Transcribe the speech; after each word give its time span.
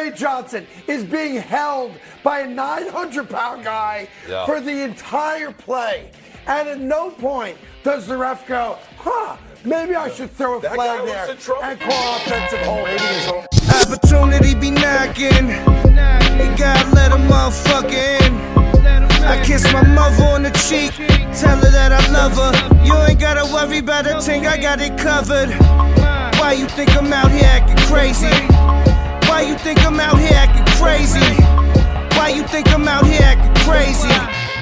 Ray 0.00 0.10
Johnson 0.12 0.66
is 0.88 1.04
being 1.04 1.34
held 1.34 1.92
by 2.22 2.40
a 2.40 2.46
900 2.46 3.28
pound 3.28 3.64
guy 3.64 4.08
Yeah. 4.26 4.46
for 4.46 4.58
the 4.58 4.82
entire 4.82 5.52
play. 5.52 6.10
And 6.46 6.66
at 6.70 6.80
no 6.80 7.10
point 7.10 7.58
does 7.84 8.06
the 8.06 8.16
ref 8.16 8.46
go, 8.46 8.78
huh, 8.96 9.36
maybe 9.62 9.94
I 9.94 10.08
should 10.08 10.30
throw 10.30 10.56
a 10.56 10.60
That 10.62 10.74
flag 10.74 11.00
guy 11.00 11.04
was 11.04 11.12
there 11.12 11.58
in 11.58 11.70
and 11.70 11.80
call 11.80 12.16
offensive 12.16 12.60
holding. 12.60 13.44
Opportunity 13.82 14.54
be 14.54 14.70
knocking. 14.70 15.48
You 16.40 16.48
gotta 16.56 16.88
let 16.94 17.12
a 17.12 17.20
motherfucker 17.32 18.22
in. 18.24 18.34
I 19.22 19.42
kiss 19.44 19.70
my 19.70 19.82
mother 19.82 20.24
on 20.24 20.44
the 20.44 20.50
cheek, 20.66 20.92
tell 21.38 21.58
her 21.58 21.70
that 21.70 21.92
I 21.92 22.00
love 22.10 22.32
her. 22.40 22.84
You 22.86 22.94
ain't 23.06 23.20
gotta 23.20 23.44
worry 23.52 23.78
about 23.78 24.06
a 24.06 24.18
thing, 24.22 24.46
I 24.46 24.56
got 24.56 24.80
it 24.80 24.96
covered. 24.96 25.50
Why 26.40 26.52
you 26.54 26.66
think 26.68 26.96
I'm 26.96 27.12
out 27.12 27.30
here 27.30 27.44
acting 27.44 27.76
crazy? 27.92 28.79
Why 29.40 29.48
you 29.48 29.56
think 29.56 29.78
I'm 29.86 29.98
out 29.98 30.18
here 30.18 30.36
acting 30.36 30.66
crazy? 30.76 31.18
Why 32.14 32.28
you 32.28 32.44
think 32.44 32.68
I'm 32.74 32.86
out 32.86 33.06
here 33.06 33.22
acting 33.22 33.54
crazy? 33.64 34.12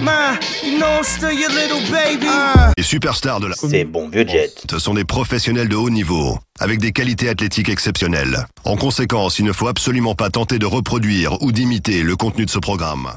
Ma, 0.01 0.37
you 0.63 0.79
know 0.79 0.87
I'm 0.87 1.03
still 1.03 1.33
your 1.33 1.51
little 1.51 1.81
baby. 1.91 2.29
Uh. 2.29 2.73
Les 2.77 2.85
superstars 2.85 3.41
de 3.41 3.49
la 3.49 3.55
C'est 3.57 3.83
bon 3.83 4.09
vieux 4.09 4.25
jet. 4.25 4.53
Ce 4.71 4.79
sont 4.79 4.95
des 4.95 5.05
professionnels 5.05 5.69
de 5.69 5.75
haut 5.75 5.91
niveau, 5.91 6.39
avec 6.61 6.79
des 6.79 6.93
qualités 6.93 7.29
athlétiques 7.29 7.71
exceptionnelles. 7.71 8.47
En 8.65 8.77
conséquence, 8.77 9.41
il 9.41 9.47
ne 9.47 9.53
faut 9.53 9.67
absolument 9.67 10.15
pas 10.15 10.31
tenter 10.31 10.61
de 10.61 10.67
reproduire 10.67 11.43
ou 11.43 11.51
d'imiter 11.51 12.05
le 12.05 12.15
contenu 12.15 12.45
de 12.45 12.51
ce 12.51 12.61
programme. 12.61 13.11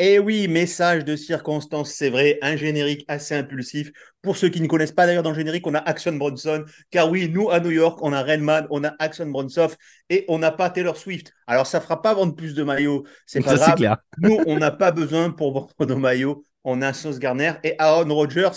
Et 0.00 0.18
oui, 0.18 0.48
message 0.48 1.04
de 1.04 1.14
circonstance, 1.14 1.92
c'est 1.92 2.10
vrai, 2.10 2.38
un 2.42 2.56
générique 2.56 3.04
assez 3.06 3.36
impulsif. 3.36 3.92
Pour 4.22 4.36
ceux 4.36 4.48
qui 4.48 4.60
ne 4.60 4.66
connaissent 4.66 4.90
pas 4.90 5.06
d'ailleurs 5.06 5.22
dans 5.22 5.30
le 5.30 5.36
générique, 5.36 5.64
on 5.68 5.74
a 5.74 5.78
Action 5.78 6.12
Bronson, 6.12 6.64
car 6.90 7.08
oui, 7.08 7.28
nous 7.28 7.48
à 7.50 7.60
New 7.60 7.70
York, 7.70 8.00
on 8.02 8.12
a 8.12 8.22
Redman, 8.22 8.66
on 8.70 8.82
a 8.82 8.92
Action 8.98 9.26
Bronson 9.26 9.68
et 10.10 10.24
on 10.26 10.38
n'a 10.38 10.50
pas 10.50 10.70
Taylor 10.70 10.96
Swift. 10.96 11.32
Alors 11.46 11.68
ça 11.68 11.80
fera 11.80 12.02
pas 12.02 12.12
vendre 12.12 12.34
plus 12.34 12.54
de 12.54 12.64
maillots, 12.64 13.04
c'est 13.24 13.40
pas 13.40 13.54
grave. 13.54 13.76
clair. 13.76 13.96
Nous, 14.18 14.36
on 14.46 14.58
n'a 14.58 14.72
pas 14.72 14.90
besoin 14.90 15.30
pour 15.30 15.52
vendre 15.52 15.86
nos 15.86 15.96
maillots. 15.96 16.44
On 16.64 16.82
a 16.82 16.92
Sauce 16.92 17.18
Garner 17.18 17.52
et 17.62 17.74
Aaron 17.78 18.12
Rodgers, 18.14 18.50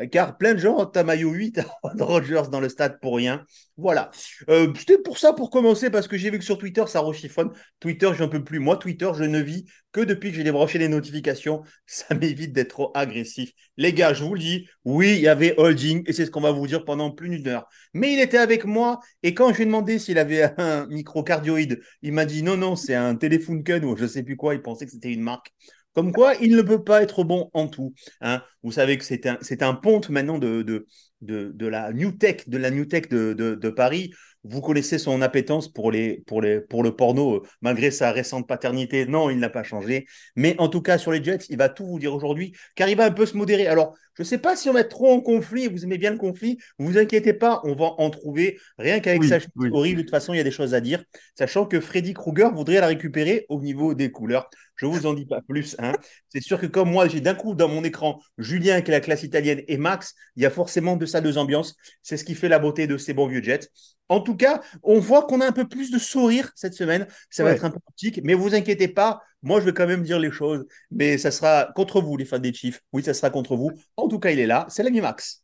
euh, 0.00 0.06
car 0.06 0.36
plein 0.36 0.54
de 0.54 0.58
gens 0.58 0.76
ont 0.78 0.90
un 0.94 1.02
maillot 1.02 1.30
8 1.30 1.58
Aaron 1.58 2.04
Rodgers 2.04 2.42
dans 2.50 2.60
le 2.60 2.68
stade 2.68 3.00
pour 3.00 3.16
rien. 3.16 3.44
Voilà. 3.76 4.10
Euh, 4.48 4.72
C'était 4.78 4.98
pour 4.98 5.18
ça, 5.18 5.32
pour 5.32 5.50
commencer, 5.50 5.90
parce 5.90 6.08
que 6.08 6.16
j'ai 6.16 6.30
vu 6.30 6.38
que 6.38 6.44
sur 6.44 6.58
Twitter, 6.58 6.84
ça 6.86 7.00
rechiffonne. 7.00 7.50
Twitter, 7.80 8.10
j'en 8.16 8.28
peux 8.28 8.44
plus. 8.44 8.58
Moi, 8.58 8.76
Twitter, 8.76 9.10
je 9.16 9.24
ne 9.24 9.40
vis 9.40 9.66
que 9.92 10.00
depuis 10.00 10.30
que 10.30 10.36
j'ai 10.36 10.44
débranché 10.44 10.78
les 10.78 10.88
notifications. 10.88 11.62
Ça 11.86 12.14
m'évite 12.14 12.52
d'être 12.52 12.68
trop 12.70 12.90
agressif. 12.94 13.52
Les 13.76 13.92
gars, 13.92 14.12
je 14.12 14.24
vous 14.24 14.34
le 14.34 14.40
dis, 14.40 14.68
oui, 14.84 15.14
il 15.14 15.20
y 15.20 15.28
avait 15.28 15.54
Holding, 15.58 16.02
et 16.06 16.12
c'est 16.12 16.26
ce 16.26 16.30
qu'on 16.30 16.40
va 16.40 16.50
vous 16.50 16.66
dire 16.66 16.84
pendant 16.84 17.10
plus 17.10 17.28
d'une 17.28 17.46
heure. 17.48 17.66
Mais 17.94 18.12
il 18.12 18.20
était 18.20 18.38
avec 18.38 18.64
moi, 18.64 19.00
et 19.22 19.34
quand 19.34 19.50
je 19.50 19.56
lui 19.56 19.62
ai 19.62 19.66
demandé 19.66 19.98
s'il 19.98 20.18
avait 20.18 20.52
un 20.58 20.86
microcardioïde, 20.88 21.80
il 22.02 22.12
m'a 22.12 22.24
dit 22.26 22.42
non, 22.42 22.56
non, 22.56 22.76
c'est 22.76 22.94
un 22.94 23.14
téléphone 23.16 23.62
ou 23.84 23.96
je 23.96 24.06
sais 24.06 24.22
plus 24.22 24.36
quoi, 24.36 24.54
il 24.54 24.62
pensait 24.62 24.86
que 24.86 24.92
c'était 24.92 25.12
une 25.12 25.22
marque. 25.22 25.52
Comme 25.96 26.12
quoi, 26.12 26.34
il 26.42 26.54
ne 26.54 26.62
peut 26.62 26.84
pas 26.84 27.02
être 27.02 27.24
bon 27.24 27.50
en 27.54 27.68
tout. 27.68 27.94
hein. 28.20 28.42
Vous 28.62 28.70
savez 28.72 28.98
que 28.98 29.04
c'est 29.04 29.26
un, 29.26 29.38
c'est 29.40 29.62
un 29.62 29.74
ponte 29.74 30.10
maintenant 30.10 30.38
de, 30.38 30.62
de, 30.62 30.86
de, 31.22 31.52
de 31.54 31.66
la 31.66 31.92
New 31.92 32.12
Tech, 32.12 32.48
de 32.48 32.58
la 32.58 32.70
New 32.70 32.84
Tech 32.84 33.08
de, 33.08 33.70
Paris. 33.70 34.12
Vous 34.44 34.60
connaissez 34.60 34.98
son 34.98 35.22
appétence 35.22 35.72
pour, 35.72 35.90
les, 35.90 36.22
pour, 36.26 36.40
les, 36.42 36.60
pour 36.60 36.84
le 36.84 36.94
porno, 36.94 37.36
euh, 37.36 37.42
malgré 37.62 37.90
sa 37.90 38.12
récente 38.12 38.46
paternité. 38.46 39.06
Non, 39.06 39.28
il 39.30 39.38
n'a 39.38 39.48
pas 39.48 39.64
changé. 39.64 40.06
Mais 40.36 40.54
en 40.58 40.68
tout 40.68 40.82
cas, 40.82 40.98
sur 40.98 41.10
les 41.12 41.24
Jets, 41.24 41.46
il 41.48 41.56
va 41.56 41.68
tout 41.68 41.84
vous 41.86 41.98
dire 41.98 42.14
aujourd'hui, 42.14 42.52
car 42.76 42.88
il 42.88 42.96
va 42.96 43.06
un 43.06 43.10
peu 43.10 43.26
se 43.26 43.36
modérer. 43.36 43.66
Alors, 43.66 43.96
je 44.14 44.22
ne 44.22 44.26
sais 44.26 44.38
pas 44.38 44.54
si 44.54 44.68
on 44.70 44.72
va 44.72 44.80
être 44.80 44.90
trop 44.90 45.10
en 45.10 45.20
conflit. 45.20 45.66
Vous 45.66 45.84
aimez 45.84 45.98
bien 45.98 46.10
le 46.12 46.16
conflit. 46.18 46.58
Vous 46.78 46.86
vous 46.86 46.98
inquiétez 46.98 47.32
pas, 47.32 47.60
on 47.64 47.74
va 47.74 47.86
en 47.98 48.08
trouver. 48.10 48.58
Rien 48.78 49.00
qu'avec 49.00 49.22
Oui, 49.22 49.28
sa 49.28 49.38
oui. 49.56 49.68
horrible, 49.72 49.98
de 49.98 50.02
toute 50.02 50.10
façon, 50.10 50.32
il 50.32 50.36
y 50.36 50.40
a 50.40 50.44
des 50.44 50.50
choses 50.52 50.74
à 50.74 50.80
dire. 50.80 51.02
Sachant 51.36 51.66
que 51.66 51.80
Freddy 51.80 52.14
Krueger 52.14 52.50
voudrait 52.54 52.80
la 52.80 52.86
récupérer 52.86 53.46
au 53.48 53.60
niveau 53.60 53.94
des 53.94 54.10
couleurs. 54.12 54.48
Je 54.76 54.86
vous 54.86 55.06
en 55.06 55.14
dis 55.14 55.26
pas 55.26 55.40
plus. 55.42 55.74
hein. 55.78 55.92
C'est 56.28 56.40
sûr 56.42 56.60
que 56.60 56.66
comme 56.66 56.90
moi, 56.90 57.08
j'ai 57.08 57.20
d'un 57.20 57.34
coup 57.34 57.54
dans 57.54 57.68
mon 57.68 57.82
écran 57.84 58.20
Julien 58.38 58.80
qui 58.82 58.90
est 58.90 58.94
la 58.94 59.00
classe 59.00 59.22
italienne 59.22 59.62
et 59.68 59.76
Max, 59.78 60.14
il 60.36 60.42
y 60.42 60.46
a 60.46 60.50
forcément 60.50 60.96
de 60.96 61.06
ça 61.06 61.20
deux 61.20 61.38
ambiances. 61.38 61.74
C'est 62.02 62.16
ce 62.16 62.24
qui 62.24 62.34
fait 62.34 62.48
la 62.48 62.58
beauté 62.58 62.86
de 62.86 62.96
ces 62.98 63.14
bons 63.14 63.26
vieux 63.26 63.42
Jets. 63.42 63.68
En 64.08 64.20
tout 64.20 64.36
cas, 64.36 64.60
on 64.82 65.00
voit 65.00 65.24
qu'on 65.26 65.40
a 65.40 65.46
un 65.46 65.52
peu 65.52 65.66
plus 65.66 65.90
de 65.90 65.98
sourire 65.98 66.52
cette 66.54 66.74
semaine. 66.74 67.06
Ça 67.30 67.42
va 67.42 67.50
Ouais. 67.50 67.56
être 67.56 67.64
un 67.64 67.70
peu 67.70 67.80
optique, 67.88 68.20
mais 68.22 68.34
vous 68.34 68.54
inquiétez 68.54 68.88
pas. 68.88 69.22
Moi, 69.42 69.60
je 69.60 69.64
vais 69.66 69.72
quand 69.72 69.86
même 69.86 70.02
dire 70.02 70.18
les 70.18 70.30
choses, 70.30 70.64
mais 70.90 71.18
ça 71.18 71.30
sera 71.30 71.70
contre 71.74 72.00
vous, 72.00 72.16
les 72.16 72.24
fans 72.24 72.38
des 72.38 72.52
Chiefs. 72.52 72.82
Oui, 72.92 73.02
ça 73.02 73.14
sera 73.14 73.30
contre 73.30 73.56
vous. 73.56 73.72
En 73.96 74.08
tout 74.08 74.18
cas, 74.18 74.30
il 74.30 74.38
est 74.40 74.46
là. 74.46 74.66
C'est 74.68 74.82
l'ami 74.82 75.00
Max. 75.00 75.42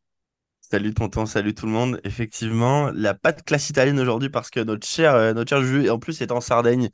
Salut 0.61 0.95
tonton, 0.95 1.27
salut 1.27 1.55
tout 1.55 1.67
le 1.67 1.73
monde. 1.73 2.01
Effectivement, 2.05 2.91
la 2.95 3.13
pas 3.15 3.33
de 3.33 3.43
classe 3.43 3.69
italienne 3.69 4.01
aujourd'hui 4.01 4.31
parce 4.31 4.49
que 4.49 4.61
notre 4.61 4.87
cher, 4.87 5.15
euh, 5.15 5.35
notre 5.35 5.51
cher 5.51 5.63
Jules, 5.63 5.91
en 5.91 5.99
plus, 5.99 6.21
est 6.23 6.33
en 6.33 6.41
Sardaigne. 6.41 6.89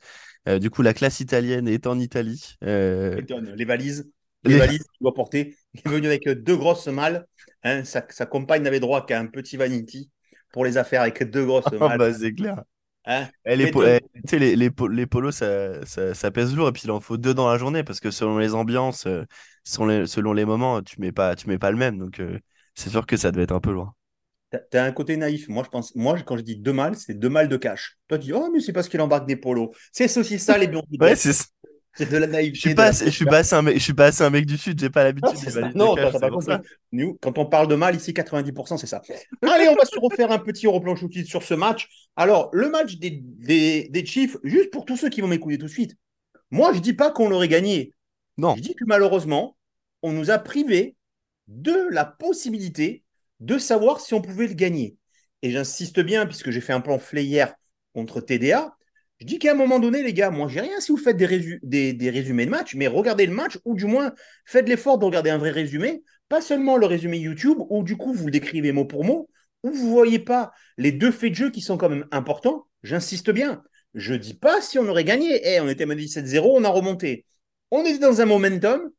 Euh, 0.47 0.59
du 0.59 0.69
coup, 0.69 0.81
la 0.81 0.93
classe 0.93 1.19
italienne 1.19 1.67
est 1.67 1.85
en 1.87 1.99
Italie. 1.99 2.55
Euh, 2.63 3.21
les 3.55 3.65
valises, 3.65 4.09
les, 4.43 4.51
Les- 4.51 4.59
valises 4.59 4.79
qu'il 4.79 5.01
doit 5.01 5.13
porter. 5.13 5.55
Il 5.73 5.81
est 5.85 5.89
venu 5.89 6.07
avec 6.07 6.27
deux 6.29 6.55
grosses 6.57 6.87
malles. 6.87 7.25
Hein, 7.63 7.83
sa, 7.83 8.05
sa 8.09 8.25
compagne 8.25 8.63
n'avait 8.63 8.79
droit 8.79 9.05
qu'à 9.05 9.19
un 9.19 9.25
petit 9.27 9.57
vanity 9.57 10.09
pour 10.51 10.65
les 10.65 10.77
affaires 10.77 11.01
avec 11.01 11.23
deux 11.29 11.45
grosses 11.45 11.65
ah 11.79 11.89
malles. 11.89 11.97
bah, 11.97 12.13
c'est 12.13 12.33
clair. 12.33 12.63
Hein. 13.05 13.29
Eh, 13.45 13.55
les, 13.55 13.67
po- 13.67 13.83
eh, 13.85 13.99
les, 14.33 14.55
les, 14.55 14.71
po- 14.71 14.87
les 14.87 15.07
polos, 15.07 15.35
ça, 15.35 15.85
ça, 15.85 16.13
ça 16.13 16.31
pèse 16.31 16.55
lourd 16.55 16.69
et 16.69 16.71
puis 16.71 16.83
il 16.85 16.91
en 16.91 16.99
faut 16.99 17.17
deux 17.17 17.33
dans 17.33 17.49
la 17.51 17.57
journée 17.57 17.83
parce 17.83 17.99
que 17.99 18.11
selon 18.11 18.37
les 18.37 18.53
ambiances, 18.53 19.07
euh, 19.07 19.25
selon 19.63 19.87
les, 19.87 20.07
selon 20.07 20.33
moments, 20.45 20.81
tu 20.81 20.99
mets 21.01 21.11
pas, 21.11 21.35
tu 21.35 21.47
mets 21.49 21.57
pas 21.59 21.71
le 21.71 21.77
même. 21.77 21.97
Donc, 21.99 22.19
euh, 22.19 22.39
c'est 22.75 22.89
sûr 22.89 23.05
que 23.05 23.17
ça 23.17 23.31
devait 23.31 23.43
être 23.43 23.53
un 23.53 23.59
peu 23.61 23.71
loin. 23.71 23.95
T'as- 24.51 24.59
T'as 24.71 24.83
un 24.85 24.91
côté 24.91 25.15
naïf. 25.17 25.47
Moi, 25.47 25.63
je 25.63 25.69
pense, 25.69 25.95
moi, 25.95 26.17
quand 26.25 26.37
je 26.37 26.41
dis 26.41 26.55
deux 26.55 26.73
malles, 26.73 26.95
c'est 26.95 27.13
deux 27.13 27.29
malles 27.29 27.49
de 27.49 27.57
cash. 27.57 27.97
Toi, 28.07 28.17
tu 28.17 28.25
dis, 28.25 28.33
oh, 28.33 28.49
mais 28.51 28.59
c'est 28.59 28.73
parce 28.73 28.89
qu'il 28.89 28.99
embarque 29.01 29.27
des 29.27 29.35
polos. 29.35 29.69
C'est 29.91 30.15
aussi 30.17 30.39
ça, 30.39 30.57
les. 30.57 30.67
Ouais, 30.99 31.15
c'est 31.15 31.33
c'est 31.95 32.09
de 32.09 32.17
la 32.17 32.27
naïveté. 32.27 32.55
Je 32.55 32.59
suis 32.61 32.69
de 32.69 32.75
pas, 32.75 32.83
la 32.83 32.87
assez- 32.89 33.05
je 33.05 33.09
suis 33.11 33.25
pas 33.25 33.37
assez 33.39 33.55
un 33.55 33.61
mec, 33.61 33.77
je 33.77 33.83
suis 33.83 33.93
pas 33.93 34.05
assez 34.05 34.23
un 34.23 34.29
mec 34.29 34.45
du 34.45 34.57
sud, 34.57 34.79
j'ai 34.79 34.89
pas 34.89 35.01
Non, 35.01 35.05
l'habitude 35.07 35.37
c'est 35.37 35.45
des 35.47 35.51
ça. 35.51 35.61
de 35.69 35.77
Non, 35.77 35.95
ça. 36.41 36.61
Nous, 36.91 37.17
quand 37.21 37.37
on 37.37 37.45
parle 37.45 37.67
de 37.67 37.75
mal, 37.75 37.95
ici, 37.95 38.13
90%, 38.13 38.77
c'est 38.77 38.87
ça. 38.87 39.01
Allez, 39.41 39.67
on 39.67 39.75
va 39.75 39.85
se 39.85 39.99
refaire 39.99 40.31
un 40.31 40.39
petit 40.39 40.67
replan 40.67 40.95
shooting 40.95 41.25
sur 41.25 41.43
ce 41.43 41.53
match. 41.55 41.87
Alors, 42.15 42.49
le 42.53 42.69
match 42.69 42.97
des, 42.97 43.19
des, 43.23 43.89
des 43.89 44.05
Chiefs, 44.05 44.37
juste 44.43 44.71
pour 44.71 44.85
tous 44.85 44.97
ceux 44.97 45.09
qui 45.09 45.21
vont 45.21 45.27
m'écouter 45.27 45.57
tout 45.57 45.65
de 45.65 45.71
suite, 45.71 45.95
moi, 46.51 46.73
je 46.73 46.79
dis 46.79 46.93
pas 46.93 47.11
qu'on 47.11 47.27
l'aurait 47.29 47.47
gagné. 47.49 47.93
Non. 48.37 48.55
Je 48.55 48.61
dis 48.61 48.75
que 48.75 48.85
malheureusement, 48.85 49.57
on 50.01 50.11
nous 50.13 50.31
a 50.31 50.37
privé 50.39 50.95
de 51.47 51.87
la 51.91 52.05
possibilité 52.05 53.03
de 53.39 53.57
savoir 53.57 53.99
si 54.01 54.13
on 54.13 54.21
pouvait 54.21 54.47
le 54.47 54.53
gagner. 54.53 54.95
Et 55.41 55.51
j'insiste 55.51 55.99
bien, 56.01 56.25
puisque 56.25 56.51
j'ai 56.51 56.61
fait 56.61 56.73
un 56.73 56.81
plan 56.81 56.99
hier 57.13 57.53
contre 57.93 58.21
TDA, 58.21 58.75
je 59.19 59.25
dis 59.25 59.39
qu'à 59.39 59.51
un 59.51 59.55
moment 59.55 59.79
donné, 59.79 60.01
les 60.01 60.13
gars, 60.13 60.29
moi, 60.29 60.47
j'ai 60.47 60.61
rien 60.61 60.79
si 60.79 60.91
vous 60.91 60.97
faites 60.97 61.17
des, 61.17 61.27
résu- 61.27 61.59
des, 61.63 61.93
des 61.93 62.09
résumés 62.09 62.45
de 62.45 62.51
match, 62.51 62.75
mais 62.75 62.87
regardez 62.87 63.25
le 63.25 63.33
match, 63.33 63.57
ou 63.65 63.75
du 63.75 63.85
moins, 63.85 64.13
faites 64.45 64.67
l'effort 64.67 64.97
de 64.97 65.05
regarder 65.05 65.29
un 65.29 65.37
vrai 65.37 65.51
résumé, 65.51 66.03
pas 66.29 66.41
seulement 66.41 66.77
le 66.77 66.85
résumé 66.85 67.17
YouTube, 67.17 67.57
où 67.69 67.83
du 67.83 67.97
coup, 67.97 68.13
vous 68.13 68.25
le 68.25 68.31
décrivez 68.31 68.71
mot 68.71 68.85
pour 68.85 69.03
mot, 69.03 69.29
où 69.63 69.71
vous 69.71 69.87
ne 69.87 69.91
voyez 69.91 70.19
pas 70.19 70.51
les 70.77 70.91
deux 70.91 71.11
faits 71.11 71.31
de 71.31 71.35
jeu 71.35 71.51
qui 71.51 71.61
sont 71.61 71.77
quand 71.77 71.89
même 71.89 72.07
importants. 72.11 72.67
J'insiste 72.83 73.31
bien. 73.31 73.61
Je 73.93 74.13
dis 74.13 74.35
pas 74.35 74.61
si 74.61 74.79
on 74.79 74.87
aurait 74.87 75.03
gagné. 75.03 75.41
Eh, 75.43 75.59
on 75.59 75.67
était 75.67 75.89
à 75.89 75.95
17-0, 75.95 76.55
on 76.55 76.63
a 76.63 76.69
remonté. 76.69 77.25
On 77.71 77.83
était 77.85 77.99
dans 77.99 78.21
un 78.21 78.25
momentum. 78.25 78.89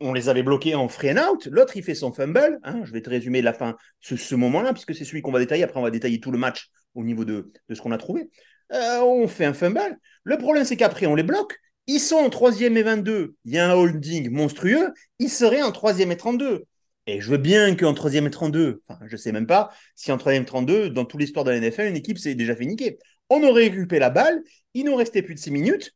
On, 0.00 0.12
les 0.12 0.28
avait 0.28 0.42
bloqués 0.42 0.74
en 0.74 0.88
free 0.88 1.12
and 1.12 1.30
out. 1.30 1.46
L'autre, 1.50 1.76
il 1.76 1.82
fait 1.82 1.94
son 1.94 2.12
fumble. 2.12 2.58
hein. 2.62 2.80
je 2.84 2.92
vais 2.92 3.02
te 3.02 3.10
résumer 3.10 3.42
la 3.42 3.52
fin, 3.52 3.76
ce, 4.00 4.16
ce 4.16 4.34
moment-là, 4.34 4.72
puisque 4.72 4.94
c'est 4.94 5.04
celui 5.04 5.20
qu'on 5.20 5.32
va 5.32 5.40
détailler. 5.40 5.62
Après, 5.62 5.78
on 5.78 5.82
va 5.82 5.90
détailler 5.90 6.20
tout 6.20 6.30
le 6.30 6.38
match 6.38 6.70
au 6.94 7.04
niveau 7.04 7.24
de, 7.24 7.52
ce 7.70 7.80
qu'on 7.80 7.92
a 7.92 7.98
trouvé. 7.98 8.30
Euh, 8.72 9.00
on 9.00 9.28
fait 9.28 9.44
un 9.44 9.54
fumble. 9.54 9.98
Le 10.24 10.38
problème, 10.38 10.64
c'est 10.64 10.76
qu'après, 10.76 11.06
on 11.06 11.14
les 11.14 11.22
bloque. 11.22 11.58
Ils 11.86 12.00
sont 12.00 12.16
en 12.16 12.30
troisième 12.30 12.76
et 12.76 12.82
22. 12.82 13.34
Il 13.44 13.52
y 13.52 13.58
a 13.58 13.70
un 13.70 13.74
holding 13.74 14.30
monstrueux. 14.30 14.92
Ils 15.18 15.30
seraient 15.30 15.62
en 15.62 15.72
troisième 15.72 16.12
et 16.12 16.16
32. 16.16 16.64
Et 17.06 17.20
je 17.20 17.30
veux 17.30 17.38
bien 17.38 17.74
qu'en 17.74 17.94
troisième 17.94 18.26
et 18.26 18.30
32, 18.30 18.82
enfin, 18.86 19.00
je 19.06 19.16
sais 19.16 19.32
même 19.32 19.46
pas 19.46 19.70
si 19.94 20.12
en 20.12 20.18
troisième 20.18 20.42
et 20.42 20.46
32, 20.46 20.90
dans 20.90 21.06
toute 21.06 21.20
l'histoire 21.20 21.44
de 21.44 21.50
la 21.50 21.58
NFL, 21.58 21.86
une 21.86 21.96
équipe 21.96 22.18
s'est 22.18 22.34
déjà 22.34 22.54
fait 22.54 22.66
niquer. 22.66 22.98
On 23.30 23.42
aurait 23.42 23.68
récupéré 23.68 24.00
la 24.00 24.10
balle. 24.10 24.42
Il 24.74 24.84
nous 24.84 24.94
restait 24.94 25.22
plus 25.22 25.34
de 25.34 25.40
6 25.40 25.50
minutes. 25.50 25.94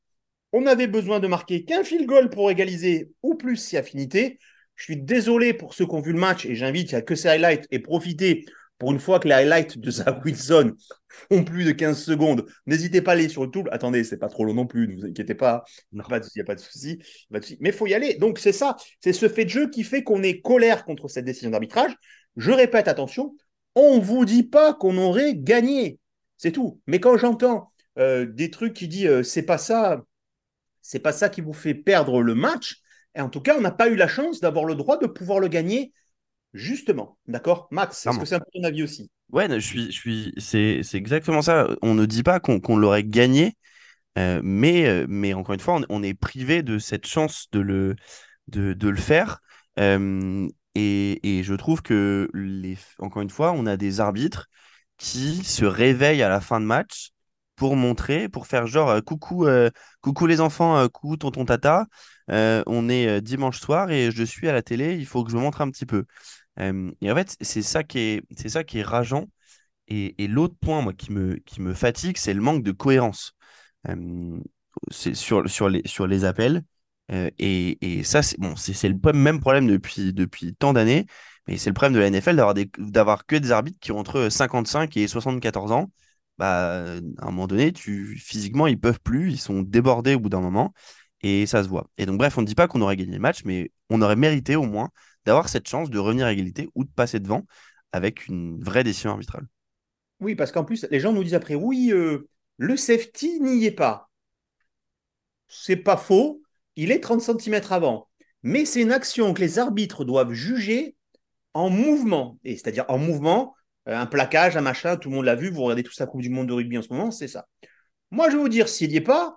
On 0.53 0.67
avait 0.67 0.87
besoin 0.87 1.21
de 1.21 1.27
marquer 1.27 1.65
qu'un 1.65 1.83
field 1.83 2.07
goal 2.07 2.31
pour 2.31 2.51
égaliser 2.51 3.11
ou 3.23 3.35
plus 3.35 3.57
si 3.57 3.77
affinité. 3.77 4.39
Je 4.77 4.85
suis 4.85 4.97
désolé 4.97 5.55
pour 5.55 5.75
ceux 5.75 5.87
qui 5.87 5.95
ont 5.95 6.01
vu 6.01 6.13
le 6.13 6.19
match 6.19 6.45
et 6.47 6.55
j'invite 6.55 6.95
à 6.95 7.03
que 7.03 7.15
ces 7.15 7.29
highlights 7.29 7.67
et 7.71 7.79
profiter 7.79 8.45
pour 8.79 8.91
une 8.91 8.99
fois 8.99 9.21
que 9.21 9.29
les 9.29 9.35
highlights 9.35 9.79
de 9.79 9.91
Zach 9.93 10.25
Wilson 10.25 10.73
font 11.09 11.45
plus 11.45 11.65
de 11.65 11.71
15 11.71 12.03
secondes. 12.03 12.47
N'hésitez 12.67 13.01
pas 13.01 13.13
à 13.13 13.15
aller 13.15 13.29
sur 13.29 13.45
le 13.45 13.51
tool. 13.51 13.69
Attendez, 13.71 14.03
c'est 14.03 14.17
pas 14.17 14.29
trop 14.29 14.45
long 14.45 14.55
non 14.55 14.67
plus, 14.67 14.89
ne 14.89 14.95
vous 14.97 15.07
inquiétez 15.07 15.37
pas. 15.37 15.65
Il 15.93 15.97
n'y 15.97 16.03
a 16.03 16.09
pas 16.09 16.19
de 16.19 16.25
souci. 16.25 16.43
pas 16.43 16.55
de 16.55 16.61
souci. 17.45 17.59
Mais 17.61 17.69
il 17.69 17.75
faut 17.75 17.87
y 17.87 17.95
aller. 17.95 18.15
Donc 18.15 18.41
c'est 18.41 18.53
ça. 18.53 18.77
C'est 19.01 19.13
ce 19.13 19.29
fait 19.29 19.45
de 19.45 19.51
jeu 19.51 19.71
qui 19.71 19.85
fait 19.85 20.03
qu'on 20.03 20.23
est 20.23 20.41
colère 20.41 20.85
contre 20.85 21.07
cette 21.07 21.25
décision 21.25 21.51
d'arbitrage. 21.51 21.95
Je 22.37 22.51
répète, 22.51 22.89
attention, 22.89 23.37
on 23.77 23.99
ne 23.99 24.03
vous 24.03 24.25
dit 24.25 24.43
pas 24.43 24.75
qu'on 24.75 24.99
aurait 24.99 25.37
gagné. 25.37 25.99
C'est 26.37 26.51
tout. 26.53 26.81
Mais 26.89 26.99
quand 26.99 27.17
j'entends 27.17 27.71
euh, 28.01 28.27
des 28.27 28.51
trucs 28.51 28.73
qui 28.73 28.89
disent 28.89 29.07
euh, 29.07 29.23
c'est 29.23 29.45
pas 29.45 29.59
ça, 29.59 30.03
c'est 30.83 30.99
pas 30.99 31.13
ça 31.13 31.29
qui 31.29 31.41
vous 31.41 31.53
fait 31.55 31.75
perdre 31.75 32.23
le 32.23 32.35
match. 32.35 32.81
Et 33.15 33.21
en 33.21 33.29
tout 33.29 33.41
cas, 33.41 33.57
on 33.57 33.61
n'a 33.61 33.71
pas 33.71 33.89
eu 33.89 33.97
la 33.97 34.09
chance 34.09 34.41
d'avoir 34.41 34.65
le 34.65 34.75
droit 34.75 34.99
de 34.99 35.07
pouvoir 35.07 35.39
le 35.39 35.49
gagner 35.49 35.93
justement. 36.53 37.19
D'accord 37.27 37.69
Max, 37.71 38.07
est-ce 38.07 38.19
que 38.19 38.27
c'est 38.27 38.35
un 38.35 38.41
peu 38.41 38.51
ton 38.53 38.65
avis 38.65 38.83
aussi? 38.83 39.11
Ouais, 39.31 39.49
je 39.49 39.67
suis, 39.67 39.87
je 39.87 39.99
suis, 39.99 40.35
c'est, 40.37 40.83
c'est 40.83 40.99
exactement 40.99 41.41
ça. 41.41 41.69
On 41.81 41.95
ne 41.95 42.05
dit 42.05 42.23
pas 42.23 42.41
qu'on 42.41 42.77
l'aurait 42.77 43.05
gagné, 43.05 43.57
euh, 44.19 44.41
mais, 44.45 44.87
euh, 44.87 45.07
mais 45.09 45.33
encore 45.33 45.55
une 45.55 45.61
fois, 45.61 45.77
on, 45.77 45.85
on 45.89 46.03
est 46.03 46.13
privé 46.13 46.63
de 46.63 46.79
cette 46.79 47.07
chance 47.07 47.49
de 47.53 47.61
le, 47.61 47.97
de, 48.49 48.75
de 48.75 48.89
le 48.89 48.99
faire. 48.99 49.39
Euh, 49.79 50.47
et, 50.75 51.39
et 51.39 51.43
je 51.43 51.55
trouve 51.55 51.81
que, 51.81 52.29
les, 52.35 52.77
encore 52.99 53.23
une 53.23 53.31
fois, 53.31 53.53
on 53.53 53.65
a 53.65 53.79
des 53.79 54.01
arbitres 54.01 54.49
qui 54.99 55.43
se 55.45 55.65
réveillent 55.65 56.23
à 56.23 56.29
la 56.29 56.43
fin 56.43 56.61
de 56.61 56.67
match 56.67 57.13
pour 57.57 57.77
montrer, 57.77 58.29
pour 58.29 58.47
faire 58.47 58.67
genre 58.67 58.91
euh, 58.91 59.01
coucou, 59.01 59.47
euh, 59.47 59.71
coucou 60.01 60.27
les 60.27 60.41
enfants, 60.41 60.77
euh, 60.79 60.89
coucou 60.89 61.17
tonton 61.17 61.45
tata, 61.45 61.87
on 62.29 62.89
est 62.89 63.21
dimanche 63.21 63.61
soir 63.61 63.91
et 63.91 64.11
je 64.11 64.23
suis 64.23 64.49
à 64.49 64.53
la 64.53 64.63
télé, 64.63 64.97
il 64.97 65.07
faut 65.07 65.25
que 65.25 65.31
je 65.31 65.37
me 65.37 65.43
montre 65.43 65.61
un 65.61 65.71
petit 65.71 65.87
peu. 65.87 66.05
Et 66.59 67.11
en 67.11 67.15
fait, 67.15 67.37
c'est 67.41 67.63
ça 67.63 67.83
qui 67.85 67.99
est, 67.99 68.49
ça 68.49 68.65
qui 68.65 68.79
est 68.79 68.83
rageant. 68.83 69.29
Et, 69.89 70.23
et 70.25 70.29
l'autre 70.29 70.55
point, 70.61 70.83
moi, 70.83 70.93
qui 70.95 71.13
me, 71.13 71.37
qui 71.37 71.61
me 71.63 71.75
fatigue, 71.75 72.17
c'est 72.19 72.35
le 72.35 72.41
manque 72.43 72.63
de 72.65 72.73
cohérence. 72.73 73.35
Sur, 74.91 75.49
sur 75.49 75.69
les, 75.69 75.83
sur 75.87 76.07
les 76.07 76.25
appels. 76.25 76.63
Et, 77.39 77.79
et 77.99 78.05
ça, 78.05 78.23
c'est 78.23 78.39
bon, 78.41 78.55
le 78.57 79.13
même 79.13 79.41
problème 79.41 79.67
depuis, 79.67 80.13
depuis 80.13 80.55
tant 80.55 80.73
d'années. 80.73 81.07
Mais 81.47 81.59
c'est 81.59 81.71
le 81.71 81.75
problème 81.75 81.95
de 81.95 81.99
la 81.99 82.07
NFL 82.07 82.37
d'avoir 82.79 83.27
que 83.27 83.37
des 83.37 83.53
arbitres 83.53 83.79
qui 83.81 83.93
ont 83.93 83.99
entre 83.99 84.29
55 84.29 84.97
et 84.97 85.09
74 85.09 85.73
ans. 85.73 85.91
Bah, 86.39 86.83
à 87.19 87.27
un 87.27 87.31
moment 87.31 87.47
donné, 87.47 87.73
tu, 87.73 88.17
physiquement, 88.19 88.67
ils 88.67 88.79
peuvent 88.79 89.01
plus, 89.01 89.33
ils 89.33 89.39
sont 89.41 89.63
débordés 89.63 90.15
au 90.15 90.21
bout 90.21 90.29
d'un 90.29 90.41
moment. 90.41 90.73
Et 91.23 91.47
ça 91.47 91.63
se 91.63 91.69
voit. 91.69 91.89
Et 91.99 92.07
donc, 92.07 92.19
bref, 92.19 92.37
on 92.37 92.41
ne 92.41 92.47
dit 92.47 92.55
pas 92.55 92.67
qu'on 92.67 92.81
aurait 92.81 92.97
gagné 92.97 93.13
le 93.13 93.21
match, 93.21 93.45
mais 93.45 93.71
on 93.91 94.03
aurait 94.03 94.17
mérité 94.17 94.57
au 94.57 94.65
moins 94.65 94.91
d'avoir 95.25 95.49
cette 95.49 95.69
chance 95.69 95.89
de 95.89 95.99
revenir 95.99 96.27
à 96.27 96.33
égalité 96.33 96.69
ou 96.75 96.85
de 96.85 96.91
passer 96.91 97.21
devant 97.21 97.47
avec 97.93 98.27
une 98.27 98.61
vraie 98.63 98.83
décision 98.83 99.11
arbitrale. 99.11 99.47
Oui, 100.21 100.35
parce 100.35 100.51
qu'en 100.51 100.65
plus, 100.65 100.87
les 100.91 101.01
gens 101.01 101.13
nous 101.13 101.23
disent 101.23 101.35
après, 101.35 101.55
oui, 101.55 101.91
euh, 101.93 102.29
le 102.57 102.77
safety 102.77 103.41
n'y 103.41 103.65
est 103.65 103.71
pas. 103.71 104.11
C'est 105.49 105.77
pas 105.77 105.97
faux, 105.97 106.43
il 106.77 106.91
est 106.91 107.01
30 107.01 107.21
centimètres 107.21 107.73
avant. 107.73 108.09
Mais 108.43 108.65
c'est 108.65 108.83
une 108.83 108.93
action 108.93 109.35
que 109.35 109.41
les 109.41 109.59
arbitres 109.59 110.05
doivent 110.05 110.33
juger 110.33 110.97
en 111.55 111.71
mouvement. 111.71 112.39
Et 112.45 112.57
c'est-à-dire 112.57 112.85
en 112.89 112.99
mouvement, 112.99 113.55
euh, 113.55 113.62
un 113.87 114.07
plaquage, 114.07 114.57
un 114.57 114.61
machin, 114.61 114.97
tout 114.97 115.11
le 115.11 115.17
monde 115.17 115.25
l'a 115.25 115.35
vu, 115.35 115.51
vous 115.51 115.63
regardez 115.63 115.83
toute 115.83 115.95
sa 115.97 116.07
Coupe 116.07 116.23
du 116.23 116.31
Monde 116.31 116.49
de 116.49 116.53
rugby 116.53 116.79
en 116.79 116.83
ce 116.83 116.89
moment, 116.93 117.11
c'est 117.11 117.29
ça. 117.29 117.47
Moi, 118.11 118.29
je 118.31 118.37
vais 118.37 118.43
vous 118.43 118.49
dire, 118.49 118.69
s'il 118.69 118.91
n'y 118.91 118.97
est 118.97 119.01
pas, 119.01 119.37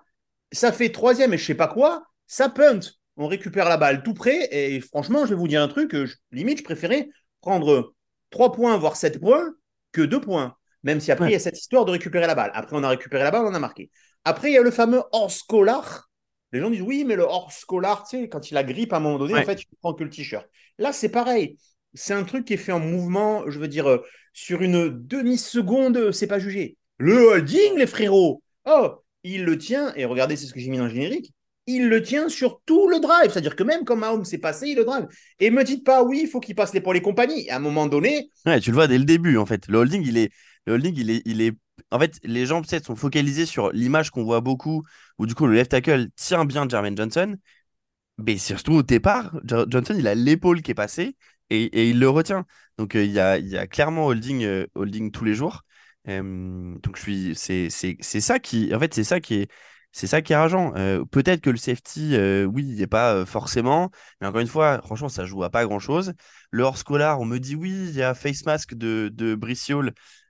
ça 0.52 0.72
fait 0.72 0.90
troisième 0.90 1.32
et 1.34 1.38
je 1.38 1.44
sais 1.44 1.54
pas 1.54 1.68
quoi, 1.68 2.04
ça 2.26 2.48
punt. 2.48 2.80
On 3.16 3.26
récupère 3.26 3.68
la 3.68 3.76
balle 3.78 4.02
tout 4.02 4.14
près. 4.14 4.48
Et 4.52 4.80
franchement, 4.80 5.24
je 5.24 5.30
vais 5.30 5.36
vous 5.40 5.48
dire 5.48 5.62
un 5.62 5.68
truc, 5.68 5.94
euh, 5.94 6.06
je- 6.06 6.14
limite, 6.32 6.58
je 6.58 6.64
préférais 6.64 7.08
prendre 7.40 7.94
3 8.30 8.52
points, 8.52 8.76
voire 8.76 8.96
7 8.96 9.18
points, 9.20 9.54
que 9.92 10.02
2 10.02 10.20
points. 10.20 10.56
Même 10.82 11.00
si 11.00 11.10
après, 11.10 11.28
il 11.30 11.32
y 11.32 11.36
a 11.36 11.38
cette 11.40 11.58
histoire 11.58 11.84
de 11.86 11.90
récupérer 11.92 12.26
la 12.26 12.34
balle. 12.34 12.50
Après, 12.54 12.76
on 12.76 12.82
a 12.84 12.88
récupéré 12.90 13.24
la 13.24 13.30
balle, 13.30 13.46
on 13.46 13.54
a 13.54 13.58
marqué. 13.58 13.90
Après, 14.24 14.50
il 14.50 14.54
y 14.54 14.58
a 14.58 14.62
le 14.62 14.70
fameux 14.70 15.02
hors 15.12 15.30
scolar. 15.30 16.10
Les 16.52 16.60
gens 16.60 16.70
disent 16.70 16.82
oui, 16.82 17.04
mais 17.04 17.16
le 17.16 17.22
hors 17.24 17.50
scolar, 17.50 18.06
tu 18.06 18.18
sais, 18.18 18.28
quand 18.28 18.50
il 18.50 18.56
a 18.56 18.62
grippe 18.62 18.92
à 18.92 18.98
un 18.98 19.00
moment 19.00 19.18
donné, 19.18 19.32
Ouais. 19.34 19.40
en 19.40 19.44
fait, 19.44 19.62
il 19.62 19.66
prend 19.80 19.94
que 19.94 20.04
le 20.04 20.10
t-shirt. 20.10 20.46
Là, 20.78 20.92
c'est 20.92 21.08
pareil. 21.08 21.58
C'est 21.94 22.12
un 22.14 22.24
truc 22.24 22.44
qui 22.44 22.54
est 22.54 22.58
fait 22.58 22.72
en 22.72 22.80
mouvement, 22.80 23.48
je 23.50 23.58
veux 23.58 23.68
dire, 23.68 23.88
euh, 23.88 24.04
sur 24.36 24.60
une 24.60 24.90
demi-seconde, 25.06 26.12
c'est 26.12 26.26
pas 26.26 26.38
jugé. 26.38 26.76
Le 26.98 27.16
holding, 27.28 27.76
les 27.78 27.86
frérots. 27.86 28.42
Oh, 28.66 28.96
il 29.24 29.44
le 29.44 29.56
tient, 29.56 29.94
et 29.96 30.04
regardez, 30.04 30.36
c'est 30.36 30.46
ce 30.46 30.52
que 30.52 30.60
j'ai 30.60 30.68
mis 30.68 30.76
dans 30.76 30.84
le 30.84 30.90
générique, 30.90 31.32
il 31.66 31.88
le 31.88 32.02
tient 32.02 32.28
sur 32.28 32.60
tout 32.66 32.86
le 32.88 33.00
drive. 33.00 33.30
C'est-à-dire 33.30 33.56
que 33.56 33.62
même 33.64 33.84
quand 33.84 33.96
Mahomes 33.96 34.26
s'est 34.26 34.38
passé, 34.38 34.68
il 34.68 34.76
le 34.76 34.84
drive. 34.84 35.06
Et 35.40 35.50
me 35.50 35.64
dites 35.64 35.84
pas, 35.84 36.02
oui, 36.04 36.20
il 36.24 36.28
faut 36.28 36.40
qu'il 36.40 36.54
passe 36.54 36.74
les 36.74 36.82
les 36.92 37.02
compagnies. 37.02 37.48
À 37.50 37.56
un 37.56 37.60
moment 37.60 37.86
donné, 37.86 38.30
Ouais, 38.44 38.60
tu 38.60 38.70
le 38.70 38.74
vois 38.76 38.86
dès 38.86 38.98
le 38.98 39.04
début, 39.04 39.36
en 39.38 39.46
fait. 39.46 39.66
Le 39.68 39.78
holding, 39.78 40.02
il 40.06 40.16
est, 40.18 40.30
le 40.66 40.74
holding, 40.74 40.94
il 40.96 41.10
est, 41.10 41.22
il 41.24 41.40
est... 41.40 41.52
En 41.90 41.98
fait, 41.98 42.18
les 42.22 42.46
gens, 42.46 42.62
peut-être, 42.62 42.86
sont 42.86 42.96
focalisés 42.96 43.46
sur 43.46 43.70
l'image 43.72 44.10
qu'on 44.10 44.24
voit 44.24 44.40
beaucoup, 44.40 44.82
où 45.18 45.26
du 45.26 45.34
coup, 45.34 45.46
le 45.46 45.54
left 45.54 45.70
tackle 45.72 46.08
tient 46.16 46.44
bien 46.44 46.68
Jermaine 46.68 46.96
Johnson. 46.96 47.36
Mais 48.18 48.38
surtout 48.38 48.74
au 48.74 48.82
départ, 48.82 49.38
Jo- 49.44 49.66
Johnson, 49.68 49.94
il 49.98 50.06
a 50.08 50.14
l'épaule 50.14 50.62
qui 50.62 50.70
est 50.72 50.74
passée 50.74 51.16
et, 51.50 51.90
il 51.90 52.00
le 52.00 52.08
retient. 52.08 52.44
Donc, 52.78 52.94
euh, 52.94 53.04
il 53.04 53.12
y 53.12 53.18
a, 53.20 53.66
clairement 53.66 54.06
holding, 54.06 54.44
euh, 54.44 54.66
holding 54.74 55.10
tous 55.10 55.24
les 55.24 55.34
jours. 55.34 55.62
Euh, 56.08 56.74
donc, 56.82 56.96
je 56.96 57.02
suis, 57.02 57.34
c'est, 57.34 57.70
c'est, 57.70 57.96
c'est 58.00 58.20
ça 58.20 58.38
qui, 58.38 58.74
en 58.74 58.78
fait, 58.78 58.94
c'est 58.94 59.04
ça 59.04 59.20
qui 59.20 59.34
est, 59.34 59.50
c'est 59.92 60.06
ça 60.06 60.20
qui 60.20 60.34
est 60.34 60.36
rageant. 60.36 60.72
Peut-être 61.10 61.40
que 61.40 61.48
le 61.48 61.56
safety, 61.56 62.18
oui, 62.46 62.64
il 62.68 62.76
n'est 62.78 62.86
pas 62.86 63.24
forcément, 63.24 63.90
mais 64.20 64.26
encore 64.26 64.42
une 64.42 64.46
fois, 64.46 64.82
franchement, 64.82 65.08
ça 65.08 65.24
joue 65.24 65.42
à 65.42 65.48
pas 65.48 65.64
grand-chose. 65.64 66.12
Le 66.50 66.64
hors 66.64 66.76
scolar, 66.76 67.18
on 67.18 67.24
me 67.24 67.38
dit 67.38 67.56
oui, 67.56 67.70
il 67.70 67.94
y 67.96 68.02
a 68.02 68.12
face 68.12 68.44
mask 68.44 68.74
de, 68.74 69.10
de. 69.14 69.38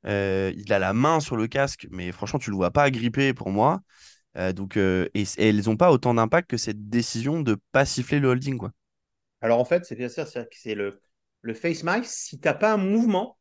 Euh, 0.06 0.52
il 0.56 0.72
a 0.72 0.78
la 0.78 0.92
main 0.92 1.18
sur 1.18 1.36
le 1.36 1.48
casque, 1.48 1.88
mais 1.90 2.12
franchement, 2.12 2.38
tu 2.38 2.50
le 2.50 2.56
vois 2.56 2.70
pas 2.70 2.92
gripper 2.92 3.34
pour 3.34 3.50
moi. 3.50 3.80
Donc, 4.54 4.76
et, 4.76 5.10
elles 5.36 5.64
n'ont 5.66 5.76
pas 5.76 5.90
autant 5.90 6.14
d'impact 6.14 6.50
que 6.50 6.58
cette 6.58 6.88
décision 6.88 7.40
de 7.40 7.56
pas 7.72 7.84
siffler 7.84 8.20
le 8.20 8.28
holding, 8.28 8.58
quoi. 8.58 8.70
alors 9.40 9.58
en 9.58 9.64
fait, 9.64 9.84
c'est 9.84 9.96
bien 9.96 10.08
ça, 10.08 10.26
c'est 10.26 10.46
c'est 10.52 10.76
le, 10.76 11.00
le 11.46 11.54
face 11.54 11.82
mask. 11.82 12.04
Si 12.06 12.38
t'as 12.40 12.54
pas 12.54 12.72
un 12.75 12.76
mouvement, 12.76 13.38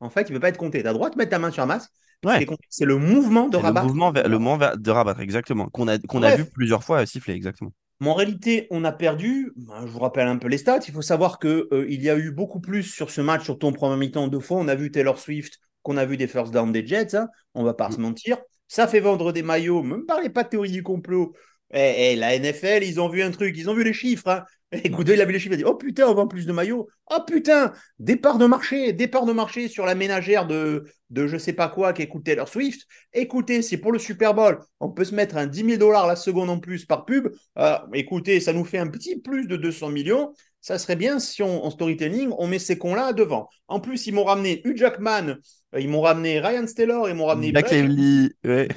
en 0.00 0.10
fait, 0.10 0.22
il 0.28 0.32
ne 0.32 0.36
peut 0.38 0.40
pas 0.42 0.48
être 0.48 0.56
compté. 0.58 0.80
Tu 0.82 0.88
as 0.88 0.92
le 0.92 0.94
droit 0.94 1.10
de 1.10 1.16
mettre 1.16 1.30
ta 1.30 1.38
main 1.38 1.50
sur 1.50 1.62
un 1.62 1.66
masque. 1.66 1.90
Ouais. 2.24 2.44
C'est 2.68 2.84
le 2.84 2.96
mouvement 2.96 3.48
de 3.48 3.56
le 3.56 3.62
rabattre. 3.62 3.86
mouvement, 3.86 4.10
le 4.12 4.38
mouvement 4.38 4.58
de 4.76 4.90
rabattre, 4.90 5.20
exactement. 5.20 5.68
Qu'on 5.68 5.86
a, 5.88 5.98
qu'on 5.98 6.22
a 6.22 6.30
Bref. 6.30 6.40
vu 6.40 6.50
plusieurs 6.50 6.82
fois 6.82 7.04
siffler, 7.06 7.34
exactement. 7.34 7.72
Mais 8.00 8.08
en 8.08 8.14
réalité, 8.14 8.66
on 8.70 8.84
a 8.84 8.92
perdu. 8.92 9.52
Ben, 9.56 9.86
je 9.86 9.90
vous 9.92 9.98
rappelle 10.00 10.26
un 10.28 10.36
peu 10.38 10.48
les 10.48 10.58
stats. 10.58 10.80
Il 10.86 10.94
faut 10.94 11.02
savoir 11.02 11.38
que 11.38 11.68
euh, 11.72 11.86
il 11.88 12.02
y 12.02 12.10
a 12.10 12.16
eu 12.16 12.30
beaucoup 12.32 12.60
plus 12.60 12.82
sur 12.84 13.10
ce 13.10 13.20
match, 13.20 13.44
surtout 13.44 13.66
en 13.68 13.72
première 13.72 13.96
mi-temps 13.96 14.28
deux 14.28 14.40
fois. 14.40 14.58
On 14.58 14.68
a 14.68 14.74
vu 14.74 14.90
Taylor 14.90 15.18
Swift, 15.18 15.58
qu'on 15.82 15.96
a 15.96 16.04
vu 16.06 16.16
des 16.16 16.26
first 16.28 16.52
down 16.52 16.70
des 16.72 16.86
Jets. 16.86 17.14
hein. 17.16 17.28
On 17.54 17.62
va 17.64 17.74
pas 17.74 17.88
Mm. 17.88 17.92
se 17.92 18.00
mentir. 18.00 18.38
Ça 18.68 18.86
fait 18.88 19.00
vendre 19.00 19.32
des 19.32 19.42
maillots. 19.42 19.82
Ne 19.82 19.96
me 19.96 20.04
parlez 20.04 20.28
pas 20.30 20.42
de 20.44 20.48
théorie 20.50 20.70
du 20.72 20.82
complot. 20.82 21.34
Eh, 21.72 22.12
eh, 22.12 22.16
la 22.16 22.34
NFL, 22.38 22.82
ils 22.84 23.00
ont 23.00 23.08
vu 23.08 23.22
un 23.22 23.30
truc. 23.30 23.56
Ils 23.56 23.68
ont 23.70 23.74
vu 23.74 23.84
les 23.84 23.92
chiffres. 23.92 24.28
Hein. 24.28 24.44
Et 24.72 24.90
Goodell, 24.90 25.16
il 25.16 25.22
a 25.22 25.24
vu 25.24 25.32
les 25.32 25.38
chiffres. 25.38 25.54
Il 25.54 25.60
a 25.60 25.64
dit 25.64 25.64
Oh 25.64 25.74
putain, 25.74 26.06
on 26.08 26.14
vend 26.14 26.26
plus 26.26 26.46
de 26.46 26.52
maillots. 26.52 26.88
Oh 27.10 27.20
putain, 27.26 27.72
départ 27.98 28.38
de 28.38 28.46
marché. 28.46 28.92
Départ 28.92 29.24
de 29.24 29.32
marché 29.32 29.68
sur 29.68 29.86
la 29.86 29.94
ménagère 29.94 30.46
de, 30.46 30.84
de 31.10 31.26
je 31.26 31.38
sais 31.38 31.54
pas 31.54 31.68
quoi 31.68 31.92
qui 31.92 32.02
écoute 32.02 32.24
Taylor 32.24 32.48
Swift. 32.48 32.86
Écoutez, 33.12 33.62
c'est 33.62 33.78
pour 33.78 33.92
le 33.92 33.98
Super 33.98 34.34
Bowl. 34.34 34.58
On 34.80 34.90
peut 34.90 35.04
se 35.04 35.14
mettre 35.14 35.36
un 35.36 35.46
10 35.46 35.64
000 35.64 35.76
dollars 35.78 36.06
la 36.06 36.16
seconde 36.16 36.50
en 36.50 36.58
plus 36.58 36.84
par 36.84 37.06
pub. 37.06 37.28
Ah, 37.56 37.86
écoutez, 37.94 38.40
ça 38.40 38.52
nous 38.52 38.64
fait 38.64 38.78
un 38.78 38.88
petit 38.88 39.18
plus 39.18 39.46
de 39.46 39.56
200 39.56 39.88
millions. 39.88 40.34
Ça 40.60 40.78
serait 40.78 40.96
bien 40.96 41.18
si 41.18 41.42
on, 41.42 41.64
en 41.64 41.70
storytelling, 41.70 42.30
on 42.36 42.46
met 42.46 42.58
ces 42.58 42.76
cons-là 42.76 43.12
devant. 43.12 43.48
En 43.68 43.80
plus, 43.80 44.06
ils 44.06 44.12
m'ont 44.12 44.24
ramené 44.24 44.60
Hugh 44.64 44.76
Jackman, 44.76 45.36
euh, 45.74 45.80
ils 45.80 45.88
m'ont 45.88 46.00
ramené 46.00 46.40
Ryan 46.40 46.64
Taylor, 46.66 47.08
ils 47.08 47.14
m'ont 47.14 47.26
ramené 47.26 47.52
Black 47.52 47.70
Lively, 47.70 48.30
ouais. 48.44 48.68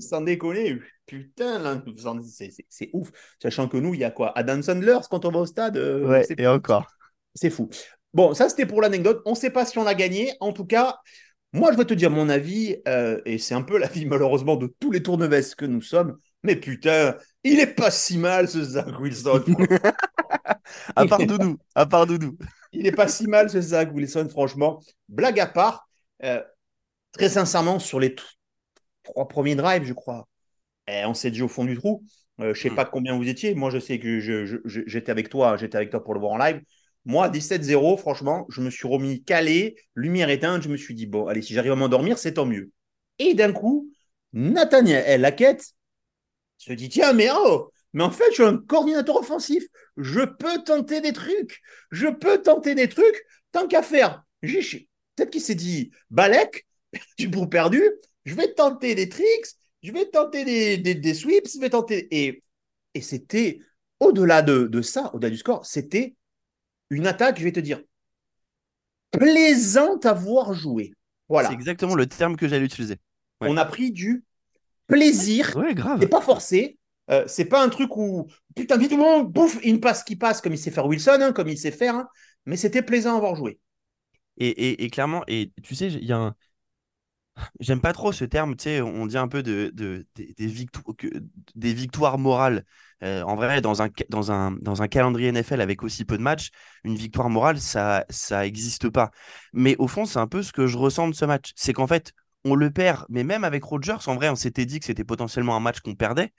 sans 0.00 0.20
déconner. 0.20 0.78
Putain, 1.06 1.58
là, 1.58 1.82
c'est- 2.68 2.90
ouf. 2.92 3.10
Sachant 3.40 3.68
que 3.68 3.76
nous, 3.76 3.94
il 3.94 4.00
y 4.00 4.04
a 4.04 4.10
quoi? 4.10 4.36
Adam 4.36 4.60
Sandler 4.62 4.98
quand 5.10 5.24
on 5.24 5.30
va 5.30 5.40
au 5.40 5.46
stade 5.46 5.76
euh, 5.76 6.06
Ouais, 6.06 6.26
et 6.36 6.46
encore. 6.46 6.86
C'est 7.34 7.50
fou. 7.50 7.68
Bon, 8.12 8.34
ça, 8.34 8.48
c'était 8.48 8.66
pour 8.66 8.80
l'anecdote. 8.80 9.22
On 9.24 9.30
ne 9.30 9.36
sait 9.36 9.50
pas 9.50 9.64
si 9.66 9.78
on 9.78 9.86
a 9.86 9.94
gagné. 9.94 10.32
En 10.40 10.52
tout 10.52 10.64
cas, 10.64 10.96
moi, 11.52 11.72
je 11.72 11.76
vais 11.76 11.84
te 11.84 11.94
dire 11.94 12.10
mon 12.10 12.28
avis, 12.28 12.76
euh, 12.88 13.20
et 13.24 13.38
c'est 13.38 13.54
un 13.54 13.62
peu 13.62 13.78
l'avis, 13.78 14.06
malheureusement, 14.06 14.56
de 14.56 14.74
tous 14.80 14.90
les 14.90 15.02
tournevis 15.02 15.54
que 15.54 15.64
nous 15.64 15.82
sommes. 15.82 16.18
Mais 16.42 16.56
putain, 16.56 17.16
il 17.44 17.60
est 17.60 17.74
pas 17.74 17.90
si 17.90 18.18
mal, 18.18 18.48
ce 18.48 18.62
Zach 18.62 18.98
Wilson. 19.00 19.44
À 20.96 21.06
part 21.06 21.18
Doudou, 21.18 21.58
à 21.74 21.86
part 21.86 22.06
Doudou. 22.06 22.36
Il 22.72 22.82
n'est 22.82 22.92
pas 22.92 23.08
si 23.08 23.26
mal, 23.26 23.50
ce 23.50 23.60
Zach 23.60 23.92
Wilson, 23.92 24.28
franchement. 24.28 24.82
Blague 25.08 25.40
à 25.40 25.46
part, 25.46 25.88
euh, 26.24 26.42
très 27.12 27.28
sincèrement, 27.28 27.78
sur 27.78 28.00
les 28.00 28.14
trois 29.02 29.28
premiers 29.28 29.56
drives, 29.56 29.84
je 29.84 29.92
crois, 29.92 30.28
eh, 30.88 31.04
on 31.06 31.14
s'est 31.14 31.30
dit 31.30 31.42
au 31.42 31.48
fond 31.48 31.64
du 31.64 31.76
trou. 31.76 32.02
Euh, 32.40 32.54
je 32.54 32.60
sais 32.60 32.70
Mm. 32.70 32.74
pas 32.76 32.84
combien 32.84 33.16
vous 33.16 33.28
étiez. 33.28 33.54
Moi, 33.54 33.70
je 33.70 33.78
sais 33.78 33.98
que 33.98 34.20
j'étais 34.86 35.10
avec 35.10 35.28
toi. 35.28 35.56
J'étais 35.56 35.76
avec 35.76 35.90
toi 35.90 36.02
pour 36.04 36.14
le 36.14 36.20
voir 36.20 36.32
en 36.32 36.38
live. 36.38 36.60
Moi, 37.04 37.28
17-0, 37.28 37.96
franchement, 37.96 38.46
je 38.48 38.60
me 38.60 38.70
suis 38.70 38.88
remis 38.88 39.22
calé, 39.22 39.76
lumière 39.94 40.28
éteinte. 40.28 40.62
Je 40.62 40.68
me 40.68 40.76
suis 40.76 40.94
dit, 40.94 41.06
bon, 41.06 41.26
allez, 41.28 41.42
si 41.42 41.54
j'arrive 41.54 41.72
à 41.72 41.76
m'endormir, 41.76 42.18
c'est 42.18 42.34
tant 42.34 42.46
mieux. 42.46 42.70
Et 43.18 43.34
d'un 43.34 43.52
coup, 43.52 43.88
Nathaniel 44.32 45.20
Laquette 45.20 45.64
se 46.58 46.72
dit, 46.72 46.88
tiens, 46.88 47.12
mais 47.12 47.28
oh, 47.32 47.70
mais 47.92 48.02
en 48.04 48.10
fait, 48.10 48.24
je 48.30 48.34
suis 48.34 48.42
un 48.44 48.58
coordinateur 48.58 49.16
offensif. 49.16 49.64
Je 49.96 50.20
peux 50.20 50.62
tenter 50.64 51.00
des 51.00 51.12
trucs. 51.12 51.60
Je 51.90 52.08
peux 52.08 52.42
tenter 52.42 52.74
des 52.74 52.88
trucs. 52.88 53.24
Tant 53.52 53.66
qu'à 53.66 53.82
faire, 53.82 54.22
peut-être 54.42 55.30
qu'il 55.30 55.40
s'est 55.40 55.54
dit, 55.54 55.90
Balek, 56.10 56.66
du 57.18 57.30
pour 57.30 57.48
perdu, 57.48 57.82
je 58.24 58.34
vais 58.34 58.52
tenter 58.52 58.94
des 58.94 59.08
tricks, 59.08 59.46
je 59.86 59.92
vais 59.92 60.06
tenter 60.10 60.44
des, 60.44 60.78
des, 60.78 60.94
des 60.94 61.14
sweeps, 61.14 61.54
je 61.54 61.60
vais 61.60 61.70
tenter. 61.70 62.08
Et, 62.10 62.42
et 62.94 63.00
c'était, 63.00 63.60
au-delà 64.00 64.42
de, 64.42 64.64
de 64.66 64.82
ça, 64.82 65.10
au-delà 65.14 65.30
du 65.30 65.38
score, 65.38 65.64
c'était 65.66 66.16
une 66.90 67.06
attaque, 67.06 67.38
je 67.38 67.44
vais 67.44 67.52
te 67.52 67.60
dire, 67.60 67.82
plaisante 69.10 70.06
à 70.06 70.12
voir 70.12 70.54
jouer. 70.54 70.92
Voilà. 71.28 71.48
C'est 71.48 71.54
exactement 71.54 71.94
le 71.94 72.06
terme 72.06 72.36
que 72.36 72.48
j'allais 72.48 72.64
utiliser. 72.64 72.96
Ouais. 73.40 73.48
On 73.50 73.56
a 73.56 73.64
pris 73.64 73.90
du 73.90 74.24
plaisir 74.86 75.56
Ouais, 75.56 75.74
grave. 75.74 75.98
c'est 76.00 76.08
pas 76.08 76.20
forcé. 76.20 76.78
Euh, 77.10 77.24
c'est 77.28 77.44
pas 77.44 77.62
un 77.62 77.68
truc 77.68 77.96
où 77.96 78.26
putain 78.56 78.76
vite 78.76 78.92
bouf 79.28 79.58
une 79.62 79.80
passe 79.80 80.02
qui 80.02 80.16
passe 80.16 80.40
comme 80.40 80.52
il 80.54 80.58
sait 80.58 80.72
faire 80.72 80.86
Wilson, 80.86 81.18
hein, 81.20 81.32
comme 81.32 81.48
il 81.48 81.58
sait 81.58 81.70
faire. 81.70 81.94
hein. 81.94 82.08
mais 82.46 82.56
c'était 82.56 82.82
plaisant 82.82 83.16
à 83.16 83.20
voir 83.20 83.36
jouer. 83.36 83.60
Et, 84.38 84.84
et, 84.84 84.90
clairement, 84.90 85.22
et 85.28 85.52
tu 85.62 85.74
sais, 85.74 85.88
il 85.88 86.04
y 86.04 86.12
a 86.12 86.18
un. 86.18 86.34
J'aime 87.60 87.80
pas 87.80 87.92
trop 87.92 88.12
ce 88.12 88.24
terme, 88.24 88.56
tu 88.56 88.64
sais, 88.64 88.80
on 88.80 89.06
dit 89.06 89.18
un 89.18 89.28
peu 89.28 89.42
de, 89.42 89.70
de 89.74 90.06
des, 90.14 90.46
victoires, 90.46 90.94
des 91.54 91.74
victoires 91.74 92.18
morales. 92.18 92.64
Euh, 93.02 93.22
en 93.22 93.36
vrai, 93.36 93.60
dans 93.60 93.82
un, 93.82 93.88
dans, 94.08 94.32
un, 94.32 94.52
dans 94.52 94.82
un 94.82 94.88
calendrier 94.88 95.30
NFL 95.30 95.60
avec 95.60 95.82
aussi 95.82 96.04
peu 96.04 96.16
de 96.16 96.22
matchs, 96.22 96.50
une 96.84 96.96
victoire 96.96 97.28
morale, 97.28 97.60
ça 97.60 98.06
ça 98.08 98.46
existe 98.46 98.88
pas. 98.88 99.10
Mais 99.52 99.76
au 99.78 99.86
fond, 99.86 100.06
c'est 100.06 100.18
un 100.18 100.26
peu 100.26 100.42
ce 100.42 100.52
que 100.52 100.66
je 100.66 100.78
ressens 100.78 101.08
de 101.08 101.14
ce 101.14 101.24
match. 101.26 101.52
C'est 101.56 101.74
qu'en 101.74 101.86
fait, 101.86 102.12
on 102.44 102.54
le 102.54 102.70
perd, 102.70 103.04
mais 103.08 103.24
même 103.24 103.44
avec 103.44 103.64
Rodgers, 103.64 103.98
en 104.06 104.14
vrai, 104.14 104.28
on 104.30 104.36
s'était 104.36 104.64
dit 104.64 104.80
que 104.80 104.86
c'était 104.86 105.04
potentiellement 105.04 105.56
un 105.56 105.60
match 105.60 105.80
qu'on 105.80 105.94
perdait. 105.94 106.32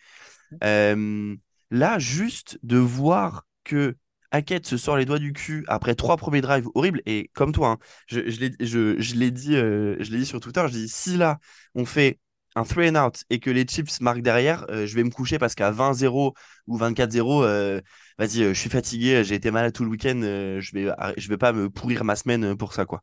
Mmh. 0.51 0.55
Euh, 0.63 1.35
là, 1.69 1.99
juste 1.99 2.57
de 2.63 2.77
voir 2.77 3.45
que 3.63 3.95
Hackett 4.31 4.65
se 4.65 4.77
sort 4.77 4.97
les 4.97 5.05
doigts 5.05 5.19
du 5.19 5.33
cul 5.33 5.63
après 5.67 5.95
trois 5.95 6.17
premiers 6.17 6.41
drives 6.41 6.67
horribles. 6.75 7.01
Et 7.05 7.29
comme 7.33 7.51
toi, 7.51 7.69
hein, 7.71 7.77
je, 8.07 8.29
je 8.29 9.15
l'ai 9.15 9.31
dit, 9.31 9.55
euh, 9.55 9.95
je 9.99 10.09
dit 10.15 10.25
sur 10.25 10.39
Twitter, 10.39 10.63
je 10.67 10.73
dis 10.73 10.89
si 10.89 11.17
là, 11.17 11.39
on 11.75 11.85
fait 11.85 12.19
un 12.55 12.63
three 12.63 12.89
and 12.89 12.95
out 12.95 13.23
et 13.29 13.39
que 13.39 13.49
les 13.51 13.63
chips 13.65 14.01
marquent 14.01 14.21
derrière, 14.23 14.65
euh, 14.69 14.85
je 14.87 14.95
vais 14.95 15.03
me 15.03 15.11
coucher 15.11 15.37
parce 15.37 15.53
qu'à 15.53 15.69
20-0 15.71 16.33
ou 16.65 16.77
24-0, 16.77 17.43
euh, 17.43 17.81
vas-y, 18.17 18.43
je 18.45 18.53
suis 18.53 18.69
fatigué, 18.69 19.23
j'ai 19.23 19.35
été 19.35 19.51
malade 19.51 19.73
tout 19.73 19.83
le 19.83 19.89
week-end, 19.91 20.19
je 20.21 20.71
vais, 20.73 20.91
je 21.17 21.29
vais 21.29 21.37
pas 21.37 21.53
me 21.53 21.69
pourrir 21.69 22.03
ma 22.03 22.15
semaine 22.15 22.57
pour 22.57 22.73
ça, 22.73 22.85
quoi. 22.85 23.01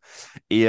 Et, 0.50 0.66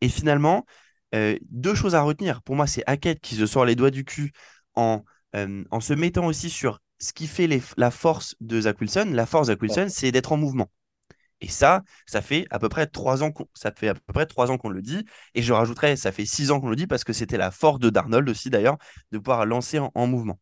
et 0.00 0.08
finalement, 0.08 0.66
deux 1.12 1.74
choses 1.74 1.94
à 1.94 2.02
retenir. 2.02 2.42
Pour 2.42 2.56
moi, 2.56 2.66
c'est 2.66 2.82
Hackett 2.86 3.20
qui 3.20 3.34
se 3.34 3.46
sort 3.46 3.64
les 3.64 3.76
doigts 3.76 3.90
du 3.90 4.04
cul 4.04 4.32
en, 4.74 5.04
en 5.34 5.80
se 5.80 5.92
mettant 5.94 6.26
aussi 6.26 6.50
sur 6.50 6.80
ce 6.98 7.12
qui 7.12 7.26
fait 7.26 7.48
la 7.76 7.90
force 7.90 8.36
de 8.40 8.62
Zach 8.62 8.80
Wilson, 8.80 9.10
la 9.12 9.26
force 9.26 9.48
de 9.48 9.52
Zach 9.52 9.62
Wilson, 9.62 9.86
c'est 9.88 10.12
d'être 10.12 10.32
en 10.32 10.36
mouvement. 10.36 10.70
Et 11.40 11.48
ça, 11.48 11.82
ça 12.06 12.20
fait 12.20 12.46
à 12.50 12.58
peu 12.58 12.68
près 12.68 12.86
trois 12.86 13.22
ans 13.22 13.30
qu'on, 13.30 13.46
ça 13.54 13.70
fait 13.72 13.88
à 13.88 13.94
peu 13.94 14.12
près 14.12 14.26
trois 14.26 14.50
ans 14.50 14.58
qu'on 14.58 14.70
le 14.70 14.82
dit. 14.82 15.04
Et 15.34 15.42
je 15.42 15.52
rajouterais, 15.52 15.96
ça 15.96 16.10
fait 16.10 16.26
six 16.26 16.50
ans 16.50 16.60
qu'on 16.60 16.70
le 16.70 16.76
dit 16.76 16.86
parce 16.86 17.04
que 17.04 17.12
c'était 17.12 17.36
la 17.36 17.50
force 17.50 17.78
de 17.78 17.90
Darnold 17.90 18.28
aussi 18.28 18.50
d'ailleurs 18.50 18.76
de 19.12 19.18
pouvoir 19.18 19.46
lancer 19.46 19.78
en, 19.78 20.06
mouvement. 20.06 20.40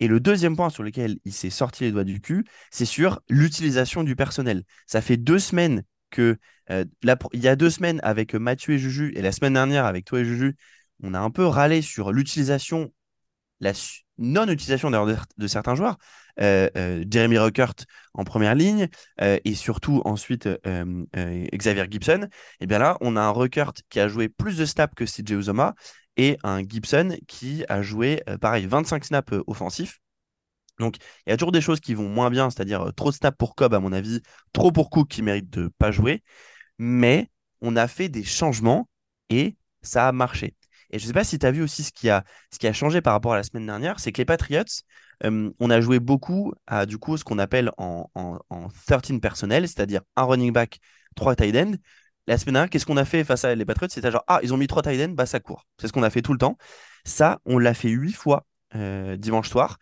Et 0.00 0.08
le 0.08 0.18
deuxième 0.18 0.56
point 0.56 0.70
sur 0.70 0.82
lequel 0.82 1.18
il 1.24 1.32
s'est 1.32 1.50
sorti 1.50 1.84
les 1.84 1.92
doigts 1.92 2.04
du 2.04 2.20
cul, 2.20 2.44
c'est 2.72 2.84
sur 2.84 3.20
l'utilisation 3.28 4.02
du 4.02 4.16
personnel. 4.16 4.64
Ça 4.86 5.00
fait 5.00 5.16
deux 5.16 5.38
semaines 5.38 5.84
que, 6.10 6.38
euh, 6.70 6.84
il 7.32 7.40
y 7.40 7.48
a 7.48 7.56
deux 7.56 7.70
semaines 7.70 8.00
avec 8.02 8.34
Mathieu 8.34 8.74
et 8.74 8.78
Juju 8.78 9.12
et 9.14 9.22
la 9.22 9.30
semaine 9.30 9.54
dernière 9.54 9.84
avec 9.84 10.04
toi 10.04 10.20
et 10.20 10.24
Juju, 10.24 10.56
on 11.04 11.14
a 11.14 11.20
un 11.20 11.30
peu 11.30 11.46
râlé 11.46 11.82
sur 11.82 12.12
l'utilisation, 12.12 12.92
la, 13.62 13.72
non-utilisation 14.18 14.90
de, 14.90 15.46
certains 15.46 15.74
joueurs. 15.74 15.96
Euh, 16.40 16.68
euh, 16.78 17.04
Jeremy 17.10 17.36
Ruckert 17.36 17.74
en 18.14 18.24
première 18.24 18.54
ligne 18.54 18.88
euh, 19.20 19.38
et 19.44 19.54
surtout 19.54 20.00
ensuite 20.04 20.48
Xavier 21.54 21.86
Gibson. 21.90 22.22
Et 22.22 22.64
eh 22.64 22.66
bien 22.66 22.78
là, 22.78 22.96
on 23.00 23.16
a 23.16 23.20
un 23.20 23.30
Ruckert 23.30 23.72
qui 23.90 24.00
a 24.00 24.08
joué 24.08 24.28
plus 24.28 24.56
de 24.56 24.64
snaps 24.64 24.94
que 24.94 25.04
CJ 25.04 25.32
Uzoma 25.32 25.74
et 26.16 26.38
un 26.42 26.62
Gibson 26.62 27.16
qui 27.26 27.64
a 27.68 27.82
joué 27.82 28.22
pareil 28.40 28.66
25 28.66 29.04
snaps 29.04 29.32
offensifs. 29.46 29.98
Donc, 30.78 30.96
il 31.26 31.30
y 31.30 31.32
a 31.32 31.36
toujours 31.36 31.52
des 31.52 31.60
choses 31.60 31.80
qui 31.80 31.94
vont 31.94 32.08
moins 32.08 32.30
bien, 32.30 32.50
c'est-à-dire 32.50 32.92
trop 32.96 33.10
de 33.10 33.14
snaps 33.14 33.36
pour 33.36 33.54
Cobb, 33.54 33.74
à 33.74 33.80
mon 33.80 33.92
avis, 33.92 34.20
trop 34.52 34.72
pour 34.72 34.90
Cook 34.90 35.08
qui 35.08 35.22
mérite 35.22 35.50
de 35.50 35.68
pas 35.78 35.92
jouer. 35.92 36.22
Mais 36.78 37.30
on 37.60 37.76
a 37.76 37.86
fait 37.88 38.08
des 38.08 38.24
changements 38.24 38.88
et 39.30 39.56
ça 39.82 40.08
a 40.08 40.12
marché. 40.12 40.54
Et 40.92 40.98
je 40.98 41.04
ne 41.04 41.08
sais 41.08 41.14
pas 41.14 41.24
si 41.24 41.38
tu 41.38 41.46
as 41.46 41.50
vu 41.50 41.62
aussi 41.62 41.82
ce 41.82 41.92
qui, 41.92 42.10
a, 42.10 42.24
ce 42.50 42.58
qui 42.58 42.66
a 42.66 42.72
changé 42.72 43.00
par 43.00 43.14
rapport 43.14 43.32
à 43.32 43.36
la 43.36 43.42
semaine 43.42 43.66
dernière, 43.66 43.98
c'est 43.98 44.12
que 44.12 44.18
les 44.18 44.24
Patriots, 44.24 44.64
on 45.24 45.70
a 45.70 45.80
joué 45.80 46.00
beaucoup 46.00 46.52
à 46.66 46.84
du 46.84 46.98
coup 46.98 47.16
ce 47.16 47.24
qu'on 47.24 47.38
appelle 47.38 47.70
en, 47.78 48.10
en, 48.14 48.68
13 48.86 49.20
personnel, 49.20 49.68
c'est-à-dire 49.68 50.02
un 50.16 50.24
running 50.24 50.52
back, 50.52 50.80
trois 51.14 51.36
tight 51.36 51.56
ends. 51.56 51.74
La 52.26 52.38
semaine 52.38 52.54
dernière, 52.54 52.70
qu'est-ce 52.70 52.86
qu'on 52.86 52.96
a 52.96 53.04
fait 53.04 53.24
face 53.24 53.44
à 53.44 53.54
les 53.54 53.64
Patriots? 53.64 53.88
C'était 53.90 54.10
genre, 54.10 54.24
ah, 54.28 54.40
ils 54.42 54.54
ont 54.54 54.56
mis 54.56 54.66
trois 54.66 54.82
tight 54.82 55.00
ends, 55.00 55.12
bah 55.12 55.26
ça 55.26 55.40
court. 55.40 55.66
C'est 55.80 55.88
ce 55.88 55.92
qu'on 55.92 56.02
a 56.02 56.10
fait 56.10 56.22
tout 56.22 56.32
le 56.32 56.38
temps. 56.38 56.56
Ça, 57.04 57.40
on 57.46 57.58
l'a 57.58 57.74
fait 57.74 57.88
huit 57.88 58.12
fois 58.12 58.46
euh, 58.74 59.16
dimanche 59.16 59.48
soir. 59.48 59.78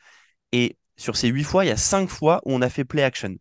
Et 0.53 0.79
sur 0.97 1.17
ces 1.17 1.29
huit 1.29 1.45
fois, 1.45 1.65
il 1.65 1.69
y 1.69 1.73
a 1.73 1.77
cinq 1.77 2.09
fois 2.09 2.41
où 2.45 2.53
on 2.53 2.63
a 2.63 2.71
fait 2.71 2.85
play 2.85 3.03
action. 3.03 3.37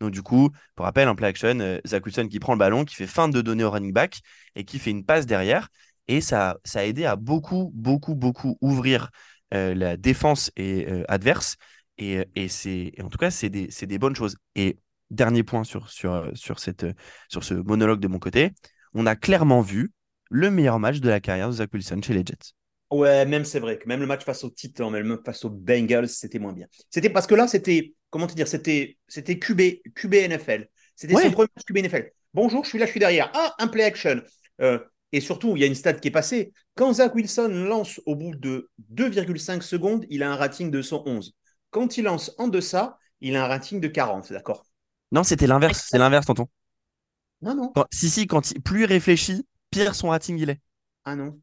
Donc 0.00 0.10
du 0.10 0.22
coup, 0.22 0.50
pour 0.74 0.84
rappel, 0.84 1.08
un 1.08 1.14
play 1.14 1.28
action, 1.28 1.60
euh, 1.60 1.78
Zach 1.86 2.04
Wilson 2.04 2.26
qui 2.28 2.40
prend 2.40 2.54
le 2.54 2.58
ballon, 2.58 2.84
qui 2.84 2.96
fait 2.96 3.06
fin 3.06 3.28
de 3.28 3.40
donner 3.40 3.64
au 3.64 3.70
running 3.70 3.92
back 3.92 4.20
et 4.56 4.64
qui 4.64 4.78
fait 4.78 4.90
une 4.90 5.04
passe 5.04 5.26
derrière. 5.26 5.68
Et 6.08 6.20
ça, 6.20 6.58
ça 6.64 6.80
a 6.80 6.84
aidé 6.84 7.04
à 7.04 7.16
beaucoup, 7.16 7.70
beaucoup, 7.74 8.14
beaucoup 8.14 8.58
ouvrir 8.60 9.10
euh, 9.54 9.74
la 9.74 9.96
défense 9.96 10.50
et, 10.56 10.86
euh, 10.88 11.04
adverse. 11.08 11.56
Et, 11.98 12.24
et 12.34 12.48
c'est, 12.48 12.92
en 13.02 13.08
tout 13.08 13.18
cas, 13.18 13.30
c'est 13.30 13.50
des, 13.50 13.68
des, 13.68 13.98
bonnes 13.98 14.16
choses. 14.16 14.36
Et 14.54 14.78
dernier 15.10 15.42
point 15.42 15.64
sur, 15.64 15.90
sur, 15.90 16.30
sur, 16.34 16.58
cette, 16.58 16.86
sur 17.28 17.44
ce 17.44 17.54
monologue 17.54 18.00
de 18.00 18.08
mon 18.08 18.18
côté, 18.18 18.52
on 18.94 19.06
a 19.06 19.14
clairement 19.14 19.60
vu 19.60 19.92
le 20.30 20.50
meilleur 20.50 20.78
match 20.78 21.00
de 21.00 21.08
la 21.08 21.20
carrière 21.20 21.48
de 21.48 21.54
Zach 21.54 21.70
Wilson 21.72 22.00
chez 22.02 22.14
les 22.14 22.24
Jets. 22.24 22.54
Ouais, 22.90 23.24
même 23.24 23.44
c'est 23.44 23.60
vrai 23.60 23.78
que 23.78 23.88
même 23.88 24.00
le 24.00 24.06
match 24.06 24.22
face 24.24 24.44
aux 24.44 24.50
Titans, 24.50 24.90
même 24.90 25.18
face 25.24 25.44
aux 25.44 25.50
Bengals, 25.50 26.08
c'était 26.08 26.38
moins 26.38 26.52
bien. 26.52 26.66
C'était 26.90 27.08
parce 27.08 27.26
que 27.26 27.34
là, 27.34 27.48
c'était, 27.48 27.94
comment 28.10 28.26
te 28.26 28.34
dire, 28.34 28.48
c'était, 28.48 28.98
c'était 29.08 29.38
QB, 29.38 29.60
QB 29.94 30.14
NFL. 30.28 30.68
C'était 30.94 31.14
son 31.14 31.30
premier 31.30 31.48
match 31.56 31.64
QB 31.66 31.78
NFL. 31.78 32.10
Bonjour, 32.34 32.64
je 32.64 32.70
suis 32.70 32.78
là, 32.78 32.86
je 32.86 32.90
suis 32.90 33.00
derrière. 33.00 33.30
Ah, 33.34 33.54
un 33.58 33.68
play 33.68 33.84
action. 33.84 34.20
Euh, 34.60 34.78
et 35.12 35.20
surtout, 35.20 35.56
il 35.56 35.60
y 35.60 35.64
a 35.64 35.66
une 35.66 35.74
stat 35.74 35.94
qui 35.94 36.08
est 36.08 36.12
passée. 36.12 36.52
Quand 36.74 36.94
Zach 36.94 37.14
Wilson 37.14 37.48
lance 37.48 38.00
au 38.06 38.16
bout 38.16 38.34
de 38.34 38.70
2,5 38.94 39.60
secondes, 39.60 40.06
il 40.08 40.22
a 40.22 40.32
un 40.32 40.36
rating 40.36 40.70
de 40.70 40.80
111. 40.80 41.34
Quand 41.70 41.98
il 41.98 42.04
lance 42.04 42.34
en 42.38 42.48
deçà, 42.48 42.98
il 43.20 43.36
a 43.36 43.44
un 43.44 43.48
rating 43.48 43.80
de 43.80 43.88
40, 43.88 44.32
d'accord? 44.32 44.64
Non, 45.12 45.22
c'était 45.22 45.46
l'inverse. 45.46 45.86
C'est 45.90 45.98
l'inverse, 45.98 46.26
tonton. 46.26 46.46
Non, 47.42 47.54
non. 47.54 47.72
si, 47.92 48.08
si, 48.08 48.26
quand 48.26 48.50
il, 48.52 48.62
plus 48.62 48.82
il 48.82 48.86
réfléchit, 48.86 49.46
pire 49.70 49.94
son 49.94 50.08
rating 50.08 50.38
il 50.38 50.50
est. 50.50 50.60
Ah 51.04 51.16
non. 51.16 51.38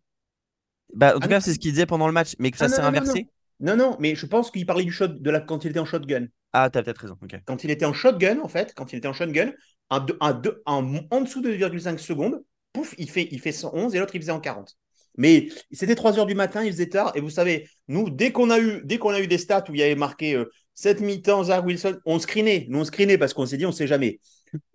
Bah, 0.96 1.16
en 1.16 1.20
tout 1.20 1.26
ah 1.26 1.28
cas, 1.28 1.42
c'est 1.42 1.54
ce 1.54 1.60
qu'il 1.60 1.72
disait 1.72 1.86
pendant 1.86 2.08
le 2.08 2.14
match, 2.14 2.36
mais 2.40 2.52
que 2.52 2.58
ça 2.58 2.66
ah 2.66 2.70
s'est 2.70 2.82
inversé. 2.82 3.28
Non, 3.60 3.76
non, 3.76 3.98
mais 4.00 4.16
je 4.16 4.26
pense 4.26 4.50
qu'il 4.50 4.66
parlait 4.66 4.86
du 4.86 4.92
shot 4.92 5.08
de 5.08 5.30
la 5.30 5.42
quand 5.42 5.66
il 5.66 5.72
était 5.72 5.80
en 5.80 5.86
shotgun. 5.86 6.28
Ah, 6.54 6.70
t'as 6.70 6.82
peut-être 6.82 7.02
raison. 7.02 7.18
Quand 7.46 7.64
il 7.64 7.70
était 7.70 7.86
en 7.86 7.94
shotgun, 7.94 8.40
en 8.40 8.48
fait, 8.48 8.74
quand 8.74 8.92
il 8.94 8.98
était 8.98 9.08
en 9.08 9.14
shotgun, 9.14 9.52
en 9.90 10.00
dessous 10.00 11.42
de 11.42 11.52
2,5 11.52 11.98
secondes, 11.98 12.42
pouf, 12.74 12.96
il 12.98 13.10
fait, 13.10 13.28
il 13.32 13.40
fait 13.40 13.52
111 13.52 13.96
et 13.96 14.00
l'autre, 14.00 14.16
il 14.16 14.22
faisait 14.22 14.32
en 14.32 14.40
40. 14.40 14.78
Mais 15.18 15.50
c'était 15.72 15.96
3 15.96 16.20
heures 16.20 16.26
du 16.26 16.36
matin, 16.36 16.64
il 16.64 16.72
faisait 16.72 16.90
tard. 16.90 17.12
Et 17.16 17.22
vous 17.22 17.30
savez, 17.30 17.68
nous, 17.88 18.10
dès 18.10 18.32
qu'on 18.32 18.50
a 18.50 18.60
eu, 18.60 18.82
dès 18.86 18.98
qu'on 18.98 19.10
a 19.10 19.20
eu 19.20 19.28
des 19.28 19.38
stats 19.38 19.66
où 19.70 19.74
il 19.74 19.80
y 19.80 19.84
avait 19.84 19.96
marqué 19.96 20.42
7 20.76 21.02
euh, 21.02 21.06
mi-temps, 21.06 21.46
Zach 21.46 21.66
Wilson, 21.66 22.00
on 22.06 22.20
screenait. 22.20 22.68
Nous, 22.70 22.80
on 22.80 22.86
screenait 22.86 23.18
parce 23.18 23.34
qu'on 23.34 23.46
s'est 23.46 23.58
dit, 23.58 23.66
on 23.66 23.70
ne 23.70 23.74
sait 23.74 23.88
jamais. 23.88 24.20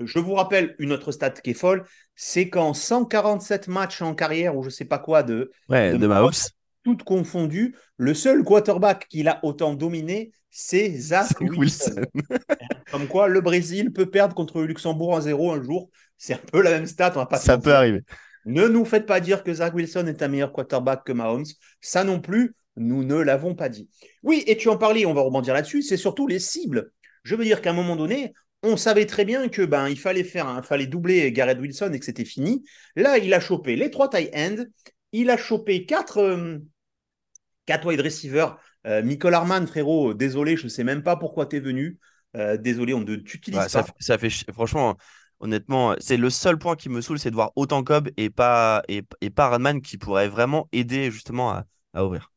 Je 0.01 0.19
vous 0.19 0.35
rappelle 0.35 0.75
une 0.79 0.93
autre 0.93 1.13
stat 1.13 1.31
qui 1.31 1.51
est 1.51 1.55
folle 1.55 1.85
c'est 2.17 2.49
qu'en 2.49 2.75
147 2.75 3.69
matchs 3.69 4.03
en 4.03 4.15
carrière, 4.15 4.57
ou 4.57 4.63
je 4.63 4.69
ne 4.69 4.73
sais 4.73 4.85
pas 4.85 4.99
quoi, 4.99 5.23
de, 5.23 5.51
ouais, 5.69 5.97
de, 5.97 6.07
Mahomes, 6.07 6.33
toutes 6.85 7.03
confondues, 7.03 7.75
le 7.97 8.15
seul 8.15 8.45
quarterback 8.45 9.09
qu'il 9.09 9.29
a 9.29 9.41
autant 9.43 9.75
dominé, 9.75 10.33
c'est 10.51 10.97
Zach 10.97 11.41
Wilson. 11.41 12.03
Comme 12.93 13.09
quoi, 13.09 13.27
le 13.27 13.41
Brésil 13.41 13.93
peut 13.93 14.07
perdre 14.07 14.35
contre 14.35 14.61
le 14.61 14.67
Luxembourg 14.67 15.19
1-0 15.19 15.59
un 15.59 15.63
jour. 15.63 15.91
C'est 16.19 16.35
un 16.35 16.39
peu 16.39 16.63
la 16.63 16.71
même 16.71 16.87
stat. 16.87 17.13
On 17.15 17.19
va 17.19 17.27
pas 17.27 17.37
Ça 17.37 17.59
peut 17.59 17.75
arriver. 17.75 18.03
Ne 18.47 18.69
nous 18.69 18.85
faites 18.85 19.07
pas 19.07 19.21
dire 19.21 19.43
que 19.43 19.53
Zach 19.53 19.75
Wilson 19.75 20.07
est 20.07 20.23
un 20.23 20.29
meilleur 20.29 20.53
quarterback 20.53 21.05
que 21.05 21.13
Mahomes. 21.13 21.47
Ça 21.81 22.05
non 22.05 22.21
plus, 22.21 22.55
nous 22.77 23.03
ne 23.05 23.17
l'avons 23.17 23.55
pas 23.55 23.69
dit. 23.69 23.89
Oui, 24.23 24.45
et 24.47 24.57
tu 24.57 24.69
en 24.69 24.77
parlais, 24.77 25.07
on 25.07 25.15
va 25.15 25.23
rebondir 25.23 25.55
là-dessus, 25.55 25.83
c'est 25.83 25.97
surtout 25.97 26.27
les 26.27 26.39
cibles. 26.39 26.91
Je 27.23 27.37
veux 27.37 27.45
dire 27.45 27.63
qu'à 27.63 27.71
un 27.71 27.75
moment 27.75 27.97
donné, 27.97 28.35
on 28.63 28.77
savait 28.77 29.07
très 29.07 29.25
bien 29.25 29.49
que 29.49 29.63
ben 29.63 29.89
il 29.89 29.99
fallait 29.99 30.25
faire, 30.25 30.61
il 30.63 30.67
fallait 30.67 30.87
doubler 30.87 31.33
Garrett 31.33 31.59
Wilson 31.59 31.91
et 31.93 31.99
que 31.99 32.05
c'était 32.05 32.25
fini. 32.25 32.65
Là, 32.97 33.19
il 33.19 33.33
a 33.33 33.41
chopé 33.41 33.77
les 33.77 33.91
trois 33.91 34.11
tight 34.11 34.31
ends, 34.35 34.65
il 35.13 35.31
a 35.31 35.37
chopé 35.37 35.87
quatre, 35.87 36.19
euh, 36.19 36.59
quatre 37.67 37.87
wide 37.87 38.01
receivers 38.01 38.59
euh, 38.87 39.03
Nicole 39.03 39.35
Arman, 39.35 39.67
frérot, 39.67 40.15
désolé, 40.15 40.57
je 40.57 40.65
ne 40.65 40.69
sais 40.69 40.85
même 40.85 41.03
pas 41.03 41.17
pourquoi 41.17 41.47
tu 41.47 41.57
es 41.57 41.61
venu. 41.61 41.99
Euh, 42.37 42.57
désolé, 42.57 42.93
on 42.95 43.01
ne 43.01 43.17
t'utilise 43.17 43.61
pas. 43.73 43.85
Ça 43.99 44.19
fait, 44.19 44.31
franchement, 44.53 44.97
honnêtement, 45.45 45.95
c'est 45.99 46.17
le 46.17 46.31
seul 46.31 46.59
point 46.59 46.75
qui 46.75 46.89
me 46.89 47.01
saoule, 47.01 47.19
c'est 47.19 47.31
de 47.31 47.35
voir 47.37 47.53
autant 47.55 47.85
Cobb 47.85 48.09
et 48.17 48.31
pas, 48.31 48.83
et, 48.89 49.03
pas 49.31 49.49
Radman 49.49 49.83
qui 49.83 49.99
pourrait 49.99 50.29
vraiment 50.29 50.69
aider 50.73 51.11
justement 51.11 51.51
à, 51.93 52.05
ouvrir. 52.05 52.33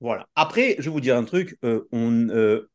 Voilà. 0.00 0.26
Après, 0.34 0.76
je 0.78 0.84
vais 0.84 0.90
vous 0.90 1.00
dire 1.00 1.16
un 1.16 1.24
truc. 1.24 1.56
Euh, 1.64 1.86
on, 1.92 2.66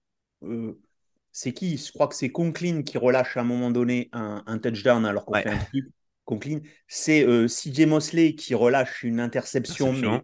c'est 1.32 1.52
qui? 1.52 1.78
Je 1.78 1.92
crois 1.92 2.08
que 2.08 2.16
c'est 2.16 2.30
Conklin 2.30 2.84
qui 2.84 2.98
relâche 2.98 3.36
à 3.36 3.42
un 3.42 3.46
moment 3.46 3.72
donné 3.72 4.10
un, 4.14 4.58
touchdown 4.60 5.06
alors 5.06 5.26
qu'on 5.26 5.34
fait 5.34 5.50
un 5.50 5.58
truc. 5.58 5.86
Conklin. 6.26 6.60
C'est 6.88 7.26
CJ 7.48 7.86
Mosley 7.88 8.36
qui 8.36 8.54
relâche 8.54 9.04
une 9.04 9.20
interception, 9.20 10.22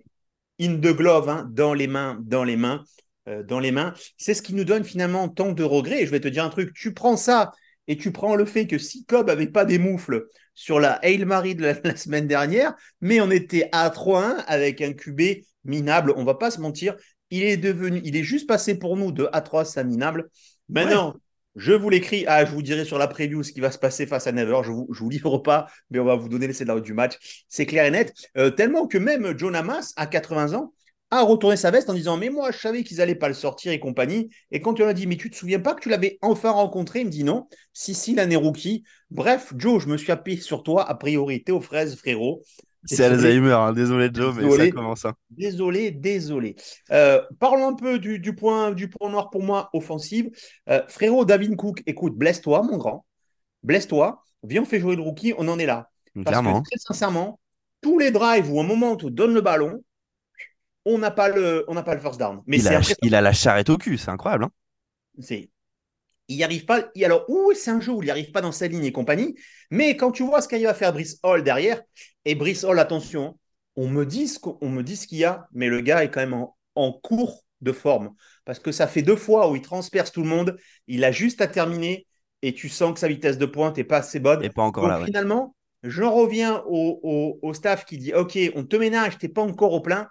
in 0.62 0.76
the 0.76 0.96
glove, 0.96 1.30
hein, 1.30 1.50
dans 1.52 1.74
les 1.74 1.88
mains, 1.88 2.20
dans 2.22 2.44
les 2.44 2.58
mains, 2.58 2.84
euh, 3.28 3.44
dans 3.44 3.60
les 3.60 3.72
mains. 3.72 3.94
C'est 4.18 4.34
ce 4.34 4.42
qui 4.42 4.54
nous 4.54 4.66
donne 4.66 4.84
finalement 4.84 5.30
tant 5.30 5.52
de 5.52 5.64
regrets. 5.64 6.04
Et 6.04 6.06
je 6.06 6.12
vais 6.12 6.20
te 6.20 6.28
dire 6.28 6.44
un 6.44 6.50
truc, 6.50 6.74
tu 6.74 6.94
prends 6.94 7.18
ça 7.18 7.52
et 7.90 7.98
tu 7.98 8.12
prends 8.12 8.36
le 8.36 8.46
fait 8.46 8.68
que 8.68 8.78
si 8.78 9.04
Cobb 9.04 9.30
avait 9.30 9.48
pas 9.48 9.66
des 9.66 9.80
moufles 9.80 10.28
sur 10.54 10.80
la 10.80 10.94
Hail 11.04 11.26
Mary 11.26 11.56
de 11.56 11.66
la, 11.66 11.96
semaine 11.98 12.28
dernière, 12.28 12.76
mais 13.02 13.20
on 13.20 13.32
était 13.32 13.68
à 13.74 13.90
3-1 13.90 14.38
avec 14.48 14.82
un 14.82 14.94
QB 14.94 15.44
minable, 15.66 16.14
on 16.16 16.24
va 16.24 16.36
pas 16.36 16.52
se 16.52 16.62
mentir, 16.62 16.96
il 17.32 17.44
est 17.44 17.58
devenu, 17.58 18.00
il 18.06 18.16
est 18.16 18.24
juste 18.24 18.48
passé 18.48 18.78
pour 18.78 18.96
nous 18.96 19.12
de 19.12 19.26
A3 19.26 19.78
à 19.78 19.84
minable. 19.84 20.30
Maintenant, 20.70 21.16
Je 21.56 21.74
vous 21.74 21.90
l'écris. 21.90 22.26
Ah, 22.28 22.46
je 22.46 22.52
vous 22.52 22.62
dirai 22.62 22.86
sur 22.86 23.00
la 23.00 23.08
preview 23.08 23.42
ce 23.42 23.52
qui 23.52 23.60
va 23.60 23.72
se 23.72 23.80
passer 23.80 24.06
face 24.06 24.28
à 24.28 24.32
Never. 24.32 24.62
Je 24.64 24.72
vous, 24.72 24.88
je 24.94 25.00
vous 25.00 25.10
livre 25.10 25.40
pas, 25.40 25.68
mais 25.90 26.00
on 26.00 26.06
va 26.06 26.16
vous 26.16 26.30
donner 26.30 26.48
les 26.48 26.54
scénarios 26.54 26.82
du 26.82 26.94
match. 26.94 27.46
C'est 27.50 27.66
clair 27.66 27.86
et 27.86 27.92
net. 27.92 28.14
Euh, 28.38 28.52
tellement 28.52 28.88
que 28.88 29.00
même 29.00 29.34
John 29.36 29.56
Hamas, 29.56 29.94
à 29.98 30.06
80 30.06 30.54
ans, 30.54 30.74
a 31.12 31.22
retourné 31.22 31.58
sa 31.58 31.72
veste 31.72 31.90
en 31.90 31.94
disant 31.94 32.18
Mais 32.18 32.30
moi, 32.30 32.52
je 32.52 32.58
savais 32.60 32.84
qu'ils 32.84 33.02
allaient 33.02 33.16
pas 33.16 33.28
le 33.28 33.34
sortir 33.34 33.72
et 33.72 33.80
compagnie. 33.80 34.30
Et 34.52 34.62
quand 34.62 34.74
tu 34.74 34.84
lui 34.84 34.90
as 34.90 34.94
dit 34.94 35.08
Mais 35.08 35.18
tu 35.18 35.30
te 35.30 35.36
souviens 35.36 35.60
pas 35.60 35.74
que 35.74 35.82
tu 35.82 35.90
l'avais 35.90 36.18
enfin 36.22 36.52
rencontré? 36.52 37.02
Il 37.02 37.08
me 37.08 37.12
dit 37.12 37.24
Non. 37.24 37.48
Si, 37.74 37.94
si, 37.94 38.16
l'année 38.16 38.36
rookie. 38.36 38.84
Bref, 39.10 39.54
Joe, 39.58 39.82
je 39.82 39.88
me 39.88 39.98
suis 39.98 40.12
appuyé 40.12 40.40
sur 40.40 40.64
toi. 40.64 40.88
A 40.88 40.96
priori, 40.96 41.44
t'es 41.44 41.52
aux 41.52 41.62
fraises, 41.62 41.96
frérot. 41.96 42.42
C'est 42.86 43.04
Alzheimer, 43.04 43.52
hein. 43.52 43.74
désolé 43.74 44.10
Joe, 44.14 44.34
mais 44.36 44.50
ça 44.50 44.72
commence. 44.72 45.04
Hein. 45.06 45.14
Désolé, 45.30 45.92
désolé. 45.92 46.56
Euh, 46.92 47.22
parlons 47.40 47.68
un 47.68 47.74
peu 47.74 48.00
du, 48.00 48.20
du, 48.20 48.34
point, 48.34 48.72
du 48.72 48.90
point 48.90 49.10
noir 49.10 49.30
pour 49.30 49.44
moi, 49.44 49.70
offensive. 49.74 50.30
Euh, 50.70 50.82
frérot, 50.88 51.26
David 51.26 51.56
Cook, 51.58 51.84
écoute, 51.86 52.16
blesse-toi, 52.16 52.64
mon 52.64 52.78
grand. 52.78 53.06
Blesse-toi. 53.64 54.24
Viens, 54.44 54.62
on 54.62 54.66
fait 54.66 54.80
jouer 54.80 54.96
le 54.96 55.02
rookie, 55.02 55.34
on 55.38 55.48
en 55.50 55.60
est 55.60 55.66
là. 55.66 55.90
Parce 56.16 56.28
Clairement. 56.28 56.62
que 56.62 56.70
très 56.70 56.80
sincèrement, 56.80 57.40
tous 57.82 58.00
les 58.00 58.12
drives 58.12 58.50
où 58.52 58.60
un 58.60 58.64
moment 58.64 58.94
on 58.94 58.96
te 58.96 59.08
donne 59.08 59.34
le 59.34 59.42
ballon, 59.42 59.84
on 60.86 60.98
n'a 60.98 61.12
pas 61.12 61.30
le, 61.30 61.66
on 61.68 61.74
n'a 61.74 61.84
pas 61.84 61.96
le 61.96 62.02
first 62.02 62.20
down. 62.20 62.42
Mais 62.48 62.58
il, 62.58 62.68
a, 62.68 62.82
c'est 62.82 62.96
il 63.02 63.16
a 63.16 63.22
la 63.22 63.34
charrette 63.34 63.70
au 63.70 63.78
cul, 63.78 63.98
c'est 63.98 64.10
incroyable. 64.10 64.46
Hein 64.46 64.52
c'est 65.20 65.50
il 66.30 66.38
n'y 66.38 66.44
arrive 66.44 66.66
pas. 66.66 66.84
Et 66.96 67.04
alors, 67.04 67.26
ouh, 67.28 67.54
c'est 67.56 67.72
un 67.72 67.82
jeu 67.82 67.92
où 67.92 68.04
il 68.04 68.06
n'y 68.06 68.12
arrive 68.12 68.32
pas 68.32 68.42
dans 68.42 68.52
sa 68.52 68.68
ligne 68.68 68.86
et 68.86 68.92
compagnie? 68.92 69.36
Mais 69.72 69.98
quand 69.98 70.12
tu 70.12 70.24
vois 70.24 70.42
ce 70.42 70.48
qu'il 70.48 70.64
va 70.64 70.76
faire 70.76 70.94
Brice 70.94 71.20
Hall 71.24 71.44
derrière, 71.44 71.82
et 72.24 72.36
Brice 72.36 72.64
Hall, 72.64 72.80
attention, 72.80 73.38
on 73.76 73.88
me 73.88 74.06
dit 74.06 74.28
ce 74.28 74.40
qu'on 74.40 74.70
me 74.70 74.84
dit 74.84 74.96
ce 74.96 75.08
qu'il 75.08 75.18
y 75.18 75.26
a, 75.26 75.48
mais 75.52 75.68
le 75.68 75.82
gars 75.82 76.04
est 76.04 76.12
quand 76.12 76.20
même 76.20 76.36
en, 76.36 76.56
en, 76.76 76.94
cours 76.94 77.44
de 77.62 77.72
forme. 77.72 78.14
Parce 78.46 78.60
que 78.60 78.72
ça 78.72 78.86
fait 78.88 79.02
deux 79.02 79.16
fois 79.16 79.50
où 79.50 79.56
il 79.56 79.62
transperce 79.64 80.12
tout 80.12 80.22
le 80.22 80.30
monde. 80.30 80.56
Il 80.88 81.04
a 81.04 81.12
juste 81.12 81.42
à 81.42 81.48
terminer 81.48 82.06
et 82.44 82.54
tu 82.54 82.70
sens 82.70 82.94
que 82.94 83.00
sa 83.00 83.08
vitesse 83.08 83.40
de 83.40 83.46
pointe 83.48 83.78
n'est 83.78 83.84
pas 83.84 83.98
assez 83.98 84.20
bonne. 84.20 84.44
Et 84.44 84.50
pas 84.50 84.62
encore 84.62 84.84
Donc, 84.84 84.92
là. 84.92 85.00
ouais. 85.00 85.06
Finalement, 85.06 85.56
j'en 85.82 86.14
reviens 86.14 86.64
au, 86.68 87.00
au, 87.02 87.40
au 87.42 87.54
staff 87.56 87.86
qui 87.86 87.98
dit 87.98 88.14
Ok, 88.14 88.38
on 88.56 88.66
te 88.66 88.76
ménage, 88.76 89.18
tu 89.18 89.26
n'es 89.26 89.34
pas 89.34 89.42
encore 89.42 89.74
au 89.74 89.82
plein. 89.82 90.08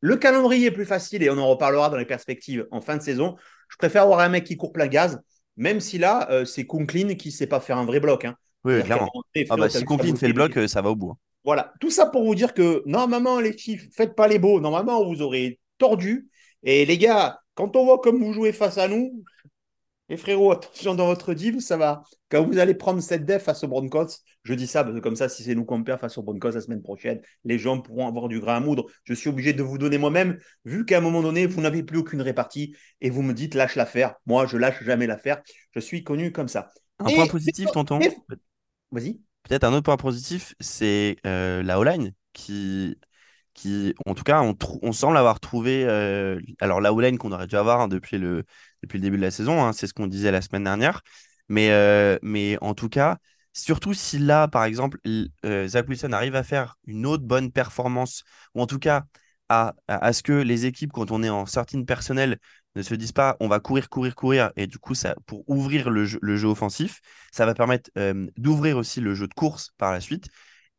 Le 0.00 0.16
calendrier 0.16 0.66
est 0.68 0.70
plus 0.70 0.86
facile 0.86 1.22
et 1.22 1.30
on 1.30 1.38
en 1.38 1.48
reparlera 1.48 1.90
dans 1.90 1.96
les 1.96 2.06
perspectives 2.06 2.66
en 2.70 2.80
fin 2.80 2.96
de 2.96 3.02
saison. 3.02 3.36
Je 3.68 3.76
préfère 3.76 4.02
avoir 4.02 4.20
un 4.20 4.28
mec 4.28 4.44
qui 4.44 4.56
court 4.56 4.72
plein 4.72 4.86
gaz, 4.86 5.20
même 5.56 5.80
si 5.80 5.98
là, 5.98 6.28
euh, 6.30 6.44
c'est 6.44 6.66
Kunklin 6.66 7.14
qui 7.14 7.28
ne 7.28 7.32
sait 7.32 7.46
pas 7.46 7.60
faire 7.60 7.78
un 7.78 7.84
vrai 7.84 8.00
bloc. 8.00 8.24
Hein. 8.24 8.34
Oui, 8.64 8.82
clairement. 8.82 9.10
Ah 9.48 9.56
bah, 9.56 9.68
si 9.68 9.84
Conklin 9.84 10.16
fait 10.16 10.28
le 10.28 10.34
bloc, 10.34 10.56
euh, 10.56 10.66
ça 10.68 10.82
va 10.82 10.90
au 10.90 10.96
bout. 10.96 11.10
hein. 11.10 11.16
Voilà, 11.44 11.72
tout 11.80 11.90
ça 11.90 12.06
pour 12.06 12.24
vous 12.24 12.34
dire 12.34 12.52
que 12.52 12.82
normalement, 12.86 13.40
les 13.40 13.56
Chiefs, 13.56 13.88
faites 13.94 14.14
pas 14.14 14.28
les 14.28 14.38
beaux. 14.38 14.60
Normalement, 14.60 15.04
vous 15.06 15.22
aurez 15.22 15.58
tordu. 15.78 16.28
Et 16.62 16.84
les 16.84 16.98
gars, 16.98 17.40
quand 17.54 17.76
on 17.76 17.84
voit 17.84 17.98
comme 17.98 18.22
vous 18.22 18.34
jouez 18.34 18.52
face 18.52 18.76
à 18.76 18.88
nous, 18.88 19.24
les 20.10 20.16
frérots, 20.18 20.52
attention 20.52 20.94
dans 20.94 21.06
votre 21.06 21.32
div, 21.34 21.60
ça 21.60 21.76
va. 21.76 22.02
Quand 22.28 22.44
vous 22.44 22.58
allez 22.58 22.74
prendre 22.74 23.00
cette 23.00 23.24
def 23.24 23.44
face 23.44 23.64
aux 23.64 23.68
Broncos, 23.68 24.08
je 24.42 24.54
dis 24.54 24.66
ça 24.66 24.82
parce 24.84 24.94
que 24.94 25.00
comme 25.00 25.16
ça, 25.16 25.28
si 25.28 25.42
c'est 25.42 25.54
nous 25.54 25.64
qu'on 25.64 25.82
perd 25.82 26.00
face 26.00 26.18
aux 26.18 26.22
Broncos 26.22 26.50
la 26.50 26.60
semaine 26.60 26.82
prochaine, 26.82 27.20
les 27.44 27.58
gens 27.58 27.80
pourront 27.80 28.06
avoir 28.08 28.28
du 28.28 28.40
grain 28.40 28.56
à 28.56 28.60
moudre. 28.60 28.86
Je 29.04 29.14
suis 29.14 29.28
obligé 29.30 29.52
de 29.52 29.62
vous 29.62 29.78
donner 29.78 29.98
moi-même, 29.98 30.38
vu 30.64 30.84
qu'à 30.84 30.98
un 30.98 31.00
moment 31.00 31.22
donné, 31.22 31.46
vous 31.46 31.60
n'avez 31.60 31.82
plus 31.82 31.98
aucune 31.98 32.22
répartie 32.22 32.74
et 33.00 33.08
vous 33.08 33.22
me 33.22 33.32
dites 33.32 33.54
lâche 33.54 33.76
l'affaire. 33.76 34.14
Moi, 34.26 34.46
je 34.46 34.56
lâche 34.56 34.82
jamais 34.84 35.06
l'affaire. 35.06 35.40
Je 35.72 35.80
suis 35.80 36.02
connu 36.04 36.32
comme 36.32 36.48
ça. 36.48 36.70
Un 36.98 37.06
Et- 37.06 37.14
point 37.14 37.26
positif, 37.26 37.70
tonton. 37.72 38.00
et- 38.00 38.14
Vas-y. 38.90 39.20
Peut-être 39.44 39.64
un 39.64 39.72
autre 39.72 39.84
point 39.84 39.96
positif, 39.96 40.54
c'est 40.60 41.16
euh, 41.26 41.62
la 41.62 41.78
O-line 41.78 42.12
qui, 42.32 42.98
qui, 43.60 43.94
en 44.06 44.14
tout 44.14 44.24
cas, 44.24 44.42
on, 44.42 44.92
semble 44.92 45.16
avoir 45.16 45.38
trouvé. 45.40 45.84
euh, 45.84 46.40
alors, 46.60 46.80
la 46.80 46.92
O-line 46.92 47.18
qu'on 47.18 47.32
aurait 47.32 47.46
dû 47.46 47.56
avoir 47.56 47.80
hein, 47.80 47.88
depuis, 47.88 48.18
le, 48.18 48.44
depuis 48.82 48.98
le 48.98 49.02
début 49.02 49.16
de 49.18 49.22
la 49.22 49.30
saison, 49.30 49.62
hein, 49.62 49.72
c'est 49.72 49.86
ce 49.86 49.92
qu'on 49.94 50.06
disait 50.06 50.30
la 50.30 50.40
semaine 50.40 50.64
dernière. 50.64 51.02
Mais, 51.48 51.70
euh, 51.70 52.18
mais 52.22 52.56
en 52.62 52.74
tout 52.74 52.88
cas, 52.88 53.18
surtout 53.52 53.92
si 53.92 54.18
là, 54.18 54.48
par 54.48 54.64
exemple, 54.64 54.98
euh, 55.44 55.68
Zach 55.68 55.88
Wilson 55.88 56.12
arrive 56.12 56.36
à 56.36 56.42
faire 56.42 56.76
une 56.86 57.04
autre 57.06 57.24
bonne 57.24 57.52
performance, 57.52 58.24
ou 58.54 58.62
en 58.62 58.66
tout 58.66 58.78
cas 58.78 59.04
à, 59.50 59.74
à, 59.88 60.12
ce 60.12 60.22
que 60.22 60.32
les 60.32 60.64
équipes, 60.66 60.92
quand 60.92 61.10
on 61.10 61.22
est 61.22 61.28
en 61.28 61.44
sortie 61.44 61.82
personnel, 61.84 62.38
ne 62.76 62.82
se 62.82 62.94
disent 62.94 63.12
pas 63.12 63.36
on 63.40 63.48
va 63.48 63.60
courir, 63.60 63.88
courir, 63.90 64.14
courir, 64.14 64.52
et 64.56 64.66
du 64.66 64.78
coup, 64.78 64.94
ça, 64.94 65.16
pour 65.26 65.44
ouvrir 65.48 65.90
le 65.90 66.04
jeu, 66.06 66.18
le 66.22 66.36
jeu 66.36 66.48
offensif, 66.48 67.00
ça 67.32 67.44
va 67.46 67.54
permettre 67.54 67.90
euh, 67.98 68.26
d'ouvrir 68.38 68.76
aussi 68.78 69.00
le 69.00 69.14
jeu 69.14 69.26
de 69.26 69.34
course 69.34 69.72
par 69.76 69.92
la 69.92 70.00
suite. 70.00 70.28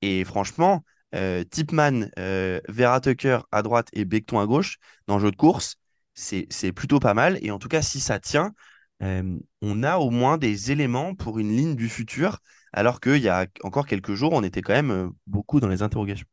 Et 0.01 0.23
franchement, 0.23 0.83
euh, 1.15 1.43
Tipman, 1.43 2.09
euh, 2.19 2.59
Vera 2.69 2.99
Tucker 3.01 3.39
à 3.51 3.61
droite 3.63 3.89
et 3.93 4.05
Becton 4.05 4.39
à 4.39 4.45
gauche, 4.45 4.77
dans 5.07 5.17
le 5.17 5.21
jeu 5.25 5.31
de 5.31 5.35
course, 5.35 5.77
c'est 6.13 6.71
plutôt 6.73 6.99
pas 6.99 7.13
mal. 7.13 7.39
Et 7.41 7.51
en 7.51 7.59
tout 7.59 7.67
cas, 7.69 7.81
si 7.81 7.99
ça 7.99 8.19
tient, 8.19 8.53
euh, 9.03 9.37
on 9.61 9.83
a 9.83 9.97
au 9.97 10.09
moins 10.09 10.37
des 10.37 10.71
éléments 10.71 11.15
pour 11.15 11.39
une 11.39 11.55
ligne 11.55 11.75
du 11.75 11.89
futur, 11.89 12.39
alors 12.73 12.99
qu'il 12.99 13.17
y 13.17 13.29
a 13.29 13.47
encore 13.63 13.87
quelques 13.87 14.13
jours, 14.13 14.33
on 14.33 14.43
était 14.43 14.61
quand 14.61 14.73
même 14.73 15.11
beaucoup 15.27 15.59
dans 15.59 15.67
les 15.67 15.81
interrogations. 15.81 16.27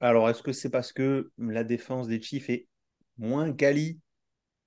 Alors, 0.00 0.28
est-ce 0.28 0.42
que 0.42 0.52
c'est 0.52 0.70
parce 0.70 0.92
que 0.92 1.30
la 1.38 1.64
défense 1.64 2.08
des 2.08 2.20
Chiefs 2.20 2.50
est 2.50 2.66
moins 3.18 3.52
quali 3.52 4.00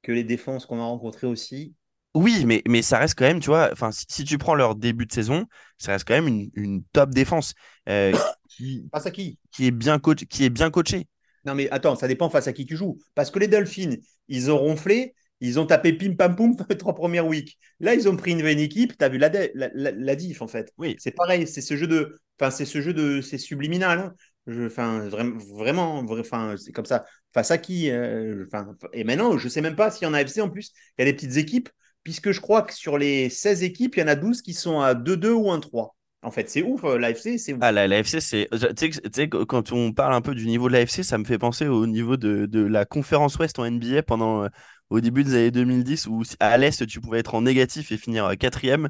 que 0.02 0.12
les 0.12 0.24
défenses 0.24 0.66
qu'on 0.66 0.80
a 0.80 0.84
rencontrées 0.86 1.28
aussi? 1.28 1.76
Oui, 2.16 2.46
mais, 2.46 2.64
mais 2.68 2.82
ça 2.82 2.98
reste 3.00 3.16
quand 3.18 3.26
même, 3.26 3.42
tu 3.42 3.48
vois, 3.50 3.70
enfin, 3.74 3.92
si, 3.92 4.06
si 4.10 4.24
tu 4.24 4.38
prends 4.38 4.56
leur 4.56 4.76
début 4.76 5.06
de 5.06 5.12
saison, 5.12 5.46
ça 5.78 5.92
reste 5.94 6.08
quand 6.08 6.14
même 6.16 6.28
une, 6.28 6.50
une 6.54 6.84
top 6.94 7.10
défense 7.12 7.54
euh, 7.90 8.14
qui, 8.48 8.90
Face 8.92 9.06
à 9.06 9.12
qui? 9.12 9.38
qui 9.52 9.68
est 9.68 9.72
bien 9.72 10.00
coach, 10.00 10.26
qui 10.26 10.46
est 10.46 10.50
bien 10.50 10.72
coachée. 10.72 11.08
Non, 11.46 11.56
mais 11.56 11.70
attends, 11.70 11.96
ça 11.96 12.08
dépend 12.08 12.30
face 12.30 12.48
à 12.48 12.54
qui 12.54 12.66
tu 12.66 12.76
joues. 12.76 12.98
Parce 13.14 13.30
que 13.32 13.40
les 13.40 13.48
Dolphins, 13.48 13.96
ils 14.28 14.50
ont 14.52 14.58
ronflé, 14.58 15.14
ils 15.42 15.60
ont 15.60 15.66
tapé 15.66 15.94
pim 15.94 16.16
pam 16.16 16.36
poum 16.36 16.56
les 16.70 16.78
trois 16.78 16.96
premières 16.96 17.28
weeks. 17.28 17.58
Là, 17.80 17.94
ils 17.94 18.08
ont 18.10 18.16
pris 18.18 18.32
une 18.32 18.42
bonne 18.42 18.60
équipe, 18.60 18.98
tu 18.98 19.04
as 19.06 19.10
vu 19.10 19.18
la, 19.18 19.30
la, 19.30 19.70
la- 19.74 19.92
la 19.92 20.16
diff 20.16 20.42
en 20.42 20.48
fait. 20.48 20.74
Oui, 20.78 20.96
C'est 20.98 21.12
pareil, 21.12 21.48
c'est 21.48 21.62
ce 21.62 21.76
jeu 21.78 21.88
de. 21.88 22.18
Enfin, 22.40 22.50
c'est 22.52 22.66
ce 22.66 22.82
jeu 22.82 22.94
de. 22.94 23.22
C'est 23.22 23.38
subliminal. 23.38 24.00
hein. 24.00 24.16
Je, 24.48 24.64
enfin, 24.68 25.08
vraiment, 25.10 25.38
vraiment, 25.56 26.04
vra- 26.04 26.20
enfin, 26.22 26.56
c'est 26.58 26.72
comme 26.72 26.86
ça. 26.86 27.06
Face 27.34 27.52
à 27.52 27.58
qui 27.58 27.90
euh, 27.92 28.46
Et 28.94 29.04
maintenant, 29.04 29.38
je 29.38 29.48
sais 29.50 29.62
même 29.62 29.76
pas 29.76 29.92
s'il 29.92 30.06
y 30.06 30.10
en 30.10 30.14
a 30.14 30.20
AFC 30.20 30.42
en 30.42 30.50
plus. 30.50 30.72
Il 30.98 31.02
y 31.06 31.08
a 31.08 31.12
des 31.12 31.14
petites 31.16 31.38
équipes, 31.38 31.70
puisque 32.06 32.32
je 32.32 32.40
crois 32.40 32.62
que 32.62 32.74
sur 32.74 32.98
les 32.98 33.30
16 33.30 33.64
équipes, 33.64 33.98
il 33.98 34.00
y 34.00 34.04
en 34.04 34.08
a 34.08 34.16
12 34.16 34.42
qui 34.44 34.54
sont 34.54 34.80
à 34.80 34.94
2-2 34.94 35.32
ou 35.32 35.52
1-3. 35.52 35.96
En 36.22 36.32
fait, 36.32 36.50
c'est 36.50 36.62
ouf, 36.62 36.84
euh, 36.86 36.98
l'AFC, 36.98 37.38
c'est 37.38 37.54
ouf. 37.54 37.60
Ah, 37.62 37.72
la, 37.72 37.88
la 37.88 38.00
FC, 38.00 38.22
c'est. 38.22 38.48
Tu 38.78 38.92
sais, 39.14 39.28
quand 39.28 39.72
on 39.72 39.92
parle 39.92 40.14
un 40.14 40.22
peu 40.22 40.34
du 40.34 40.48
niveau 40.48 40.68
de 40.68 40.74
la 40.74 40.82
FC, 40.82 41.04
ça 41.04 41.18
me 41.18 41.26
fait 41.26 41.38
penser 41.38 41.68
au 41.68 41.86
niveau 41.86 42.16
de, 42.16 42.60
la 42.62 42.86
conférence 42.86 43.38
Ouest 43.38 43.60
en 43.60 43.70
NBA 43.70 44.04
pendant, 44.04 44.44
euh, 44.44 44.48
au 44.90 45.02
début 45.02 45.24
des 45.24 45.34
années 45.34 45.52
2010, 45.52 46.08
où 46.08 46.24
à 46.40 46.58
l'Est, 46.58 46.86
tu 46.88 47.02
pouvais 47.02 47.20
être 47.20 47.36
en 47.36 47.42
négatif 47.42 47.92
et 47.92 47.98
finir 47.98 48.26
euh, 48.26 48.36
quatrième 48.36 48.90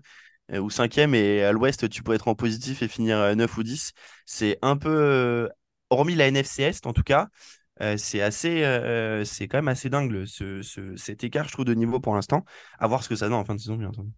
ou 0.54 0.69
cinquième, 0.69 1.15
et 1.15 1.43
à 1.43 1.51
l'Ouest, 1.51 1.89
tu 1.89 2.04
pouvais 2.04 2.17
être 2.17 2.28
en 2.28 2.36
positif 2.36 2.84
et 2.84 2.88
finir 2.88 3.17
euh, 3.17 3.34
9 3.34 3.58
ou 3.58 3.63
10. 3.63 3.93
C'est 4.25 4.60
un 4.62 4.78
peu. 4.78 5.49
hormis 5.89 6.15
la 6.15 6.28
NFC 6.28 6.63
Est, 6.63 6.86
en 6.86 6.93
tout 6.93 7.04
cas, 7.04 7.30
euh, 7.81 7.97
c'est 7.97 8.21
assez. 8.21 8.63
euh, 8.63 9.23
c'est 9.25 9.47
quand 9.47 9.57
même 9.57 9.67
assez 9.67 9.89
dingue 9.89 10.11
le- 10.11 10.25
ce, 10.25 10.61
ce- 10.61 10.95
cet 10.95 11.23
écart, 11.23 11.47
je 11.47 11.53
trouve, 11.53 11.65
de 11.65 11.73
niveau 11.73 11.99
pour 11.99 12.15
l'instant. 12.15 12.45
À 12.79 12.88
voir 12.88 13.03
ce 13.03 13.09
que 13.09 13.15
ça 13.15 13.25
donne 13.27 13.35
en 13.38 13.45
fin 13.45 13.55
de 13.55 13.59
saison, 13.59 13.75
bien 13.77 13.89
entendu. 13.89 14.11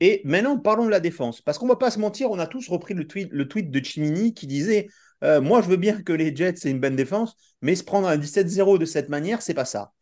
Et 0.00 0.22
maintenant, 0.24 0.58
parlons 0.58 0.86
de 0.86 0.90
la 0.90 1.00
défense. 1.00 1.40
Parce 1.40 1.58
qu'on 1.58 1.66
ne 1.66 1.70
va 1.72 1.76
pas 1.76 1.90
se 1.90 1.98
mentir, 1.98 2.30
on 2.30 2.38
a 2.38 2.46
tous 2.46 2.68
repris 2.68 2.94
le 2.94 3.06
tweet, 3.06 3.28
le 3.32 3.46
tweet 3.48 3.70
de 3.70 3.84
Chimini 3.84 4.34
qui 4.34 4.46
disait 4.46 4.88
euh, 5.22 5.40
Moi, 5.40 5.62
je 5.62 5.68
veux 5.68 5.76
bien 5.76 6.02
que 6.02 6.12
les 6.12 6.34
Jets 6.34 6.54
aient 6.64 6.70
une 6.70 6.80
bonne 6.80 6.96
défense, 6.96 7.36
mais 7.60 7.76
se 7.76 7.84
prendre 7.84 8.08
un 8.08 8.16
17-0 8.16 8.78
de 8.78 8.84
cette 8.84 9.08
manière, 9.08 9.40
c'est 9.42 9.54
pas 9.54 9.64
ça. 9.64 9.92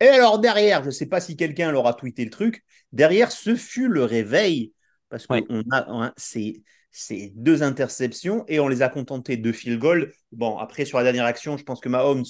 Et 0.00 0.06
alors, 0.08 0.38
derrière, 0.38 0.80
je 0.82 0.86
ne 0.86 0.90
sais 0.92 1.06
pas 1.06 1.20
si 1.20 1.36
quelqu'un 1.36 1.70
leur 1.72 1.86
a 1.86 1.92
tweeté 1.94 2.24
le 2.24 2.30
truc, 2.30 2.64
derrière, 2.92 3.30
ce 3.32 3.54
fut 3.56 3.88
le 3.88 4.04
réveil. 4.04 4.72
Parce 5.10 5.26
qu'on 5.26 5.44
Ouais. 5.50 5.64
a 5.70 5.84
hein, 5.90 6.12
ces, 6.16 6.62
ces 6.90 7.32
deux 7.36 7.62
interceptions 7.62 8.44
et 8.48 8.60
on 8.60 8.68
les 8.68 8.82
a 8.82 8.88
contentés 8.88 9.36
de 9.36 9.52
field 9.52 9.78
goal. 9.78 10.12
Bon, 10.32 10.58
après, 10.58 10.84
sur 10.84 10.98
la 10.98 11.04
dernière 11.04 11.24
action, 11.26 11.56
je 11.56 11.64
pense 11.64 11.80
que 11.80 11.88
Mahomes, 11.88 12.24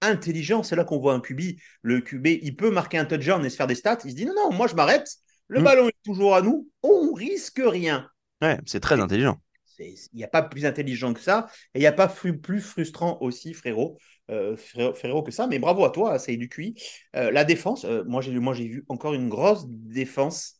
intelligent, 0.00 0.62
c'est 0.62 0.76
là 0.76 0.84
qu'on 0.84 0.98
voit 0.98 1.14
un 1.14 1.20
QB. 1.20 1.40
Le 1.82 2.00
QB, 2.00 2.26
il 2.42 2.56
peut 2.56 2.70
marquer 2.70 2.98
un 2.98 3.04
touchdown 3.04 3.44
et 3.44 3.50
se 3.50 3.56
faire 3.56 3.66
des 3.66 3.74
stats. 3.74 3.98
Il 4.04 4.10
se 4.10 4.16
dit 4.16 4.26
Non, 4.26 4.34
non, 4.34 4.52
moi, 4.52 4.66
je 4.66 4.74
m'arrête. 4.74 5.08
Le 5.48 5.60
Mm. 5.60 5.64
ballon 5.64 5.88
est 5.88 5.96
toujours 6.04 6.34
à 6.34 6.42
nous. 6.42 6.68
On 6.82 7.12
risque 7.12 7.60
rien. 7.64 8.08
Ouais, 8.40 8.58
c'est 8.66 8.80
très 8.80 8.98
intelligent. 9.00 9.40
Il 9.78 9.96
n'y 10.14 10.24
a 10.24 10.28
pas 10.28 10.42
plus 10.42 10.66
intelligent 10.66 11.12
que 11.14 11.20
ça. 11.20 11.46
Et 11.74 11.78
il 11.78 11.80
n'y 11.80 11.86
a 11.86 11.92
pas 11.92 12.08
plus 12.08 12.60
frustrant 12.60 13.18
aussi, 13.20 13.52
frérot, 13.54 13.98
euh, 14.30 14.56
frérot, 14.56 14.94
frérot, 14.94 15.22
que 15.22 15.32
ça. 15.32 15.46
Mais 15.46 15.58
bravo 15.58 15.84
à 15.84 15.90
toi, 15.90 16.18
c'est 16.18 16.36
du 16.36 16.48
QI. 16.48 16.74
Euh, 17.16 17.30
la 17.30 17.44
défense, 17.44 17.84
euh, 17.84 18.04
moi, 18.06 18.20
j'ai, 18.22 18.32
moi 18.38 18.54
j'ai 18.54 18.68
vu 18.68 18.84
encore 18.88 19.14
une 19.14 19.28
grosse 19.28 19.64
défense. 19.68 20.54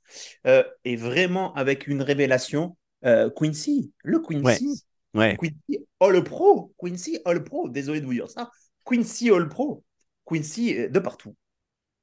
et 0.85 0.97
vraiment 0.97 1.55
avec 1.55 1.87
une 1.87 2.03
révélation. 2.03 2.77
Euh, 3.05 3.31
Quincy, 3.31 3.93
le 4.05 4.21
Quincy. 4.21 4.85
Ouais. 5.15 5.37
Quincy 5.39 5.87
All 6.01 6.25
Pro. 6.25 6.73
Quincy 6.79 7.19
All 7.25 7.45
Pro. 7.45 7.69
Désolé 7.69 8.01
de 8.01 8.07
vous 8.07 8.15
dire 8.15 8.31
ça. 8.31 8.51
Quincy 8.85 9.31
All 9.31 9.49
Pro. 9.49 9.85
Quincy 10.25 10.89
de 10.89 10.99
partout. 10.99 11.35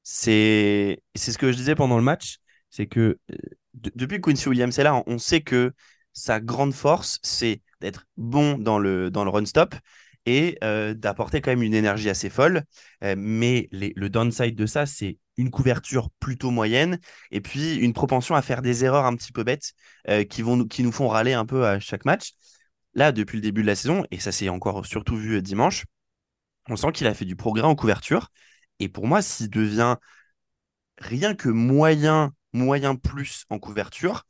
C'est 0.03 1.01
ce 1.15 1.38
que 1.38 1.51
je 1.51 1.57
disais 1.57 1.75
pendant 1.75 1.97
le 1.97 2.03
match, 2.03 2.38
c'est 2.69 2.88
que 2.88 3.19
euh, 3.31 3.35
de- 3.75 3.91
depuis 3.95 4.19
que 4.21 4.29
Quincy 4.29 4.49
Williams 4.49 4.77
est 4.79 4.83
là, 4.83 5.03
on- 5.07 5.17
sait 5.17 5.41
que 5.41 5.73
sa 6.13 6.39
grande 6.39 6.73
force, 6.73 7.19
c'est 7.23 7.62
d'être 7.81 8.05
bon 8.17 8.57
dans 8.57 8.79
le, 8.79 9.09
dans 9.12 9.23
le 9.23 9.29
run 9.29 9.45
et 10.25 10.58
d'apporter 10.95 11.41
quand 11.41 11.51
même 11.51 11.63
une 11.63 11.73
énergie 11.73 12.10
assez 12.10 12.29
folle. 12.29 12.63
mais 13.01 13.67
le 13.71 14.08
downside 14.10 14.55
de 14.55 14.65
ça, 14.65 14.86
c'est 14.86 15.17
une 15.38 15.49
couverture 15.49 16.10
plutôt 16.19 16.51
moyenne 16.51 16.99
et 17.32 17.41
puis 17.41 17.75
une 17.75 17.93
propension 17.93 18.36
à 18.36 18.41
faire 18.41 18.62
des 18.62 18.84
erreurs 18.84 19.05
un 19.05 19.15
petit 19.15 19.32
peu 19.32 19.43
bêtes 19.43 19.73
qui, 20.29 20.41
vont, 20.41 20.65
qui 20.65 20.84
nous 20.84 20.91
font 20.91 21.08
râler 21.08 21.34
un 21.34 21.45
peu 21.45 21.65
à 21.65 21.79
chaque 21.79 22.05
match. 22.05 22.34
Là, 22.93 23.12
depuis 23.12 23.38
le 23.38 23.41
début 23.41 23.62
de 23.62 23.67
la 23.67 23.75
saison, 23.75 24.03
et 24.12 24.19
ça 24.19 24.32
s'est 24.32 24.49
encore 24.49 24.86
surtout 24.86 25.15
vu 25.15 25.41
dimanche, 25.41 25.86
on 26.69 26.75
sent 26.75 26.91
qu'il 26.93 27.08
a 27.08 27.13
fait 27.13 27.25
du 27.25 27.36
progrès 27.36 27.63
en 27.65 27.75
couverture. 27.75 28.29
Et 28.79 28.89
pour 28.89 29.08
moi, 29.08 29.21
s'il 29.21 29.49
devient 29.49 29.95
rien 30.97 31.36
que 31.36 31.49
moyen, 31.49 32.34
moyen 32.53 32.95
plus 32.95 33.45
en 33.49 33.60
couverture, 33.60 34.25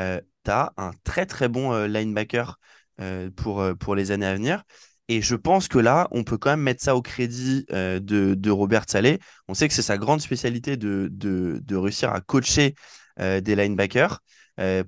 euh, 0.00 0.20
tu 0.44 0.50
as 0.50 0.72
un 0.76 0.92
très 1.04 1.26
très 1.26 1.48
bon 1.48 1.72
euh, 1.72 1.86
linebacker 1.86 2.58
euh, 3.00 3.30
pour, 3.30 3.64
pour 3.78 3.94
les 3.94 4.10
années 4.10 4.26
à 4.26 4.34
venir. 4.34 4.64
Et 5.08 5.20
je 5.20 5.34
pense 5.34 5.68
que 5.68 5.78
là, 5.78 6.08
on 6.12 6.24
peut 6.24 6.38
quand 6.38 6.50
même 6.50 6.62
mettre 6.62 6.82
ça 6.82 6.96
au 6.96 7.02
crédit 7.02 7.66
de, 7.68 7.98
de, 7.98 8.50
Robert 8.50 8.84
Saleh. 8.88 9.18
On 9.48 9.54
sait 9.54 9.68
que 9.68 9.74
c'est 9.74 9.82
sa 9.82 9.98
grande 9.98 10.20
spécialité 10.20 10.76
de, 10.76 11.76
réussir 11.76 12.10
à 12.12 12.20
coacher 12.20 12.74
des 13.18 13.54
linebackers. 13.54 14.20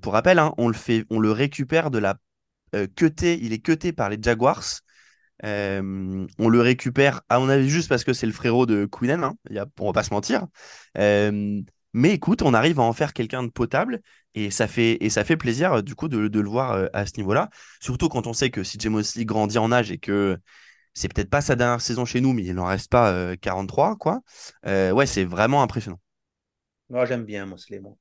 pour 0.01 0.13
rappel, 0.13 0.39
hein, 0.39 0.53
on, 0.57 0.69
le 0.69 1.31
récupère 1.31 1.91
de 1.91 1.99
la 1.99 2.17
cuté, 2.95 3.39
il 3.41 3.53
est 3.53 3.59
cuté 3.59 3.93
par 3.93 4.09
les 4.09 4.17
Jaguars. 4.19 4.63
on 5.43 6.49
le 6.49 6.61
récupère, 6.61 7.21
à 7.29 7.37
mon 7.37 7.49
avis, 7.49 7.69
juste 7.69 7.89
parce 7.89 8.03
que 8.03 8.13
c'est 8.13 8.27
le 8.27 8.33
frérot 8.33 8.65
de 8.65 8.85
Queenan, 8.85 9.23
hein, 9.23 9.65
on 9.79 9.85
va 9.85 9.93
pas 9.93 10.03
se 10.03 10.13
mentir. 10.13 10.47
Mais 11.93 12.13
écoute, 12.13 12.41
on 12.41 12.53
arrive 12.53 12.79
à 12.79 12.83
en 12.83 12.93
faire 12.93 13.13
quelqu'un 13.13 13.43
de 13.43 13.49
potable 13.49 14.01
et 14.37 14.51
ça 14.51 14.67
fait, 14.67 15.03
et 15.03 15.09
ça 15.09 15.23
fait 15.23 15.35
plaisir 15.35 15.81
du 15.81 15.95
coup 15.95 16.07
de, 16.07 16.17
le 16.17 16.49
voir 16.49 16.73
euh, 16.73 16.87
à 16.93 17.07
ce 17.07 17.13
niveau-là. 17.17 17.49
Surtout 17.81 18.07
quand 18.07 18.27
on 18.27 18.33
sait 18.33 18.51
que 18.51 18.63
si 18.63 18.77
Mosley 18.87 19.25
grandit 19.25 19.57
en 19.57 19.71
âge 19.71 19.91
et 19.91 19.97
que 19.97 20.37
c'est 20.93 21.11
peut-être 21.11 21.29
pas 21.29 21.41
sa 21.41 21.55
dernière 21.55 21.81
saison 21.81 22.05
chez 22.05 22.21
nous, 22.21 22.33
mais 22.33 22.43
il 22.43 22.53
n'en 22.53 22.65
reste 22.65 22.91
pas 22.91 23.35
43, 23.37 23.91
euh, 23.91 23.95
quoi. 23.95 24.21
Euh, 24.67 24.91
ouais, 24.91 25.07
c'est 25.07 25.23
vraiment 25.23 25.63
impressionnant. 25.63 25.99
Moi, 26.89 27.05
j'aime 27.05 27.25
bien 27.25 27.45
Mosley, 27.47 27.79
moi. 27.79 27.95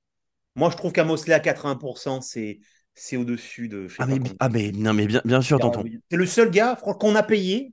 Moi, 0.55 0.71
je 0.71 0.77
trouve 0.77 0.93
qu'un 0.93 1.05
Mosley 1.05 1.35
à 1.35 1.39
80%, 1.39 2.21
c'est, 2.21 2.61
c'est 2.95 3.17
au-dessus 3.17 3.69
de. 3.69 3.89
Ah 3.99 4.07
mais, 4.07 4.19
ah, 4.39 4.49
mais, 4.49 4.73
non, 4.73 4.93
mais 4.93 5.07
bien, 5.07 5.21
bien 5.25 5.41
sûr, 5.43 5.59
tonton. 5.59 5.85
C'est 6.11 6.17
le 6.17 6.27
seul 6.27 6.51
gars 6.51 6.77
qu'on 6.77 7.15
a 7.15 7.23
payé, 7.23 7.73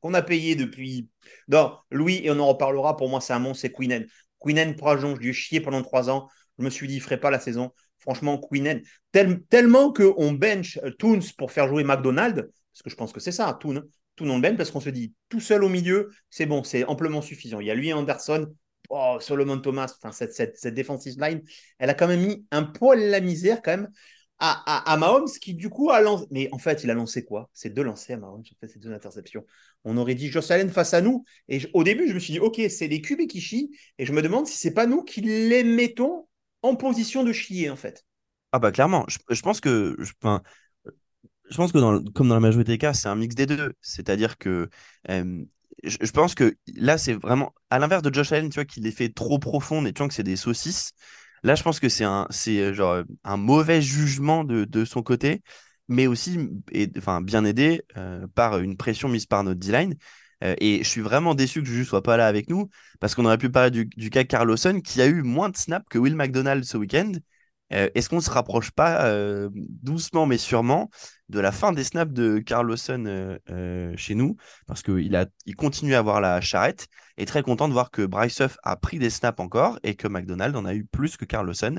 qu'on 0.00 0.14
a 0.14 0.22
payé 0.22 0.54
depuis. 0.56 1.08
Non, 1.48 1.76
Louis, 1.90 2.20
et 2.24 2.30
on 2.30 2.38
en 2.38 2.46
reparlera, 2.46 2.96
pour 2.96 3.08
moi, 3.08 3.20
c'est 3.20 3.32
un 3.32 3.38
monstre, 3.38 3.62
c'est 3.62 3.72
Queen 3.72 4.06
Queen 4.40 4.74
Prajon, 4.74 5.14
je 5.14 5.20
lui 5.20 5.28
ai 5.30 5.32
chié 5.32 5.60
pendant 5.60 5.82
trois 5.82 6.10
ans. 6.10 6.28
Je 6.58 6.64
me 6.64 6.70
suis 6.70 6.86
dit, 6.86 6.94
il 6.94 6.98
ne 6.98 7.02
ferait 7.02 7.20
pas 7.20 7.30
la 7.30 7.40
saison. 7.40 7.72
Franchement, 8.02 8.38
Queen 8.38 8.82
tellement 9.12 9.92
qu'on 9.92 10.32
bench 10.32 10.78
euh, 10.84 10.90
Toons 10.90 11.20
pour 11.38 11.52
faire 11.52 11.68
jouer 11.68 11.84
McDonald, 11.84 12.50
parce 12.72 12.82
que 12.82 12.90
je 12.90 12.96
pense 12.96 13.12
que 13.12 13.20
c'est 13.20 13.32
ça, 13.32 13.56
Toon. 13.60 13.82
Toon 14.16 14.30
on 14.30 14.38
bench 14.38 14.56
parce 14.56 14.70
qu'on 14.70 14.80
se 14.80 14.90
dit, 14.90 15.14
tout 15.28 15.40
seul 15.40 15.64
au 15.64 15.68
milieu, 15.68 16.10
c'est 16.28 16.46
bon, 16.46 16.64
c'est 16.64 16.84
amplement 16.84 17.22
suffisant. 17.22 17.60
Il 17.60 17.66
y 17.66 17.70
a 17.70 17.74
lui 17.74 17.88
et 17.88 17.92
Anderson, 17.92 18.52
oh, 18.90 19.18
Solomon 19.20 19.58
Thomas, 19.58 19.94
cette, 20.12 20.34
cette, 20.34 20.74
defensive 20.74 21.14
line, 21.18 21.42
elle 21.78 21.90
a 21.90 21.94
quand 21.94 22.08
même 22.08 22.20
mis 22.20 22.44
un 22.50 22.64
poil 22.64 22.98
la 22.98 23.20
misère 23.20 23.62
quand 23.62 23.72
même 23.72 23.88
à, 24.44 24.96
Mahomes 24.98 25.30
qui 25.40 25.54
du 25.54 25.70
coup 25.70 25.90
a 25.90 26.00
lancé. 26.00 26.26
Mais 26.30 26.48
en 26.50 26.58
fait, 26.58 26.82
il 26.82 26.90
a 26.90 26.94
lancé 26.94 27.24
quoi? 27.24 27.48
C'est 27.52 27.70
deux 27.70 27.84
lancers 27.84 28.16
à 28.16 28.20
Mahomes, 28.20 28.40
en 28.40 28.60
fait, 28.60 28.66
c'est 28.66 28.80
deux 28.80 28.92
interceptions. 28.92 29.44
On 29.84 29.96
aurait 29.96 30.16
dit 30.16 30.28
Josh 30.28 30.50
Allen 30.50 30.68
face 30.70 30.94
à 30.94 31.00
nous. 31.00 31.24
Et 31.48 31.60
au 31.72 31.84
début, 31.84 32.08
je 32.08 32.14
me 32.14 32.18
suis 32.18 32.32
dit, 32.32 32.40
ok, 32.40 32.60
c'est 32.68 32.88
les 32.88 33.00
QB 33.00 33.28
qui 33.28 33.40
chient. 33.40 33.70
Et 33.98 34.06
je 34.06 34.12
me 34.12 34.22
demande 34.22 34.46
si 34.46 34.58
c'est 34.58 34.74
pas 34.74 34.86
nous 34.86 35.04
qui 35.04 35.20
les 35.20 35.62
mettons 35.62 36.26
en 36.62 36.76
position 36.76 37.24
de 37.24 37.32
chier, 37.32 37.70
en 37.70 37.76
fait. 37.76 38.04
Ah 38.52 38.58
bah 38.58 38.70
clairement, 38.70 39.06
je, 39.08 39.40
pense 39.40 39.60
que. 39.60 39.96
Je, 39.98 40.12
je 41.50 41.56
pense 41.56 41.72
que 41.72 42.08
comme 42.10 42.28
dans 42.28 42.34
la 42.34 42.40
majorité 42.40 42.72
des 42.72 42.78
cas, 42.78 42.92
c'est 42.94 43.08
un 43.08 43.16
mix 43.16 43.34
des 43.34 43.46
deux. 43.46 43.72
C'est-à-dire 43.80 44.38
que 44.38 44.68
je, 45.84 46.10
pense 46.12 46.34
que 46.34 46.56
là, 46.74 46.98
c'est 46.98 47.14
vraiment. 47.14 47.54
À 47.70 47.78
l'inverse 47.78 48.02
de 48.02 48.12
Josh 48.12 48.32
Allen, 48.32 48.50
tu 48.50 48.54
vois, 48.54 48.64
qu'il 48.64 48.84
les 48.84 48.92
fait 48.92 49.08
trop 49.08 49.38
profond 49.38 49.84
et 49.86 49.92
tu 49.92 49.98
vois 49.98 50.08
que 50.08 50.14
c'est 50.14 50.22
des 50.22 50.36
saucisses. 50.36 50.92
Là, 51.42 51.54
je 51.54 51.62
pense 51.62 51.80
que 51.80 51.88
c'est 51.88 52.04
un, 52.04 52.26
c'est 52.30 52.60
euh, 52.60 52.72
genre 52.72 53.02
un 53.24 53.36
mauvais 53.36 53.82
jugement 53.82 54.44
de, 54.44 54.64
de 54.64 54.84
son 54.84 55.02
côté, 55.02 55.42
mais 55.88 56.06
aussi 56.06 56.38
et, 56.70 56.88
enfin, 56.96 57.20
bien 57.20 57.44
aidé 57.44 57.82
euh, 57.96 58.26
par 58.34 58.58
une 58.58 58.76
pression 58.76 59.08
mise 59.08 59.26
par 59.26 59.42
notre 59.42 59.58
D-line. 59.58 59.94
Euh, 60.42 60.54
et 60.58 60.82
je 60.82 60.88
suis 60.88 61.00
vraiment 61.00 61.34
déçu 61.34 61.60
que 61.60 61.68
Juju 61.68 61.84
soit 61.84 62.02
pas 62.02 62.16
là 62.16 62.26
avec 62.26 62.48
nous, 62.50 62.68
parce 63.00 63.14
qu'on 63.14 63.24
aurait 63.24 63.38
pu 63.38 63.50
parler 63.50 63.70
du, 63.70 64.10
cas 64.10 64.24
Carlosson, 64.24 64.80
qui 64.80 65.00
a 65.00 65.06
eu 65.06 65.22
moins 65.22 65.48
de 65.48 65.56
snaps 65.56 65.86
que 65.88 65.98
Will 65.98 66.16
McDonald 66.16 66.64
ce 66.64 66.76
week-end, 66.76 67.12
euh, 67.72 67.88
est-ce 67.94 68.08
qu'on 68.10 68.16
ne 68.16 68.20
se 68.20 68.30
rapproche 68.30 68.70
pas 68.70 69.06
euh, 69.06 69.48
doucement 69.54 70.26
mais 70.26 70.36
sûrement 70.36 70.90
de 71.30 71.40
la 71.40 71.52
fin 71.52 71.72
des 71.72 71.84
snaps 71.84 72.12
de 72.12 72.38
Carlosson 72.38 73.38
chez 73.96 74.14
nous? 74.14 74.36
Parce 74.66 74.82
qu'il 74.82 75.28
il 75.46 75.56
continue 75.56 75.94
à 75.94 76.00
avoir 76.00 76.20
la 76.20 76.40
charrette 76.40 76.88
et 77.16 77.24
très 77.24 77.42
content 77.42 77.68
de 77.68 77.72
voir 77.72 77.90
que 77.90 78.02
Bryce 78.04 78.42
a 78.62 78.76
pris 78.76 78.98
des 78.98 79.10
snaps 79.10 79.40
encore 79.40 79.78
et 79.82 79.94
que 79.94 80.08
McDonald 80.08 80.54
en 80.56 80.66
a 80.66 80.74
eu 80.74 80.84
plus 80.84 81.16
que 81.16 81.24
Carlosson 81.24 81.76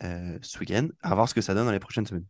ce 0.00 0.58
week-end. 0.58 0.88
À 1.02 1.14
voir 1.14 1.28
ce 1.28 1.34
que 1.34 1.42
ça 1.42 1.52
donne 1.52 1.66
dans 1.66 1.72
les 1.72 1.80
prochaines 1.80 2.06
semaines. 2.06 2.26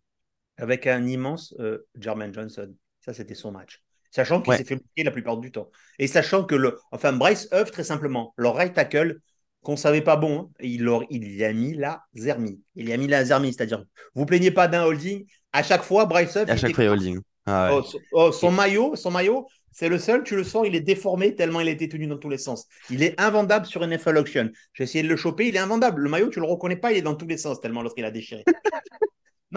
Avec 0.56 0.88
un 0.88 1.06
immense 1.06 1.54
Jermaine 1.94 2.34
Johnson. 2.34 2.74
Ça, 2.98 3.14
c'était 3.14 3.36
son 3.36 3.52
match. 3.52 3.85
Sachant 4.10 4.40
qu'il 4.40 4.54
s'est 4.54 4.64
fait 4.64 4.76
bloquer 4.76 5.04
la 5.04 5.10
plupart 5.10 5.36
du 5.38 5.52
temps. 5.52 5.70
Et 5.98 6.06
sachant 6.06 6.44
que 6.44 6.54
le. 6.54 6.78
Enfin, 6.92 7.12
Bryce 7.12 7.48
Huff, 7.52 7.70
très 7.70 7.84
simplement, 7.84 8.34
le 8.36 8.48
right 8.48 8.72
tackle 8.72 9.20
qu'on 9.62 9.76
savait 9.76 10.00
pas 10.00 10.16
bon, 10.16 10.38
hein, 10.38 10.48
il, 10.60 10.88
il 11.10 11.34
y 11.34 11.44
a 11.44 11.52
mis 11.52 11.74
la 11.74 12.04
Zermi. 12.16 12.60
Il 12.76 12.88
y 12.88 12.92
a 12.92 12.96
mis 12.96 13.08
la 13.08 13.24
Zermi, 13.24 13.52
c'est-à-dire, 13.52 13.84
vous 14.14 14.24
plaignez 14.24 14.52
pas 14.52 14.68
d'un 14.68 14.84
holding. 14.84 15.26
À 15.52 15.62
chaque 15.62 15.82
fois, 15.82 16.06
Bryce 16.06 16.36
À 16.36 16.56
chaque 16.56 16.74
fois, 16.74 16.84
holding. 16.84 17.20
Ah 17.46 17.70
oh, 17.72 17.84
oh, 18.12 18.32
son, 18.32 18.50
maillot, 18.50 18.96
son 18.96 19.10
maillot, 19.12 19.46
c'est 19.70 19.88
le 19.88 19.98
seul, 19.98 20.24
tu 20.24 20.34
le 20.34 20.42
sens, 20.42 20.66
il 20.66 20.74
est 20.74 20.80
déformé 20.80 21.34
tellement 21.34 21.60
il 21.60 21.68
a 21.68 21.70
été 21.70 21.88
tenu 21.88 22.06
dans 22.06 22.18
tous 22.18 22.28
les 22.28 22.38
sens. 22.38 22.66
Il 22.90 23.02
est 23.02 23.20
invendable 23.20 23.66
sur 23.66 23.86
NFL 23.86 24.18
Auction. 24.18 24.50
J'ai 24.72 24.84
essayé 24.84 25.04
de 25.04 25.08
le 25.08 25.16
choper, 25.16 25.46
il 25.48 25.56
est 25.56 25.60
invendable. 25.60 26.02
Le 26.02 26.10
maillot, 26.10 26.28
tu 26.28 26.40
le 26.40 26.46
reconnais 26.46 26.76
pas, 26.76 26.92
il 26.92 26.98
est 26.98 27.02
dans 27.02 27.14
tous 27.14 27.26
les 27.26 27.36
sens 27.36 27.60
tellement 27.60 27.82
lorsqu'il 27.82 28.04
a 28.04 28.10
déchiré. 28.10 28.44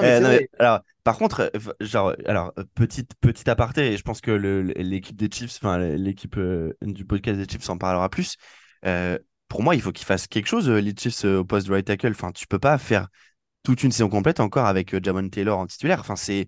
Euh, 0.04 0.40
alors, 0.60 0.82
par 1.04 1.18
contre, 1.18 1.52
euh, 1.56 1.74
genre, 1.80 2.14
alors 2.26 2.54
petite 2.76 3.12
petite 3.22 3.48
aparté, 3.48 3.94
et 3.94 3.98
je 3.98 4.04
pense 4.04 4.22
que 4.22 4.32
l'équipe 4.32 5.16
des 5.16 5.30
Chiefs, 5.32 5.58
enfin 5.62 5.78
l'équipe 5.80 6.38
euh, 6.38 6.74
du 6.82 7.06
podcast 7.06 7.40
des 7.40 7.48
Chiefs 7.48 7.70
en 7.70 7.78
parlera 7.78 8.10
plus 8.10 8.38
pour 9.50 9.64
moi, 9.64 9.76
il 9.76 9.82
faut 9.82 9.92
qu'il 9.92 10.06
fasse 10.06 10.28
quelque 10.28 10.48
chose, 10.48 10.70
euh, 10.70 10.82
Chiefs 10.98 11.26
euh, 11.26 11.40
au 11.40 11.46
poste 11.46 11.68
de 11.68 11.74
right 11.74 11.86
tackle. 11.86 12.12
Enfin, 12.12 12.32
tu 12.32 12.48
peux 12.48 12.60
pas 12.60 12.78
faire 12.78 13.08
toute 13.64 13.84
une 13.84 13.92
saison 13.92 14.10
complète 14.10 14.40
encore 14.40 14.68
avec 14.68 14.94
euh, 14.94 15.00
Jamon 15.04 15.28
Taylor 15.28 15.60
en 15.60 15.68
titulaire. 15.68 16.00
Enfin, 16.00 16.16
c'est. 16.16 16.48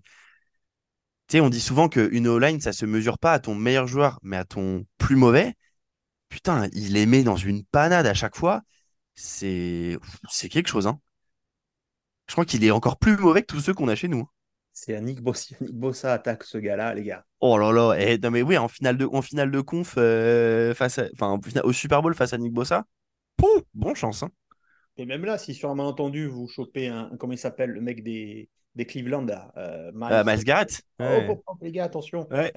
Tu 1.28 1.36
sais, 1.36 1.40
on 1.40 1.50
dit 1.50 1.60
souvent 1.60 1.88
qu'une 1.88 2.28
O-line, 2.28 2.60
ça 2.60 2.72
se 2.72 2.86
mesure 2.86 3.18
pas 3.18 3.32
à 3.32 3.38
ton 3.40 3.54
meilleur 3.54 3.86
joueur, 3.86 4.18
mais 4.22 4.36
à 4.36 4.44
ton 4.44 4.86
plus 4.98 5.16
mauvais. 5.16 5.54
Putain, 6.28 6.68
il 6.72 6.94
les 6.94 7.06
met 7.06 7.22
dans 7.24 7.36
une 7.36 7.64
panade 7.64 8.06
à 8.06 8.14
chaque 8.14 8.36
fois. 8.36 8.62
C'est 9.14 9.98
c'est 10.28 10.48
quelque 10.48 10.68
chose, 10.68 10.86
hein. 10.86 11.00
Je 12.32 12.34
crois 12.34 12.46
qu'il 12.46 12.64
est 12.64 12.70
encore 12.70 12.96
plus 12.96 13.18
mauvais 13.18 13.42
que 13.42 13.46
tous 13.46 13.60
ceux 13.60 13.74
qu'on 13.74 13.88
a 13.88 13.94
chez 13.94 14.08
nous. 14.08 14.26
C'est 14.72 14.98
Nick 15.02 15.20
Bossa. 15.20 15.54
Nick 15.60 15.74
Bossa 15.74 16.14
attaque 16.14 16.44
ce 16.44 16.56
gars-là, 16.56 16.94
les 16.94 17.02
gars. 17.02 17.26
Oh 17.40 17.58
là 17.58 17.72
là. 17.72 17.94
Et, 18.00 18.14
eh, 18.14 18.18
non, 18.18 18.30
mais 18.30 18.40
oui, 18.40 18.56
en 18.56 18.68
finale 18.68 18.96
de, 18.96 19.04
en 19.04 19.20
finale 19.20 19.50
de 19.50 19.60
conf, 19.60 19.96
euh, 19.98 20.72
face 20.72 20.98
enfin, 21.12 21.38
au 21.62 21.72
Super 21.74 22.00
Bowl 22.00 22.14
face 22.14 22.32
à 22.32 22.38
Nick 22.38 22.54
Bossa, 22.54 22.86
Pouf, 23.36 23.60
bonne 23.74 23.94
chance. 23.94 24.22
Hein. 24.22 24.30
Et 24.96 25.04
même 25.04 25.26
là, 25.26 25.36
si 25.36 25.52
sur 25.52 25.68
un 25.68 25.74
malentendu, 25.74 26.26
vous 26.26 26.48
chopez 26.48 26.88
un. 26.88 27.10
Comment 27.20 27.34
il 27.34 27.38
s'appelle, 27.38 27.68
le 27.68 27.82
mec 27.82 28.02
des, 28.02 28.48
des 28.76 28.86
Cleveland, 28.86 29.26
là, 29.26 29.52
euh, 29.58 29.92
Miles, 29.94 30.44
Garrett. 30.44 30.80
Oh, 31.00 31.04
oh, 31.28 31.42
oh, 31.46 31.58
les 31.60 31.70
gars, 31.70 31.84
attention. 31.84 32.26
Eh, 32.32 32.50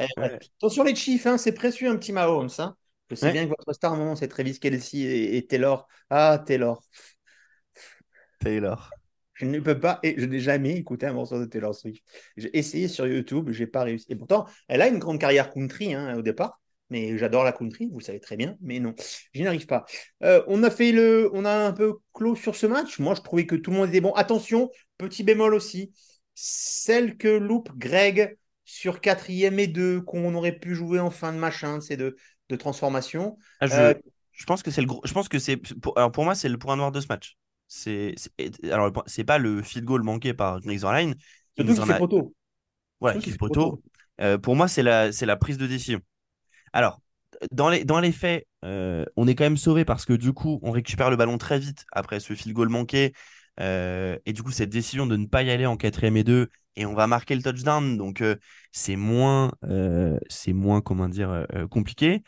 attention, 0.57 0.85
les 0.85 0.95
Chiefs, 0.95 1.25
hein, 1.25 1.37
c'est 1.37 1.51
précieux, 1.51 1.89
un 1.89 1.97
petit 1.97 2.13
Mahomes. 2.13 2.47
Hein. 2.59 2.77
Je 3.09 3.15
sais 3.15 3.29
bien 3.33 3.43
que 3.43 3.49
votre 3.49 3.73
star, 3.73 3.91
à 3.91 3.95
un 3.95 3.97
moment, 3.97 4.15
c'est 4.15 4.29
Travis 4.29 4.57
Kelsey 4.57 4.99
et, 4.99 5.35
et 5.35 5.45
Taylor. 5.45 5.85
Ah, 6.09 6.41
Taylor. 6.45 6.81
Taylor. 8.39 8.89
Je 9.35 9.45
ne 9.45 9.59
peux 9.59 9.79
pas, 9.79 9.99
et 10.01 10.15
je 10.17 10.25
n'ai 10.25 10.39
jamais 10.39 10.75
écouté 10.75 11.05
un 11.05 11.13
morceau 11.13 11.39
de 11.39 11.45
Taylor 11.45 11.75
Swift. 11.75 12.03
J'ai 12.37 12.57
essayé 12.57 12.87
sur 12.87 13.05
YouTube, 13.05 13.49
je 13.51 13.59
n'ai 13.59 13.67
pas 13.67 13.83
réussi. 13.83 14.05
Et 14.09 14.15
pourtant, 14.15 14.45
elle 14.67 14.81
a 14.81 14.87
une 14.87 14.97
grande 14.97 15.19
carrière 15.19 15.51
country 15.51 15.93
hein, 15.93 16.17
au 16.17 16.21
départ, 16.21 16.61
mais 16.89 17.17
j'adore 17.17 17.43
la 17.43 17.51
country, 17.51 17.89
vous 17.91 17.99
savez 17.99 18.19
très 18.19 18.37
bien, 18.37 18.55
mais 18.61 18.79
non, 18.79 18.95
je 19.33 19.41
n'y 19.41 19.47
arrive 19.47 19.65
pas. 19.65 19.85
Euh, 20.23 20.41
on 20.47 20.63
a 20.63 20.71
fait 20.71 20.93
le, 20.93 21.29
on 21.33 21.43
a 21.43 21.53
un 21.53 21.73
peu 21.73 21.95
clos 22.13 22.35
sur 22.35 22.55
ce 22.55 22.65
match. 22.65 22.97
Moi, 22.99 23.13
je 23.13 23.21
trouvais 23.21 23.45
que 23.45 23.55
tout 23.55 23.71
le 23.71 23.77
monde 23.77 23.89
était 23.89 24.01
bon. 24.01 24.13
Attention, 24.13 24.69
petit 24.97 25.23
bémol 25.23 25.53
aussi, 25.53 25.91
celle 26.33 27.17
que 27.17 27.27
loupe 27.27 27.71
Greg 27.77 28.37
sur 28.63 29.01
quatrième 29.01 29.59
et 29.59 29.67
deux, 29.67 30.01
qu'on 30.01 30.33
aurait 30.33 30.57
pu 30.57 30.75
jouer 30.75 30.99
en 30.99 31.11
fin 31.11 31.33
de 31.33 31.37
machin, 31.37 31.81
c'est 31.81 31.97
de, 31.97 32.15
de 32.49 32.55
transformation. 32.55 33.37
Ah, 33.59 33.67
je, 33.67 33.73
euh, 33.73 33.93
je, 34.31 34.45
pense 34.45 34.63
que 34.63 34.71
c'est 34.71 34.81
le 34.81 34.87
gros, 34.87 35.01
je 35.03 35.13
pense 35.13 35.27
que 35.27 35.39
c'est, 35.39 35.57
pour, 35.57 35.97
alors 35.97 36.11
pour 36.11 36.23
moi, 36.23 36.35
c'est 36.35 36.49
le 36.49 36.57
point 36.57 36.75
noir 36.75 36.91
de 36.91 37.01
ce 37.01 37.07
match. 37.07 37.37
C'est 37.67 38.15
alors 38.71 38.91
c'est 39.07 39.23
pas 39.23 39.37
le 39.37 39.61
field 39.61 39.85
goal 39.85 40.03
manqué 40.03 40.33
par 40.33 40.61
Greg 40.61 40.79
Zorline. 40.79 41.15
Surtout 41.55 41.73
qu'il 41.73 41.83
fait 41.83 41.97
poteau. 41.97 42.33
Voilà, 42.99 43.19
qui 43.19 43.31
poteau. 43.33 43.81
Euh, 44.21 44.37
pour 44.37 44.55
moi, 44.55 44.67
c'est 44.67 44.83
la, 44.83 45.11
c'est 45.11 45.25
la 45.25 45.35
prise 45.35 45.57
de 45.57 45.67
décision. 45.67 45.99
Alors, 46.73 47.01
dans 47.51 47.69
les, 47.69 47.83
dans 47.83 47.99
les 47.99 48.11
faits, 48.11 48.47
euh, 48.63 49.03
on 49.17 49.27
est 49.27 49.35
quand 49.35 49.43
même 49.43 49.57
sauvé 49.57 49.83
parce 49.83 50.05
que 50.05 50.13
du 50.13 50.31
coup, 50.31 50.59
on 50.63 50.71
récupère 50.71 51.09
le 51.09 51.17
ballon 51.17 51.37
très 51.37 51.59
vite 51.59 51.85
après 51.91 52.19
ce 52.19 52.33
field 52.33 52.55
goal 52.55 52.69
manqué. 52.69 53.13
et 53.59 54.33
du 54.33 54.43
coup, 54.43 54.51
cette 54.51 54.69
décision 54.69 55.05
de 55.05 55.17
ne 55.17 55.25
pas 55.25 55.43
y 55.43 55.49
aller 55.49 55.65
en 55.65 55.77
quatrième 55.77 56.17
et 56.17 56.23
deux, 56.23 56.49
et 56.77 56.85
on 56.85 56.93
va 56.93 57.07
marquer 57.07 57.35
le 57.35 57.41
touchdown, 57.41 57.97
donc 57.97 58.23
c'est 58.71 58.95
moins, 58.95 59.51
c'est 60.29 60.53
moins, 60.53 60.81
comment 60.81 61.09
dire, 61.09 61.45
compliqué. 61.69 62.23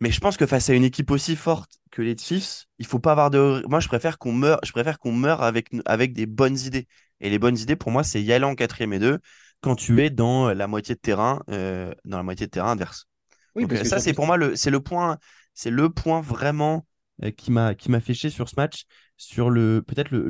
Mais 0.00 0.10
je 0.10 0.20
pense 0.20 0.36
que 0.36 0.46
face 0.46 0.70
à 0.70 0.74
une 0.74 0.84
équipe 0.84 1.10
aussi 1.10 1.36
forte 1.36 1.78
que 1.90 2.00
les 2.02 2.16
Chiefs, 2.16 2.64
il 2.78 2.86
faut 2.86 2.98
pas 2.98 3.12
avoir 3.12 3.30
de. 3.30 3.62
Moi, 3.68 3.80
je 3.80 3.88
préfère 3.88 4.18
qu'on 4.18 4.32
meure, 4.32 4.58
je 4.64 4.72
préfère 4.72 4.98
qu'on 4.98 5.12
meure 5.12 5.42
avec, 5.42 5.68
avec 5.84 6.12
des 6.12 6.26
bonnes 6.26 6.58
idées. 6.58 6.86
Et 7.20 7.28
les 7.28 7.38
bonnes 7.38 7.58
idées, 7.58 7.76
pour 7.76 7.90
moi, 7.90 8.02
c'est 8.02 8.22
y 8.22 8.32
aller 8.32 8.44
en 8.46 8.54
quatrième 8.54 8.94
et 8.94 8.98
deux 8.98 9.18
quand 9.60 9.74
tu 9.76 10.02
es 10.02 10.08
dans 10.08 10.54
la 10.54 10.66
moitié 10.66 10.94
de 10.94 11.00
terrain, 11.00 11.42
euh, 11.50 11.92
dans 12.06 12.16
la 12.16 12.22
moitié 12.22 12.46
de 12.46 12.50
terrain 12.50 12.72
adverse. 12.72 13.06
Oui, 13.54 13.66
Donc, 13.66 13.76
ça, 13.84 13.98
c'est 14.00 14.14
pour 14.14 14.26
moi 14.26 14.38
le, 14.38 14.56
c'est 14.56 14.70
le 14.70 14.80
point, 14.80 15.18
c'est 15.52 15.70
le 15.70 15.90
point 15.90 16.22
vraiment 16.22 16.86
euh, 17.22 17.30
qui 17.30 17.50
m'a, 17.50 17.74
qui 17.74 17.90
m'a 17.90 18.00
fait 18.00 18.14
chier 18.14 18.30
sur 18.30 18.48
ce 18.48 18.54
match, 18.56 18.84
sur 19.18 19.50
le 19.50 19.82
peut-être 19.86 20.10
le, 20.10 20.26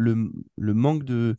le, 0.57 0.75
manque 0.75 1.05
de, 1.05 1.37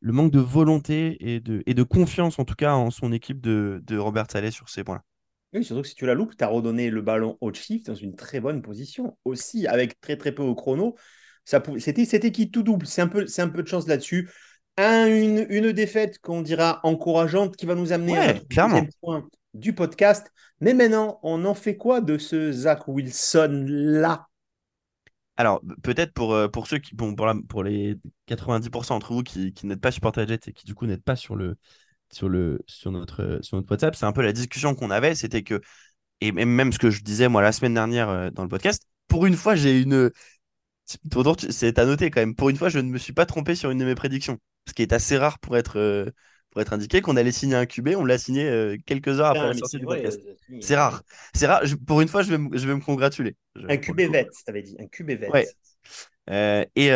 le 0.00 0.12
manque 0.12 0.32
de 0.32 0.40
volonté 0.40 1.16
et 1.20 1.40
de, 1.40 1.62
et 1.66 1.74
de 1.74 1.82
confiance, 1.82 2.38
en 2.38 2.44
tout 2.44 2.54
cas, 2.54 2.74
en 2.74 2.90
son 2.90 3.12
équipe 3.12 3.40
de, 3.40 3.80
de 3.84 3.96
Robert 3.98 4.26
Saleh 4.30 4.50
sur 4.50 4.68
ces 4.68 4.84
points-là. 4.84 5.02
Oui, 5.54 5.64
surtout 5.64 5.82
que 5.82 5.88
si 5.88 5.94
tu 5.94 6.04
la 6.06 6.14
loupes, 6.14 6.36
tu 6.36 6.44
as 6.44 6.48
redonné 6.48 6.90
le 6.90 7.00
ballon 7.00 7.38
au 7.40 7.52
Chief 7.52 7.82
dans 7.84 7.94
une 7.94 8.14
très 8.14 8.40
bonne 8.40 8.60
position. 8.60 9.16
Aussi, 9.24 9.66
avec 9.66 10.00
très 10.00 10.16
très 10.16 10.32
peu 10.32 10.42
au 10.42 10.54
chrono, 10.54 10.94
c'était, 11.44 12.04
c'était 12.04 12.32
qui 12.32 12.50
tout 12.50 12.62
double? 12.62 12.86
C'est 12.86 13.00
un, 13.00 13.08
peu, 13.08 13.24
un 13.38 13.48
peu 13.48 13.62
de 13.62 13.68
chance 13.68 13.86
là-dessus. 13.86 14.30
Un, 14.76 15.06
une, 15.06 15.46
une 15.48 15.72
défaite 15.72 16.18
qu'on 16.18 16.42
dira 16.42 16.80
encourageante 16.82 17.56
qui 17.56 17.66
va 17.66 17.74
nous 17.74 17.92
amener 17.92 18.18
à 18.18 18.34
notre 18.34 18.98
point 19.00 19.26
du 19.54 19.72
podcast. 19.72 20.30
Mais 20.60 20.74
maintenant, 20.74 21.18
on 21.22 21.44
en 21.46 21.54
fait 21.54 21.76
quoi 21.76 22.00
de 22.00 22.18
ce 22.18 22.52
Zach 22.52 22.86
Wilson-là? 22.86 24.26
Alors, 25.36 25.62
peut-être 25.82 26.12
pour, 26.12 26.34
euh, 26.34 26.48
pour 26.48 26.66
ceux 26.66 26.78
qui, 26.78 26.94
bon, 26.94 27.14
pour, 27.14 27.32
pour 27.48 27.62
les 27.62 27.96
90% 28.26 28.94
d'entre 28.96 29.12
vous 29.14 29.22
qui, 29.22 29.52
qui 29.52 29.66
n'êtes 29.66 29.80
pas 29.80 29.92
supporter 29.92 30.26
Jet 30.26 30.48
et 30.48 30.52
qui 30.52 30.66
du 30.66 30.74
coup 30.74 30.86
n'êtes 30.86 31.04
pas 31.04 31.16
sur 31.16 31.36
le, 31.36 31.56
sur, 32.12 32.28
le, 32.28 32.60
sur, 32.66 32.90
notre, 32.90 33.38
sur 33.42 33.56
notre 33.56 33.70
WhatsApp, 33.70 33.94
c'est 33.94 34.06
un 34.06 34.12
peu 34.12 34.22
la 34.22 34.32
discussion 34.32 34.74
qu'on 34.74 34.90
avait, 34.90 35.14
c'était 35.14 35.42
que, 35.42 35.60
et 36.20 36.32
même 36.32 36.72
ce 36.72 36.78
que 36.78 36.90
je 36.90 37.02
disais 37.02 37.28
moi 37.28 37.42
la 37.42 37.52
semaine 37.52 37.74
dernière 37.74 38.08
euh, 38.08 38.30
dans 38.30 38.42
le 38.42 38.48
podcast, 38.48 38.82
pour 39.08 39.26
une 39.26 39.36
fois, 39.36 39.54
j'ai 39.54 39.80
une. 39.80 40.10
C'est 41.50 41.78
à 41.78 41.84
noter 41.84 42.10
quand 42.10 42.20
même. 42.20 42.34
Pour 42.34 42.48
une 42.48 42.56
fois, 42.56 42.70
je 42.70 42.78
ne 42.78 42.90
me 42.90 42.98
suis 42.98 43.12
pas 43.12 43.26
trompé 43.26 43.54
sur 43.54 43.70
une 43.70 43.78
de 43.78 43.84
mes 43.84 43.94
prédictions. 43.94 44.38
Ce 44.66 44.72
qui 44.72 44.82
est 44.82 44.92
assez 44.92 45.18
rare 45.18 45.38
pour 45.38 45.56
être, 45.56 45.78
euh, 45.78 46.10
pour 46.50 46.62
être 46.62 46.72
indiqué 46.72 47.02
qu'on 47.02 47.16
allait 47.16 47.32
signer 47.32 47.56
un 47.56 47.66
QB. 47.66 47.90
On 47.96 48.04
l'a 48.04 48.16
signé 48.16 48.48
euh, 48.48 48.76
quelques 48.86 49.20
heures 49.20 49.26
après 49.26 49.48
la 49.48 49.54
sortie 49.54 49.78
du 49.78 49.84
podcast. 49.84 50.20
C'est 50.60 50.76
rare. 50.76 51.02
C'est 51.34 51.46
rare. 51.46 51.62
pour 51.86 52.00
une 52.00 52.08
fois, 52.08 52.22
je 52.22 52.30
vais, 52.30 52.38
me, 52.38 52.56
je 52.56 52.66
vais 52.66 52.74
me 52.74 52.80
congratuler. 52.80 53.36
un 53.68 53.76
QB 53.76 54.00
vet, 54.10 54.28
avais 54.46 54.62
dit. 54.62 54.76
Un 54.78 54.86
QB 54.86 55.10
vet. 55.10 55.30
Ouais. 55.30 56.70
et 56.74 56.90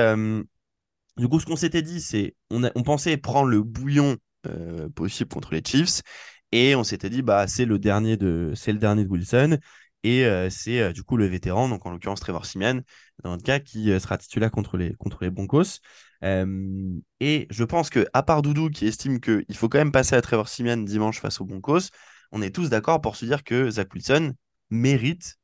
du 1.18 1.28
coup, 1.28 1.38
ce 1.40 1.46
qu'on 1.46 1.56
s'était 1.56 1.82
dit, 1.82 2.00
c'est 2.00 2.34
on, 2.50 2.62
on 2.74 2.82
pensait 2.82 3.16
prendre 3.18 3.48
le 3.48 3.62
bouillon 3.62 4.16
euh, 4.46 4.88
possible 4.88 5.30
contre 5.30 5.52
les 5.52 5.62
Chiefs. 5.64 6.02
Et 6.50 6.74
on 6.74 6.84
s'était 6.84 7.10
dit, 7.10 7.22
bah, 7.22 7.46
c'est 7.46 7.64
le 7.64 7.78
dernier 7.78 8.16
de, 8.16 8.52
c'est 8.54 8.72
le 8.72 8.78
dernier 8.78 9.04
de 9.04 9.08
Wilson. 9.08 9.58
Et 10.04 10.26
euh, 10.26 10.50
c'est 10.50 10.80
euh, 10.80 10.92
du 10.92 11.04
coup 11.04 11.16
le 11.16 11.26
vétéran, 11.26 11.68
donc 11.68 11.86
en 11.86 11.90
l'occurrence 11.90 12.20
Trevor 12.20 12.44
Simeon, 12.44 12.82
dans 13.22 13.30
notre 13.30 13.44
cas, 13.44 13.60
qui 13.60 13.88
sera 14.00 14.18
titulaire 14.18 14.50
contre 14.50 14.76
les, 14.76 14.94
contre 14.94 15.22
les 15.22 15.30
Broncos. 15.30 15.78
et 16.22 17.46
je 17.50 17.64
pense 17.64 17.88
que, 17.90 18.06
à 18.12 18.22
part 18.22 18.42
Doudou 18.42 18.68
qui 18.70 18.86
estime 18.86 19.20
qu'il 19.20 19.56
faut 19.56 19.68
quand 19.68 19.78
même 19.78 19.92
passer 19.92 20.16
à 20.16 20.22
Trevor 20.22 20.48
Simeon 20.48 20.78
dimanche 20.78 21.20
face 21.20 21.40
aux 21.40 21.44
Broncos, 21.44 21.90
on 22.32 22.42
est 22.42 22.54
tous 22.54 22.68
d'accord 22.68 23.00
pour 23.00 23.16
se 23.16 23.24
dire 23.24 23.44
que 23.44 23.70
Zach 23.70 23.92
Wilson 23.94 24.34
mérite 24.70 25.36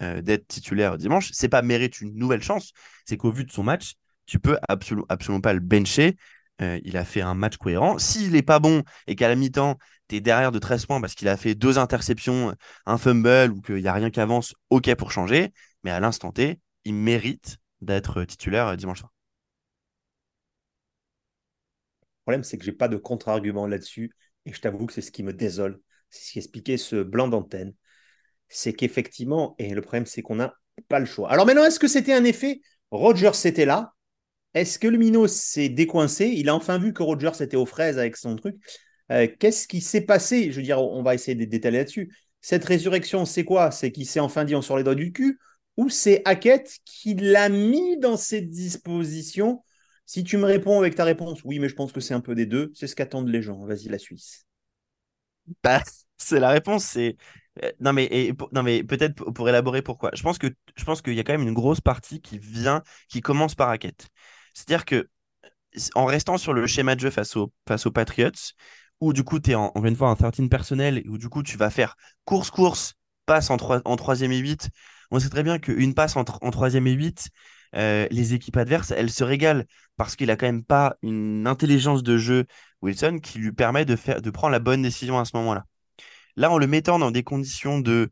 d'être 0.00 0.46
titulaire 0.48 0.98
dimanche. 0.98 1.30
C'est 1.32 1.48
pas 1.48 1.62
mérite 1.62 2.00
une 2.00 2.14
nouvelle 2.14 2.42
chance, 2.42 2.72
c'est 3.04 3.16
qu'au 3.16 3.32
vu 3.32 3.44
de 3.44 3.52
son 3.52 3.62
match, 3.62 3.96
tu 4.26 4.38
peux 4.38 4.58
absolument, 4.68 5.06
absolument 5.08 5.40
pas 5.40 5.52
le 5.52 5.60
bencher. 5.60 6.16
Euh, 6.62 6.80
il 6.84 6.96
a 6.96 7.04
fait 7.04 7.20
un 7.20 7.34
match 7.34 7.56
cohérent. 7.58 7.98
S'il 7.98 8.32
n'est 8.32 8.42
pas 8.42 8.58
bon 8.58 8.82
et 9.06 9.14
qu'à 9.14 9.28
la 9.28 9.36
mi-temps, 9.36 9.76
tu 10.08 10.16
es 10.16 10.20
derrière 10.20 10.52
de 10.52 10.58
13 10.58 10.86
points 10.86 11.00
parce 11.00 11.14
qu'il 11.14 11.28
a 11.28 11.36
fait 11.36 11.54
deux 11.54 11.78
interceptions, 11.78 12.54
un 12.86 12.98
fumble 12.98 13.52
ou 13.52 13.60
qu'il 13.60 13.76
n'y 13.76 13.88
a 13.88 13.92
rien 13.92 14.10
qui 14.10 14.20
avance, 14.20 14.54
ok 14.70 14.94
pour 14.94 15.12
changer. 15.12 15.52
Mais 15.84 15.90
à 15.90 16.00
l'instant 16.00 16.32
T, 16.32 16.60
il 16.84 16.94
mérite 16.94 17.58
d'être 17.80 18.24
titulaire 18.24 18.68
euh, 18.68 18.76
dimanche 18.76 19.00
soir. 19.00 19.12
Le 22.00 22.32
problème, 22.32 22.44
c'est 22.44 22.58
que 22.58 22.64
j'ai 22.64 22.72
pas 22.72 22.88
de 22.88 22.96
contre-argument 22.96 23.66
là-dessus. 23.66 24.12
Et 24.46 24.52
je 24.52 24.60
t'avoue 24.60 24.86
que 24.86 24.92
c'est 24.92 25.02
ce 25.02 25.12
qui 25.12 25.22
me 25.22 25.32
désole. 25.32 25.80
C'est 26.10 26.24
ce 26.24 26.32
qui 26.32 26.38
expliquait 26.38 26.76
ce 26.76 27.02
blanc 27.02 27.28
d'antenne. 27.28 27.74
C'est 28.48 28.72
qu'effectivement, 28.72 29.54
et 29.58 29.74
le 29.74 29.82
problème, 29.82 30.06
c'est 30.06 30.22
qu'on 30.22 30.36
n'a 30.36 30.54
pas 30.88 31.00
le 31.00 31.06
choix. 31.06 31.30
Alors 31.30 31.46
maintenant, 31.46 31.64
est-ce 31.64 31.80
que 31.80 31.88
c'était 31.88 32.12
un 32.12 32.24
effet? 32.24 32.60
Rogers 32.90 33.34
c'était 33.34 33.64
là 33.64 33.95
est-ce 34.56 34.78
que 34.78 34.88
le 34.88 35.28
s'est 35.28 35.68
décoincé? 35.68 36.28
Il 36.28 36.48
a 36.48 36.54
enfin 36.54 36.78
vu 36.78 36.94
que 36.94 37.02
Rogers 37.02 37.42
était 37.42 37.58
aux 37.58 37.66
fraises 37.66 37.98
avec 37.98 38.16
son 38.16 38.36
truc. 38.36 38.56
Euh, 39.12 39.28
qu'est-ce 39.38 39.68
qui 39.68 39.82
s'est 39.82 40.00
passé? 40.00 40.50
Je 40.50 40.56
veux 40.56 40.62
dire, 40.62 40.80
on 40.80 41.02
va 41.02 41.14
essayer 41.14 41.34
de 41.34 41.44
détailler 41.44 41.76
là-dessus. 41.76 42.10
Cette 42.40 42.64
résurrection, 42.64 43.26
c'est 43.26 43.44
quoi? 43.44 43.70
C'est 43.70 43.92
qu'il 43.92 44.06
s'est 44.06 44.18
enfin 44.18 44.44
dit 44.46 44.54
on 44.54 44.62
sur 44.62 44.78
les 44.78 44.82
doigts 44.82 44.94
du 44.94 45.12
cul? 45.12 45.38
Ou 45.76 45.90
c'est 45.90 46.22
Hackett 46.24 46.78
qui 46.86 47.12
l'a 47.14 47.50
mis 47.50 47.98
dans 47.98 48.16
cette 48.16 48.48
disposition 48.48 49.62
Si 50.06 50.24
tu 50.24 50.38
me 50.38 50.46
réponds 50.46 50.78
avec 50.78 50.94
ta 50.94 51.04
réponse, 51.04 51.44
oui, 51.44 51.58
mais 51.58 51.68
je 51.68 51.74
pense 51.74 51.92
que 51.92 52.00
c'est 52.00 52.14
un 52.14 52.20
peu 52.20 52.34
des 52.34 52.46
deux. 52.46 52.72
C'est 52.74 52.86
ce 52.86 52.96
qu'attendent 52.96 53.28
les 53.28 53.42
gens. 53.42 53.62
Vas-y, 53.66 53.88
la 53.88 53.98
Suisse. 53.98 54.46
Bah, 55.62 55.82
c'est 56.16 56.40
la 56.40 56.48
réponse, 56.48 56.84
c'est 56.84 57.18
euh, 57.62 57.72
non 57.80 57.92
mais, 57.92 58.32
non 58.52 58.62
mais 58.62 58.82
peut-être 58.82 59.14
pour 59.32 59.48
élaborer 59.50 59.82
pourquoi. 59.82 60.10
Je 60.14 60.22
pense 60.22 60.38
que 60.38 60.46
je 60.76 60.84
pense 60.84 61.02
qu'il 61.02 61.14
y 61.14 61.20
a 61.20 61.24
quand 61.24 61.32
même 61.34 61.46
une 61.46 61.54
grosse 61.54 61.82
partie 61.82 62.22
qui 62.22 62.38
vient, 62.38 62.82
qui 63.08 63.20
commence 63.20 63.54
par 63.54 63.68
Hackett. 63.68 64.08
C'est-à-dire 64.56 64.86
que 64.86 65.08
en 65.94 66.06
restant 66.06 66.38
sur 66.38 66.54
le 66.54 66.66
schéma 66.66 66.94
de 66.94 67.00
jeu 67.00 67.10
face, 67.10 67.34
face 67.68 67.86
aux 67.86 67.90
Patriots, 67.90 68.30
où 69.00 69.12
du 69.12 69.22
coup 69.22 69.38
tu 69.38 69.50
es 69.50 69.54
en, 69.54 69.70
une 69.84 69.94
fois 69.94 70.08
un 70.08 70.16
13 70.16 70.48
personnel, 70.48 71.02
où 71.08 71.18
du 71.18 71.28
coup 71.28 71.42
tu 71.42 71.58
vas 71.58 71.68
faire 71.68 71.96
course-course, 72.24 72.94
passe 73.26 73.50
en, 73.50 73.56
en 73.56 73.96
troisième 73.96 74.32
et 74.32 74.38
8, 74.38 74.70
on 75.10 75.20
sait 75.20 75.28
très 75.28 75.42
bien 75.42 75.58
qu'une 75.58 75.92
passe 75.92 76.16
en, 76.16 76.20
en 76.20 76.50
troisième 76.50 76.86
et 76.86 76.92
8, 76.92 77.28
euh, 77.74 78.08
les 78.10 78.32
équipes 78.32 78.56
adverses, 78.56 78.92
elles 78.92 79.10
se 79.10 79.24
régalent 79.24 79.64
parce 79.98 80.16
qu'il 80.16 80.30
a 80.30 80.36
quand 80.36 80.46
même 80.46 80.64
pas 80.64 80.96
une 81.02 81.46
intelligence 81.46 82.02
de 82.02 82.16
jeu, 82.16 82.46
Wilson, 82.80 83.18
qui 83.22 83.38
lui 83.38 83.52
permet 83.52 83.84
de, 83.84 83.96
faire, 83.96 84.22
de 84.22 84.30
prendre 84.30 84.52
la 84.52 84.58
bonne 84.58 84.82
décision 84.82 85.18
à 85.18 85.26
ce 85.26 85.36
moment-là. 85.36 85.66
Là, 86.36 86.50
en 86.50 86.58
le 86.58 86.66
mettant 86.66 86.98
dans 86.98 87.10
des 87.10 87.22
conditions 87.22 87.80
de 87.80 88.10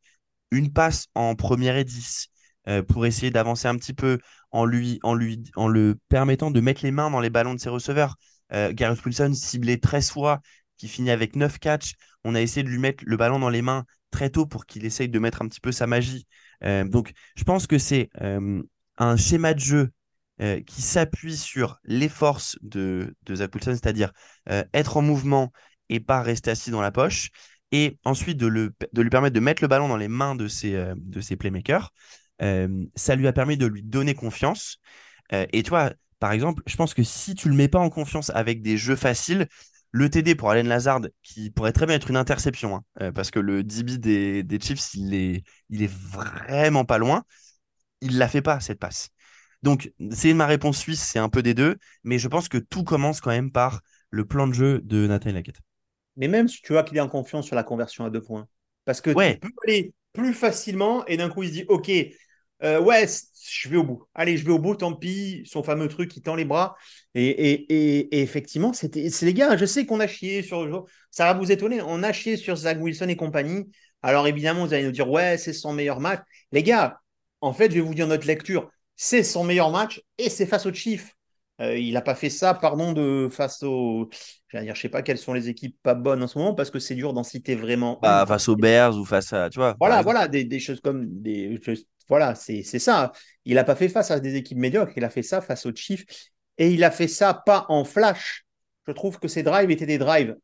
une 0.51 0.73
passe 0.73 1.07
en 1.15 1.35
première 1.35 1.77
et 1.77 1.85
10, 1.85 2.29
euh, 2.67 2.83
pour 2.83 3.05
essayer 3.05 3.31
d'avancer 3.31 3.69
un 3.69 3.77
petit 3.77 3.93
peu 3.93 4.19
en 4.51 4.65
lui, 4.65 4.99
en 5.03 5.15
lui, 5.15 5.43
en 5.55 5.69
le 5.69 5.99
permettant 6.09 6.51
de 6.51 6.61
mettre 6.61 6.83
les 6.83 6.91
mains 6.93 7.11
dans 7.11 7.21
les 7.21 7.31
ballons 7.31 7.55
de 7.55 7.61
ses 7.61 7.69
receveurs. 7.69 8.17
Euh, 8.53 8.73
Wilson 9.05 9.33
ciblé 9.35 9.79
13 9.79 10.11
fois, 10.11 10.41
qui 10.79 10.89
finit 10.89 11.11
avec 11.11 11.37
9 11.37 11.59
catchs. 11.59 11.95
On 12.25 12.35
a 12.35 12.41
essayé 12.41 12.63
de 12.63 12.69
lui 12.71 12.79
mettre 12.79 13.05
le 13.07 13.17
ballon 13.17 13.39
dans 13.39 13.51
les 13.51 13.63
mains 13.63 13.85
très 14.11 14.31
tôt 14.31 14.47
pour 14.47 14.65
qu'il 14.65 14.85
essaye 14.87 15.09
de 15.09 15.19
mettre 15.19 15.43
un 15.43 15.49
petit 15.49 15.61
peu 15.61 15.73
sa 15.73 15.87
magie. 15.87 16.27
Euh, 16.63 16.85
donc, 16.85 17.13
je 17.37 17.45
pense 17.45 17.67
que 17.67 17.79
c'est 17.79 18.09
un 18.97 19.17
schéma 19.17 19.55
de 19.55 19.61
jeu 19.61 19.91
qui 20.67 20.83
s'appuie 20.83 21.37
sur 21.37 21.79
les 21.85 22.09
forces 22.09 22.57
de, 22.63 23.15
de 23.25 23.35
Zach 23.35 23.55
Wilson, 23.55 23.73
c'est-à-dire 23.73 24.13
être 24.73 24.97
en 24.97 25.03
mouvement 25.03 25.53
et 25.91 26.01
pas 26.01 26.23
rester 26.23 26.51
assis 26.51 26.71
dans 26.71 26.81
la 26.81 26.91
poche, 26.91 27.31
et 27.73 27.99
ensuite 28.05 28.39
de, 28.39 28.47
le, 28.47 28.73
de 28.93 29.03
lui 29.03 29.11
permettre 29.11 29.35
de 29.35 29.41
mettre 29.41 29.63
le 29.63 29.69
ballon 29.69 29.89
dans 29.89 29.97
les 29.97 30.09
mains 30.09 30.35
de 30.35 30.49
ses, 30.49 30.93
de 30.97 31.21
ses 31.21 31.37
playmakers. 31.37 31.93
Euh, 32.43 32.85
ça 32.95 33.17
lui 33.17 33.27
a 33.27 33.33
permis 33.33 33.57
de 33.57 33.67
lui 33.67 33.83
donner 33.83 34.15
confiance. 34.15 34.79
Euh, 35.33 35.47
et 35.53 35.63
toi, 35.63 35.93
par 36.19 36.33
exemple, 36.33 36.63
je 36.67 36.77
pense 36.77 36.95
que 36.95 37.03
si 37.03 37.35
tu 37.35 37.49
le 37.49 37.55
mets 37.55 37.69
pas 37.69 37.79
en 37.79 37.91
confiance 37.91 38.31
avec 38.31 38.63
des 38.63 38.77
jeux 38.77 38.97
faciles, 38.97 39.47
le 39.91 40.11
TD 40.11 40.35
pour 40.35 40.51
Allen 40.51 40.67
Lazard, 40.67 41.03
qui 41.23 41.51
pourrait 41.51 41.73
très 41.73 41.87
bien 41.87 41.95
être 41.95 42.11
une 42.11 42.17
interception, 42.17 42.77
hein, 42.77 42.85
euh, 43.01 43.13
parce 43.13 43.31
que 43.31 43.39
le 43.39 43.63
DB 43.63 43.99
des, 43.99 44.43
des, 44.43 44.61
Chiefs, 44.61 44.95
il 44.95 45.15
est, 45.15 45.45
il 45.71 45.83
est 45.83 45.93
vraiment 45.93 46.85
pas 46.85 46.99
loin, 46.99 47.23
il 48.01 48.19
la 48.19 48.27
fait 48.27 48.43
pas, 48.43 48.59
cette 48.59 48.81
passe. 48.81 49.11
Donc, 49.63 49.93
c'est 50.11 50.35
ma 50.35 50.47
réponse 50.47 50.79
suisse, 50.79 51.01
c'est 51.01 51.21
un 51.21 51.29
peu 51.29 51.43
des 51.43 51.55
deux, 51.55 51.77
mais 52.03 52.19
je 52.19 52.29
pense 52.29 52.49
que 52.49 52.59
tout 52.59 52.85
commence 52.85 53.21
quand 53.21 53.31
même 53.31 53.53
par 53.53 53.81
le 54.11 54.25
plan 54.25 54.47
de 54.49 54.53
jeu 54.53 54.81
de 54.83 55.07
Nathan 55.07 55.33
Lackett. 55.33 55.57
Mais 56.17 56.29
même 56.29 56.49
si 56.49 56.61
tu 56.61 56.73
vois 56.73 56.83
qu'il 56.83 56.97
est 56.97 57.01
en 57.01 57.09
confiance 57.09 57.47
sur 57.47 57.57
la 57.57 57.63
conversion 57.63 58.05
à 58.05 58.11
deux 58.11 58.21
points, 58.21 58.47
parce 58.85 59.01
que 59.01 59.11
tu 59.11 59.41
peux 59.41 59.49
aller 59.69 59.95
plus 60.15 60.33
facilement 60.33 61.05
et 61.07 61.19
d'un 61.19 61.29
coup 61.29 61.43
il 61.43 61.49
se 61.51 61.53
dit, 61.53 61.65
OK, 61.69 61.91
euh, 62.63 62.81
ouais, 62.81 63.07
je 63.07 63.69
vais 63.69 63.77
au 63.77 63.85
bout. 63.85 64.05
Allez, 64.15 64.39
je 64.39 64.45
vais 64.45 64.53
au 64.53 64.59
bout, 64.59 64.77
tant 64.77 64.95
pis. 64.95 65.43
Son 65.45 65.63
fameux 65.63 65.89
truc 65.89 66.11
qui 66.11 66.23
tend 66.23 66.35
les 66.35 66.47
bras. 66.47 66.77
Et, 67.15 67.29
et, 67.31 68.23
effectivement, 68.23 68.73
c'est 68.73 68.95
les 68.95 69.35
gars, 69.35 69.57
je 69.57 69.67
sais 69.67 69.85
qu'on 69.85 70.01
a 70.01 70.07
chié 70.07 70.43
sur. 70.43 70.87
Ça 71.11 71.27
va 71.27 71.39
vous 71.39 71.53
étonner, 71.53 71.83
on 71.83 72.03
a 72.03 72.13
chié 72.13 72.37
sur 72.37 72.57
Zach 72.57 72.79
Wilson 72.81 73.09
et 73.09 73.17
compagnie. 73.17 73.71
Alors 74.03 74.27
évidemment, 74.27 74.67
vous 74.67 74.75
allez 74.75 74.85
nous 74.85 74.93
dire, 74.93 75.11
ouais, 75.11 75.37
c'est 75.39 75.53
son 75.53 75.73
meilleur 75.73 76.01
match. 76.01 76.21
Les 76.53 76.63
gars, 76.63 77.01
en 77.41 77.53
fait, 77.53 77.71
je 77.71 77.77
vais 77.77 77.81
vous 77.81 77.95
dire 77.95 78.07
notre 78.07 78.27
lecture. 78.27 78.71
C'est 78.97 79.25
son 79.25 79.45
meilleur 79.45 79.71
match 79.71 80.03
et 80.19 80.31
c'est 80.31 80.47
face 80.47 80.67
au 80.67 80.73
Chiefs. 80.73 81.15
Euh, 81.61 81.79
il 81.79 81.93
n'a 81.93 82.03
pas 82.03 82.15
fait 82.15 82.31
ça, 82.31 82.53
pardon, 82.55 82.93
de 82.93 83.29
face 83.31 83.63
aux. 83.63 84.09
Je 84.49 84.59
dire, 84.59 84.75
je 84.75 84.81
sais 84.81 84.89
pas 84.89 85.03
quelles 85.03 85.19
sont 85.19 85.33
les 85.33 85.49
équipes 85.49 85.77
pas 85.83 85.95
bonnes 85.95 86.23
en 86.23 86.27
ce 86.27 86.39
moment 86.39 86.55
parce 86.55 86.71
que 86.71 86.79
c'est 86.79 86.95
dur 86.95 87.13
d'en 87.13 87.23
citer 87.23 87.55
vraiment. 87.55 87.99
Bah, 88.03 88.25
face 88.27 88.49
aux 88.49 88.57
Bears 88.57 88.97
ou 88.97 89.05
face 89.05 89.33
à, 89.33 89.51
tu 89.51 89.59
vois. 89.59 89.77
Voilà, 89.79 90.03
voilà, 90.03 90.27
des, 90.27 90.45
des, 90.45 90.59
choses 90.59 90.81
comme 90.81 91.07
des. 91.23 91.61
Voilà, 92.09 92.35
c'est 92.35 92.63
ça. 92.65 93.13
Il 93.45 93.55
n'a 93.55 93.65
pas 93.65 93.77
fait 93.77 93.89
face 93.89 94.11
à 94.11 94.21
des 94.21 94.35
équipes 94.35 94.59
médiocres. 94.59 94.93
Il 94.97 95.05
a 95.05 95.11
fait 95.11 95.23
ça 95.23 95.41
face 95.41 95.65
aux 95.67 95.75
Chiefs 95.75 96.05
et 96.59 96.71
il 96.73 96.83
a 96.83 96.91
fait 96.91 97.09
ça 97.09 97.35
pas 97.35 97.67
en 97.69 97.85
flash. 97.85 98.45
Je 98.87 98.93
trouve 98.93 99.19
que 99.19 99.29
ces 99.29 99.43
drives 99.43 99.71
étaient 99.71 99.87
des 99.87 99.99
drives 99.99 100.37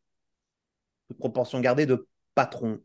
de 1.11 1.15
proportion 1.15 1.61
gardée 1.61 1.87
de 1.87 2.07
patron. 2.35 2.81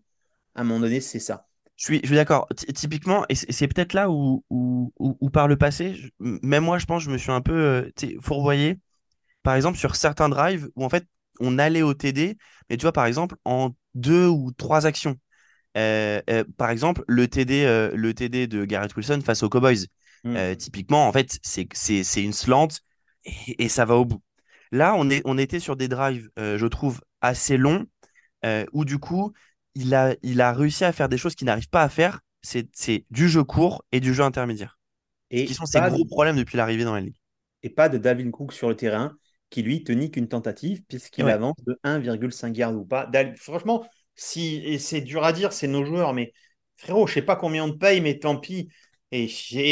À 0.55 0.61
un 0.61 0.63
moment 0.63 0.79
donné, 0.81 0.99
c'est 0.99 1.19
ça. 1.19 1.44
Je 1.77 1.83
suis, 1.83 1.99
je 2.03 2.07
suis 2.07 2.15
d'accord. 2.15 2.47
Typiquement, 2.73 3.25
et 3.27 3.35
c'est 3.35 3.67
peut-être 3.67 3.93
là 3.93 4.09
où, 4.09 4.45
où, 4.49 4.93
où, 4.97 5.29
par 5.29 5.47
le 5.47 5.57
passé, 5.57 5.99
même 6.19 6.63
moi, 6.63 6.77
je 6.77 6.85
pense, 6.85 7.03
je 7.03 7.09
me 7.09 7.17
suis 7.17 7.31
un 7.31 7.41
peu 7.41 7.53
euh, 7.53 7.89
fourvoyé. 8.21 8.79
Par 9.43 9.55
exemple, 9.55 9.77
sur 9.77 9.95
certains 9.95 10.29
drives 10.29 10.69
où 10.75 10.85
en 10.85 10.89
fait, 10.89 11.05
on 11.39 11.59
allait 11.59 11.81
au 11.81 11.93
TD, 11.93 12.38
mais 12.69 12.77
tu 12.77 12.83
vois, 12.83 12.93
par 12.93 13.05
exemple, 13.05 13.35
en 13.43 13.71
deux 13.93 14.27
ou 14.27 14.51
trois 14.53 14.85
actions. 14.85 15.17
Euh, 15.77 16.21
euh, 16.29 16.45
par 16.57 16.69
exemple, 16.69 17.03
le 17.07 17.27
TD, 17.27 17.65
le 17.93 18.13
TD 18.13 18.47
de 18.47 18.63
Garrett 18.63 18.95
Wilson 18.95 19.21
face 19.23 19.43
aux 19.43 19.49
Cowboys. 19.49 19.88
Hmm. 20.23 20.55
typiquement, 20.55 21.07
en 21.07 21.11
fait, 21.11 21.38
c'est 21.43 22.23
une 22.23 22.33
slant 22.33 22.69
et, 23.25 23.65
et, 23.65 23.69
ça 23.69 23.85
va 23.85 23.95
au 23.95 24.05
bout. 24.05 24.23
Là, 24.71 24.95
on, 24.97 25.07
est, 25.11 25.21
on 25.25 25.38
était 25.38 25.59
sur 25.59 25.75
des 25.75 25.88
drives, 25.88 26.29
je 26.38 26.65
trouve, 26.65 27.01
assez 27.21 27.57
longs, 27.57 27.85
où 28.71 28.85
du 28.85 28.97
coup, 28.97 29.33
il 29.75 29.93
a, 29.93 30.15
il 30.23 30.41
a 30.41 30.53
réussi 30.53 30.83
à 30.83 30.91
faire 30.91 31.09
des 31.09 31.17
choses 31.17 31.35
qu'il 31.35 31.45
n'arrive 31.45 31.69
pas 31.69 31.83
à 31.83 31.89
faire. 31.89 32.21
C'est 32.41 33.05
du 33.09 33.27
jeu 33.27 33.43
court 33.43 33.83
et 33.91 33.99
du 33.99 34.13
jeu 34.13 34.23
intermédiaire. 34.23 34.79
Et 35.31 35.45
qui 35.45 35.53
sont 35.53 35.65
ses 35.65 35.79
gros 35.81 36.05
problèmes 36.05 36.35
depuis 36.35 36.57
l'arrivée 36.57 36.83
dans 36.83 36.93
la 36.93 37.01
ligue. 37.01 37.15
Et 37.63 37.69
pas 37.69 37.89
de 37.89 37.97
Dalvin 37.97 38.29
Cook 38.29 38.53
sur 38.53 38.69
le 38.69 38.75
terrain, 38.75 39.17
qui 39.49 39.63
lui 39.63 39.83
tenait 39.83 40.11
qu'une 40.11 40.27
tentative, 40.27 40.83
puisqu'il 40.88 41.27
avance 41.27 41.55
de 41.65 41.79
1,5 41.83 42.55
yards 42.55 42.75
ou 42.75 42.85
pas. 42.85 43.09
franchement, 43.35 43.85
si, 44.15 44.61
et 44.63 44.77
c'est 44.77 45.01
dur 45.01 45.23
à 45.23 45.33
dire, 45.33 45.51
c'est 45.53 45.67
nos 45.67 45.83
joueurs, 45.83 46.13
mais 46.13 46.33
frérot, 46.77 47.07
je 47.07 47.15
sais 47.15 47.21
pas 47.21 47.35
combien 47.35 47.65
on 47.65 47.71
te 47.71 47.77
paye, 47.77 48.01
mais 48.01 48.19
tant 48.19 48.38
pis. 48.38 48.69
Et 49.11 49.27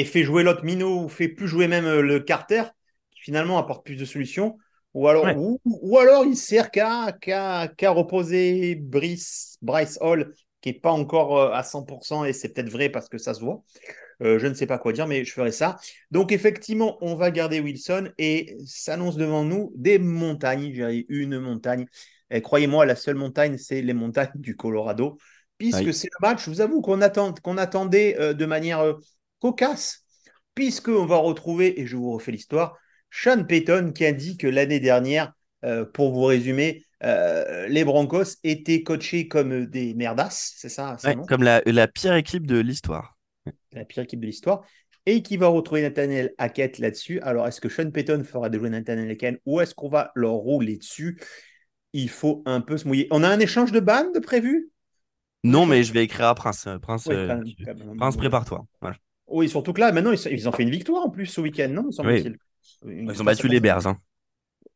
fait 0.06 0.24
jouer 0.24 0.44
l'autre 0.44 0.64
minot, 0.64 1.04
ou 1.04 1.10
fait 1.10 1.28
plus 1.28 1.48
jouer 1.48 1.68
même 1.68 1.86
euh, 1.86 2.02
le 2.02 2.20
Carter, 2.20 2.64
qui 3.12 3.22
finalement 3.22 3.58
apporte 3.58 3.86
plus 3.86 3.96
de 3.96 4.06
solutions. 4.06 4.58
Ou 4.94 5.08
alors, 5.08 5.26
ou, 5.66 5.98
alors 5.98 6.26
il 6.26 6.38
sert 6.38 6.70
qu'à 6.70 7.12
reposer 7.90 8.76
Brice, 8.76 9.58
Bryce 9.62 9.98
Hall, 10.02 10.34
qui 10.62 10.70
n'est 10.70 10.80
pas 10.80 10.92
encore 10.92 11.38
euh, 11.38 11.52
à 11.52 11.64
100%, 11.64 12.26
et 12.26 12.34
c'est 12.34 12.50
peut-être 12.50 12.70
vrai 12.70 12.90
parce 12.90 13.10
que 13.10 13.18
ça 13.18 13.34
se 13.34 13.42
voit. 13.42 13.64
Euh, 14.22 14.38
je 14.40 14.48
ne 14.48 14.54
sais 14.54 14.68
pas 14.68 14.78
quoi 14.78 14.94
dire, 14.94 15.08
mais 15.08 15.26
je 15.26 15.34
ferai 15.34 15.52
ça. 15.52 15.78
Donc, 16.12 16.32
effectivement, 16.32 16.98
on 17.02 17.16
va 17.16 17.32
garder 17.32 17.60
Wilson 17.60 18.10
et 18.18 18.56
s'annonce 18.66 19.18
devant 19.18 19.44
nous 19.44 19.74
des 19.76 19.98
montagnes. 19.98 20.72
J'ai 20.74 21.06
une 21.10 21.40
montagne. 21.40 21.86
Croyez-moi, 22.42 22.86
la 22.86 22.96
seule 22.96 23.16
montagne, 23.16 23.58
c'est 23.58 23.82
les 23.82 23.94
montagnes 23.94 24.32
du 24.36 24.56
Colorado, 24.56 25.18
puisque 25.58 25.94
c'est 25.94 26.10
le 26.20 26.28
match, 26.28 26.46
je 26.46 26.50
vous 26.50 26.62
avoue, 26.62 26.82
qu'on 26.82 27.02
attend, 27.02 27.34
attendait 27.58 28.18
euh, 28.20 28.34
de 28.34 28.46
manière 28.46 28.96
cocasse, 29.40 30.06
puisqu'on 30.56 31.06
va 31.06 31.18
retrouver, 31.18 31.82
et 31.82 31.86
je 31.86 31.98
vous 31.98 32.12
refais 32.12 32.32
l'histoire, 32.32 32.78
sean 33.14 33.44
Payton 33.44 33.92
qui 33.94 34.06
a 34.06 34.12
dit 34.12 34.38
que 34.38 34.48
l'année 34.48 34.80
dernière, 34.80 35.34
euh, 35.64 35.86
pour 35.86 36.12
vous 36.12 36.24
résumer, 36.24 36.84
euh, 37.04 37.68
les 37.68 37.86
Broncos 37.86 38.38
étaient 38.44 38.82
coachés 38.82 39.28
comme 39.28 39.68
des 39.68 39.94
merdasses, 39.94 40.54
c'est 40.58 40.70
ça 40.70 40.98
Comme 41.28 41.44
la, 41.44 41.88
pire 41.88 42.16
équipe 42.16 42.48
de 42.48 42.58
l'histoire. 42.60 43.16
La 43.72 43.86
pire 43.86 44.04
équipe 44.04 44.20
de 44.20 44.26
l'histoire. 44.26 44.66
Et 45.06 45.22
qui 45.22 45.38
va 45.38 45.48
retrouver 45.48 45.82
Nathaniel 45.84 46.34
Hackett 46.38 46.80
là-dessus. 46.80 47.20
Alors, 47.22 47.46
est-ce 47.48 47.62
que 47.62 47.70
Sean 47.70 47.92
Payton 47.92 48.24
fera 48.24 48.50
déjouer 48.50 48.70
Nathaniel 48.70 49.12
Hackett 49.12 49.42
ou 49.46 49.62
est-ce 49.62 49.76
qu'on 49.76 49.90
va 49.90 50.12
leur 50.16 50.32
rouler 50.32 50.78
dessus? 50.78 51.20
Il 51.92 52.10
faut 52.10 52.42
un 52.46 52.62
peu 52.62 52.78
se 52.78 52.88
mouiller. 52.88 53.08
On 53.12 53.22
a 53.22 53.28
un 53.28 53.40
échange 53.40 53.72
de 53.72 53.80
bandes 53.80 54.20
prévu? 54.22 54.72
Non, 55.44 55.66
mais 55.66 55.84
je 55.84 55.94
vais 55.94 56.06
écrire 56.06 56.28
à 56.28 56.36
Prince. 56.36 56.68
Prince, 56.82 57.08
euh, 57.12 57.44
Prince 57.98 58.18
prépare-toi. 58.18 58.66
Oui, 59.28 59.50
surtout 59.50 59.74
que 59.74 59.82
là, 59.82 59.92
maintenant, 59.92 60.14
ils, 60.14 60.50
ont 60.50 60.52
fait 60.52 60.64
une 60.64 60.72
victoire 60.72 61.06
en 61.06 61.10
plus 61.10 61.28
ce 61.28 61.42
week-end, 61.42 61.70
non 61.70 61.92
semble-t-il 61.92 62.38
ils 62.86 63.22
ont 63.22 63.26
battu 63.26 63.48
les 63.48 63.60
Bears. 63.60 63.88
Hein. 63.88 63.98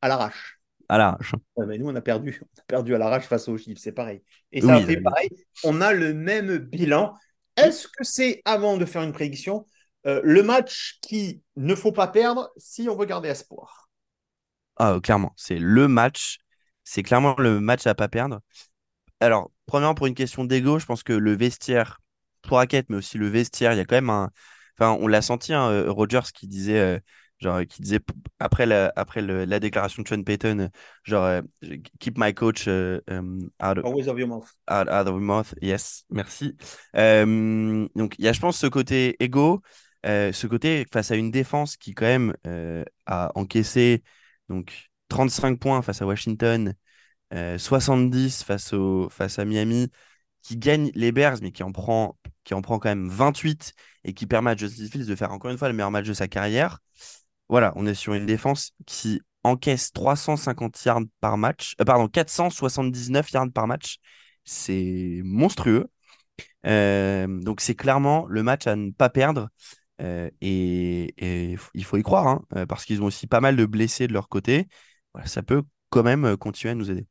À 0.01 0.07
l'arrache. 0.07 0.59
À 0.89 0.97
l'arrache. 0.97 1.35
mais 1.57 1.77
nous, 1.77 1.89
on 1.89 1.95
a 1.95 2.01
perdu. 2.01 2.39
On 2.41 2.59
a 2.61 2.63
perdu 2.65 2.95
à 2.95 2.97
l'arrache 2.97 3.25
face 3.25 3.47
aux 3.47 3.57
Chiefs, 3.57 3.79
c'est 3.79 3.91
pareil. 3.91 4.21
Et 4.51 4.61
ça 4.61 4.75
a 4.75 4.81
fait 4.81 5.01
pareil. 5.01 5.29
On 5.63 5.81
a 5.81 5.93
le 5.93 6.13
même 6.13 6.57
bilan. 6.57 7.15
Est-ce 7.57 7.87
que 7.87 8.03
c'est, 8.03 8.41
avant 8.45 8.77
de 8.77 8.85
faire 8.85 9.01
une 9.01 9.13
prédiction, 9.13 9.67
euh, 10.05 10.21
le 10.23 10.43
match 10.43 10.99
qui 11.01 11.41
ne 11.55 11.75
faut 11.75 11.91
pas 11.91 12.07
perdre 12.07 12.51
si 12.57 12.87
on 12.87 12.95
veut 12.95 13.05
garder 13.05 13.29
espoir? 13.29 13.89
Ah, 14.77 14.99
Clairement, 15.01 15.33
c'est 15.35 15.57
le 15.57 15.87
match. 15.87 16.37
C'est 16.83 17.03
clairement 17.03 17.35
le 17.37 17.59
match 17.59 17.85
à 17.87 17.95
pas 17.95 18.07
perdre. 18.07 18.39
Alors, 19.19 19.51
premièrement, 19.65 19.95
pour 19.95 20.07
une 20.07 20.15
question 20.15 20.45
d'ego, 20.45 20.79
je 20.79 20.85
pense 20.85 21.03
que 21.03 21.13
le 21.13 21.35
vestiaire, 21.35 21.99
pour 22.43 22.57
Raquette, 22.57 22.87
mais 22.89 22.97
aussi 22.97 23.17
le 23.17 23.27
vestiaire, 23.27 23.73
il 23.73 23.77
y 23.77 23.81
a 23.81 23.85
quand 23.85 23.95
même 23.95 24.09
un. 24.09 24.29
Enfin, 24.79 24.95
on 25.01 25.07
l'a 25.07 25.21
senti, 25.23 25.53
hein, 25.53 25.69
euh, 25.71 25.91
Rogers 25.91 26.31
qui 26.33 26.47
disait 26.47 26.79
euh, 26.79 26.99
genre 27.39 27.61
qui 27.67 27.81
disait 27.81 27.99
après 28.39 28.65
la, 28.65 28.91
après 28.95 29.21
la 29.21 29.59
déclaration 29.59 30.03
de 30.03 30.07
Sean 30.07 30.23
Payton, 30.23 30.69
genre 31.03 31.25
euh, 31.25 31.41
keep 31.99 32.17
my 32.17 32.33
coach 32.33 32.65
euh, 32.67 32.99
um, 33.09 33.49
out, 33.61 33.77
of 33.79 34.19
your 34.19 34.27
mouth. 34.27 34.51
Out, 34.69 34.87
of 34.87 35.07
your 35.07 35.19
mouth, 35.19 35.53
yes, 35.61 36.05
merci. 36.09 36.55
Euh, 36.95 37.87
donc 37.95 38.15
il 38.17 38.25
y 38.25 38.27
a, 38.27 38.33
je 38.33 38.39
pense, 38.39 38.57
ce 38.57 38.67
côté 38.67 39.15
égo, 39.23 39.61
ce 40.03 40.47
côté 40.47 40.85
face 40.91 41.11
à 41.11 41.15
une 41.15 41.31
défense 41.31 41.77
qui 41.77 41.93
quand 41.93 42.05
même 42.05 42.33
a 43.05 43.31
encaissé 43.35 44.03
donc 44.49 44.89
35 45.09 45.59
points 45.59 45.81
face 45.81 46.01
à 46.01 46.05
Washington, 46.05 46.73
70 47.31 48.43
face 48.43 48.73
au 48.73 49.09
face 49.09 49.37
à 49.37 49.45
Miami, 49.45 49.91
qui 50.41 50.57
gagne 50.57 50.91
les 50.95 51.11
Bears 51.11 51.37
mais 51.41 51.51
qui 51.51 51.63
en 51.63 51.71
prend 51.71 52.17
qui 52.45 52.53
en 52.53 52.61
prend 52.61 52.79
quand 52.79 52.87
même 52.87 53.09
28 53.09 53.73
et 54.05 54.13
qui 54.13 54.25
permet 54.25 54.51
à 54.51 54.55
Justin 54.55 54.87
Fields 54.87 55.05
de 55.05 55.15
faire 55.15 55.33
encore 55.33 55.51
une 55.51 55.57
fois 55.57 55.67
le 55.67 55.73
meilleur 55.73 55.91
match 55.91 56.07
de 56.07 56.13
sa 56.13 56.29
carrière 56.29 56.79
voilà, 57.49 57.73
on 57.75 57.85
est 57.85 57.93
sur 57.93 58.13
une 58.13 58.25
défense 58.25 58.71
qui 58.85 59.21
encaisse 59.43 59.91
350 59.93 60.83
yards 60.85 61.01
par 61.19 61.37
match, 61.37 61.75
euh, 61.81 61.85
pardon, 61.85 62.07
479 62.07 63.31
yards 63.31 63.51
par 63.53 63.67
match. 63.67 63.97
C'est 64.43 65.21
monstrueux. 65.23 65.87
Euh, 66.65 67.27
donc 67.27 67.61
c'est 67.61 67.75
clairement 67.75 68.25
le 68.27 68.43
match 68.43 68.67
à 68.67 68.75
ne 68.75 68.91
pas 68.91 69.09
perdre. 69.09 69.49
Euh, 70.01 70.29
et, 70.41 71.57
il 71.73 71.83
faut 71.83 71.97
y 71.97 72.03
croire, 72.03 72.27
hein, 72.27 72.65
parce 72.67 72.85
qu'ils 72.85 73.01
ont 73.01 73.05
aussi 73.05 73.27
pas 73.27 73.39
mal 73.39 73.55
de 73.55 73.65
blessés 73.65 74.07
de 74.07 74.13
leur 74.13 74.29
côté. 74.29 74.67
Voilà, 75.13 75.27
ça 75.27 75.41
peut 75.41 75.63
quand 75.89 76.03
même 76.03 76.37
continuer 76.37 76.73
à 76.73 76.75
nous 76.75 76.91
aider. 76.91 77.07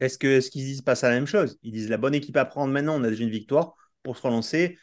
Est-ce 0.00 0.18
que 0.18 0.40
ce 0.40 0.50
qu'ils 0.50 0.64
disent 0.64 0.82
pas 0.82 0.94
ça 0.94 1.08
la 1.08 1.14
même 1.14 1.26
chose? 1.26 1.58
Ils 1.62 1.72
disent 1.72 1.88
la 1.88 1.96
bonne 1.96 2.14
équipe 2.14 2.36
à 2.36 2.44
prendre 2.44 2.72
maintenant, 2.72 3.00
on 3.00 3.04
a 3.04 3.08
déjà 3.08 3.24
une 3.24 3.30
victoire 3.30 3.74
pour 4.02 4.16
se 4.16 4.22
relancer. 4.22 4.78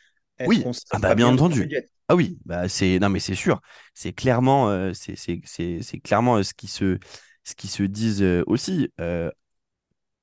Oui, 0.45 0.63
ah 0.91 0.99
bah, 0.99 1.15
bien 1.15 1.27
entendu. 1.27 1.69
Ah 2.11 2.15
oui, 2.15 2.39
bah 2.43 2.67
c'est 2.67 2.97
non 2.99 3.09
mais 3.09 3.19
c'est 3.19 3.35
sûr, 3.35 3.61
c'est 3.93 4.13
clairement 4.13 4.69
euh, 4.69 4.93
c'est 4.93 5.99
clairement 6.03 6.37
euh, 6.37 6.43
ce 6.43 6.55
qui 6.55 6.67
se 6.67 6.97
ce 7.43 7.53
qui 7.53 7.67
se 7.67 7.83
disent 7.83 8.23
euh, 8.23 8.43
aussi. 8.47 8.89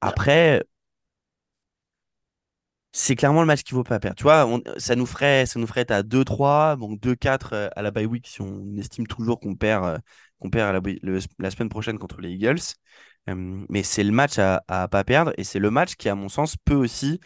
après, 0.01 0.63
c'est 2.93 3.15
clairement 3.17 3.41
le 3.41 3.47
match 3.47 3.63
qu'il 3.63 3.75
ne 3.77 3.81
faut 3.81 3.85
pas 3.85 4.01
perdre. 4.01 4.17
Tu 4.17 4.23
vois, 4.23 4.49
ça 4.79 4.97
nous 4.97 5.07
ferait 5.07 5.45
ça 5.47 5.59
nous 5.61 5.67
ferait 5.67 5.91
à 5.93 6.03
2-3, 6.03 6.77
donc 6.77 6.99
2-4 7.01 7.71
à 7.77 7.83
la 7.83 7.91
bye 7.91 8.07
week 8.07 8.27
si 8.27 8.41
on 8.41 8.77
estime 8.79 9.07
toujours 9.07 9.39
qu'on 9.39 9.55
perd 9.55 10.01
qu'on 10.39 10.51
perd 10.51 10.85
la, 10.85 11.21
la, 11.39 11.51
semaine 11.51 11.69
prochaine 11.69 11.99
contre 11.99 12.21
les 12.21 12.31
Eagles. 12.31 12.61
mais 13.27 13.83
c'est 13.83 14.05
le 14.05 14.13
match 14.13 14.39
à, 14.39 14.65
à 14.69 14.89
pas 14.89 15.05
perdre 15.05 15.33
et 15.39 15.45
c'est 15.45 15.59
le 15.59 15.71
match 15.71 15.97
qui, 15.97 16.09
à 16.09 16.15
mon 16.15 16.29
sens, 16.29 16.57
peut 16.57 16.75
aussi 16.75 17.21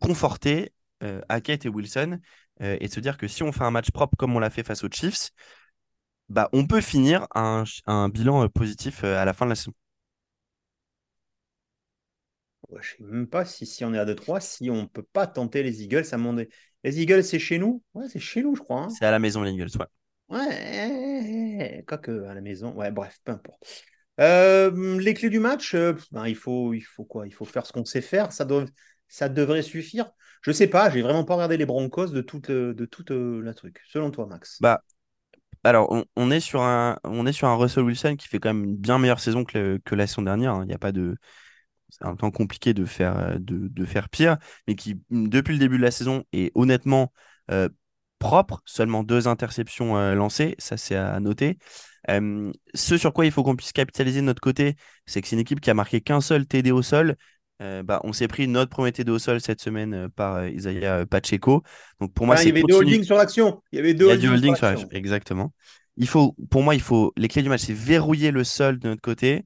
conforter 0.00 0.72
Hackett 1.28 1.66
et 1.66 1.68
Wilson 1.68 2.18
euh, 2.60 2.76
et 2.80 2.88
de 2.88 2.92
se 2.92 3.00
dire 3.00 3.16
que 3.16 3.28
si 3.28 3.42
on 3.42 3.52
fait 3.52 3.64
un 3.64 3.70
match 3.70 3.90
propre 3.90 4.16
comme 4.16 4.36
on 4.36 4.38
l'a 4.38 4.50
fait 4.50 4.62
face 4.62 4.84
aux 4.84 4.90
Chiefs, 4.90 5.30
bah, 6.28 6.48
on 6.52 6.66
peut 6.66 6.80
finir 6.80 7.26
un, 7.34 7.64
un 7.86 8.08
bilan 8.08 8.44
euh, 8.44 8.48
positif 8.48 9.04
euh, 9.04 9.18
à 9.20 9.24
la 9.24 9.32
fin 9.32 9.46
de 9.46 9.50
la 9.50 9.56
saison. 9.56 9.72
je 12.70 12.76
ne 12.76 12.82
sais 12.82 13.14
même 13.14 13.26
pas 13.26 13.44
si, 13.44 13.66
si 13.66 13.84
on 13.84 13.92
est 13.92 13.98
à 13.98 14.04
2-3, 14.04 14.40
si 14.40 14.70
on 14.70 14.82
ne 14.82 14.86
peut 14.86 15.02
pas 15.02 15.26
tenter 15.26 15.62
les 15.62 15.82
Eagles 15.82 16.04
à 16.12 16.16
mon... 16.16 16.34
Les 16.84 17.00
Eagles, 17.00 17.22
c'est 17.22 17.38
chez 17.38 17.58
nous? 17.58 17.82
Ouais, 17.94 18.08
c'est 18.08 18.18
chez 18.18 18.42
nous, 18.42 18.56
je 18.56 18.62
crois. 18.62 18.84
Hein. 18.84 18.88
C'est 18.88 19.04
à 19.04 19.10
la 19.10 19.18
maison, 19.18 19.42
les 19.42 19.52
Eagles, 19.52 19.68
ouais. 19.78 19.86
Ouais, 20.30 21.84
quoique 21.86 22.24
à 22.24 22.34
la 22.34 22.40
maison. 22.40 22.72
Ouais, 22.72 22.90
bref, 22.90 23.18
peu 23.24 23.32
importe. 23.32 23.62
les 24.18 25.14
clés 25.14 25.28
du 25.28 25.38
match, 25.38 25.76
ben, 26.12 26.26
il, 26.26 26.34
faut, 26.34 26.72
il 26.72 26.80
faut 26.80 27.04
quoi? 27.04 27.26
Il 27.26 27.34
faut 27.34 27.44
faire 27.44 27.66
ce 27.66 27.72
qu'on 27.72 27.84
sait 27.84 28.00
faire. 28.00 28.32
Ça, 28.32 28.46
doit, 28.46 28.64
ça 29.12 29.28
devrait 29.28 29.62
suffire. 29.62 30.10
Je 30.40 30.52
sais 30.52 30.66
pas, 30.66 30.88
j'ai 30.88 31.02
vraiment 31.02 31.24
pas 31.24 31.34
regardé 31.34 31.58
les 31.58 31.66
Broncos 31.66 32.08
de 32.08 32.22
toute, 32.22 32.48
euh, 32.48 32.72
de 32.72 32.86
toute 32.86 33.10
euh, 33.10 33.42
la 33.42 33.52
truc. 33.52 33.82
Selon 33.86 34.10
toi, 34.10 34.26
Max 34.26 34.56
Bah, 34.62 34.82
alors, 35.64 35.94
on, 36.16 36.30
est 36.30 36.40
sur 36.40 36.62
un, 36.62 36.98
on 37.04 37.26
est 37.26 37.32
sur 37.32 37.46
un 37.46 37.54
Russell 37.54 37.84
Wilson 37.84 38.16
qui 38.16 38.26
fait 38.26 38.38
quand 38.38 38.54
même 38.54 38.64
une 38.64 38.76
bien 38.76 38.98
meilleure 38.98 39.20
saison 39.20 39.44
que, 39.44 39.78
que 39.84 39.94
la 39.94 40.06
saison 40.06 40.22
dernière. 40.22 40.54
Hein. 40.54 40.64
Il 40.66 40.74
a 40.74 40.78
pas 40.78 40.92
de. 40.92 41.16
C'est 41.90 42.06
un 42.06 42.16
temps 42.16 42.30
compliqué 42.30 42.72
de 42.72 42.86
faire, 42.86 43.38
de, 43.38 43.68
de, 43.68 43.84
faire 43.84 44.08
pire, 44.08 44.38
mais 44.66 44.76
qui, 44.76 44.98
depuis 45.10 45.52
le 45.52 45.58
début 45.58 45.76
de 45.76 45.82
la 45.82 45.90
saison, 45.90 46.24
est 46.32 46.50
honnêtement 46.54 47.12
propre, 48.18 48.62
seulement 48.64 49.02
deux 49.02 49.28
interceptions 49.28 50.14
lancées, 50.14 50.54
ça 50.56 50.78
c'est 50.78 50.96
à 50.96 51.20
noter. 51.20 51.58
ce 52.08 52.96
sur 52.96 53.12
quoi 53.12 53.26
il 53.26 53.30
faut 53.30 53.42
qu'on 53.42 53.56
puisse 53.56 53.72
capitaliser 53.72 54.22
de 54.22 54.24
notre 54.24 54.40
côté, 54.40 54.76
c'est 55.04 55.20
que 55.20 55.28
c'est 55.28 55.36
une 55.36 55.40
équipe 55.40 55.60
qui 55.60 55.68
a 55.68 55.74
marqué 55.74 56.00
qu'un 56.00 56.22
seul 56.22 56.46
TD 56.46 56.72
au 56.72 56.80
sol. 56.80 57.16
Bah, 57.84 58.00
on 58.04 58.12
s'est 58.12 58.28
pris 58.28 58.48
notre 58.48 58.70
premier 58.70 58.92
TD 58.92 59.10
au 59.10 59.18
sol 59.18 59.40
cette 59.40 59.60
semaine 59.60 60.08
par 60.14 60.46
Isaiah 60.48 61.06
Pacheco. 61.06 61.62
Donc 62.00 62.12
pour 62.12 62.26
moi, 62.26 62.36
il 62.42 62.48
y 62.48 62.50
avait 62.50 62.62
deux 62.62 62.76
holdings 62.76 63.04
sur 63.04 63.16
l'action. 63.16 63.62
Il 63.72 63.76
y 63.76 63.78
avait 63.78 63.94
deux 63.94 64.08
holdings 64.08 64.56
sur 64.56 64.66
l'action. 64.66 64.88
Exactement. 64.90 65.52
Il 65.96 66.08
faut, 66.08 66.34
pour 66.50 66.62
moi, 66.62 66.74
il 66.74 66.80
faut 66.80 67.12
les 67.16 67.28
clés 67.28 67.42
du 67.42 67.48
match, 67.48 67.62
c'est 67.62 67.74
verrouiller 67.74 68.30
le 68.30 68.44
sol 68.44 68.78
de 68.78 68.88
notre 68.88 69.02
côté. 69.02 69.44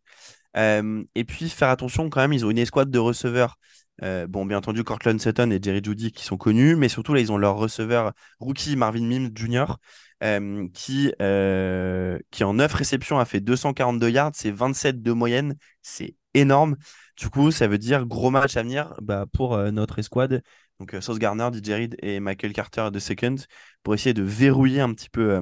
et 0.55 1.25
puis 1.27 1.49
faire 1.49 1.69
attention 1.69 2.09
quand 2.09 2.21
même, 2.21 2.33
ils 2.33 2.45
ont 2.45 2.51
une 2.51 2.59
escouade 2.59 2.91
de 2.91 2.99
receveurs 2.99 3.57
euh, 4.03 4.27
bon, 4.27 4.45
bien 4.45 4.59
entendu, 4.59 4.85
Cortland 4.85 5.21
Sutton 5.21 5.51
et 5.51 5.59
Jerry 5.63 5.81
Judy 5.83 6.13
qui 6.13 6.25
sont 6.25 6.37
connus, 6.37 6.77
mais 6.77 6.89
surtout 6.89 7.15
là, 7.15 7.21
ils 7.21 7.33
ont 7.33 7.39
leur 7.39 7.57
receveur 7.57 8.13
rookie 8.41 8.77
Marvin 8.77 9.03
Mims 9.07 9.31
Jr. 9.35 9.77
Euh, 10.23 10.67
qui, 10.73 11.13
euh, 11.21 12.19
qui 12.31 12.43
en 12.45 12.55
9 12.55 12.73
réceptions 12.73 13.19
a 13.19 13.25
fait 13.25 13.41
242 13.41 14.11
yards, 14.11 14.33
c'est 14.35 14.51
27 14.51 15.03
de 15.03 15.13
moyenne, 15.13 15.57
c'est 15.83 16.15
énorme. 16.35 16.77
Du 17.17 17.29
coup, 17.31 17.51
ça 17.51 17.67
veut 17.69 17.79
dire 17.79 18.07
gros 18.07 18.31
match 18.31 18.57
à 18.57 18.63
venir 18.63 18.95
bah, 19.03 19.27
pour 19.33 19.57
notre 19.73 19.99
escouade. 19.99 20.43
Donc 20.79 20.95
Sauce 21.01 21.19
Garner, 21.19 21.49
DJ 21.53 21.71
Reed 21.71 21.97
et 22.03 22.21
Michael 22.21 22.53
Carter 22.53 22.91
de 22.93 22.99
second 22.99 23.37
pour 23.83 23.95
essayer 23.95 24.13
de 24.13 24.23
verrouiller 24.23 24.81
un 24.81 24.93
petit 24.93 25.09
peu, 25.09 25.41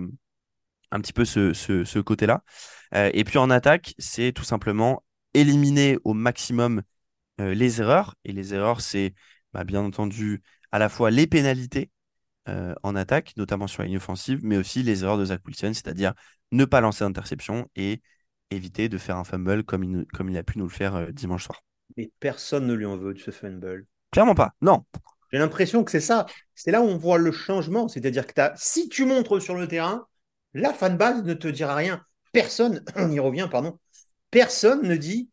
un 0.92 1.00
petit 1.00 1.12
peu 1.12 1.24
ce, 1.24 1.52
ce, 1.52 1.84
ce 1.84 1.98
côté-là. 1.98 2.44
et 2.92 3.24
puis 3.24 3.38
en 3.38 3.50
attaque, 3.50 3.94
c'est 3.98 4.32
tout 4.32 4.44
simplement 4.44 5.02
éliminer 5.34 5.98
au 6.04 6.14
maximum 6.14 6.82
euh, 7.40 7.54
les 7.54 7.80
erreurs. 7.80 8.14
Et 8.24 8.32
les 8.32 8.54
erreurs, 8.54 8.80
c'est 8.80 9.14
bah, 9.52 9.64
bien 9.64 9.80
entendu 9.82 10.42
à 10.72 10.78
la 10.78 10.88
fois 10.88 11.10
les 11.10 11.26
pénalités 11.26 11.90
euh, 12.48 12.74
en 12.82 12.94
attaque, 12.96 13.32
notamment 13.36 13.66
sur 13.66 13.82
la 13.82 13.88
ligne 13.88 13.96
offensive, 13.96 14.40
mais 14.42 14.56
aussi 14.56 14.82
les 14.82 15.02
erreurs 15.02 15.18
de 15.18 15.24
Zach 15.26 15.40
Wilson, 15.46 15.72
c'est-à-dire 15.72 16.12
ne 16.52 16.64
pas 16.64 16.80
lancer 16.80 17.04
d'interception 17.04 17.68
et 17.76 18.02
éviter 18.50 18.88
de 18.88 18.98
faire 18.98 19.16
un 19.16 19.24
fumble 19.24 19.64
comme 19.64 19.82
il, 19.82 20.04
comme 20.12 20.28
il 20.28 20.36
a 20.36 20.42
pu 20.42 20.58
nous 20.58 20.64
le 20.64 20.70
faire 20.70 20.94
euh, 20.96 21.10
dimanche 21.10 21.44
soir. 21.44 21.62
Mais 21.96 22.10
personne 22.20 22.66
ne 22.66 22.74
lui 22.74 22.86
en 22.86 22.96
veut 22.96 23.14
de 23.14 23.18
ce 23.18 23.30
fumble. 23.30 23.86
Clairement 24.10 24.34
pas, 24.34 24.52
non. 24.60 24.84
J'ai 25.32 25.38
l'impression 25.38 25.84
que 25.84 25.90
c'est 25.90 26.00
ça. 26.00 26.26
C'est 26.54 26.70
là 26.70 26.80
où 26.80 26.84
on 26.84 26.96
voit 26.96 27.18
le 27.18 27.32
changement. 27.32 27.88
C'est-à-dire 27.88 28.26
que 28.26 28.40
si 28.56 28.88
tu 28.88 29.04
montres 29.04 29.40
sur 29.42 29.54
le 29.54 29.66
terrain, 29.66 30.06
la 30.52 30.72
fanbase 30.72 31.24
ne 31.24 31.34
te 31.34 31.48
dira 31.48 31.74
rien. 31.74 32.04
Personne, 32.32 32.84
on 32.96 33.10
y 33.10 33.18
revient, 33.18 33.48
pardon, 33.50 33.78
personne 34.30 34.86
ne 34.86 34.96
dit 34.96 35.30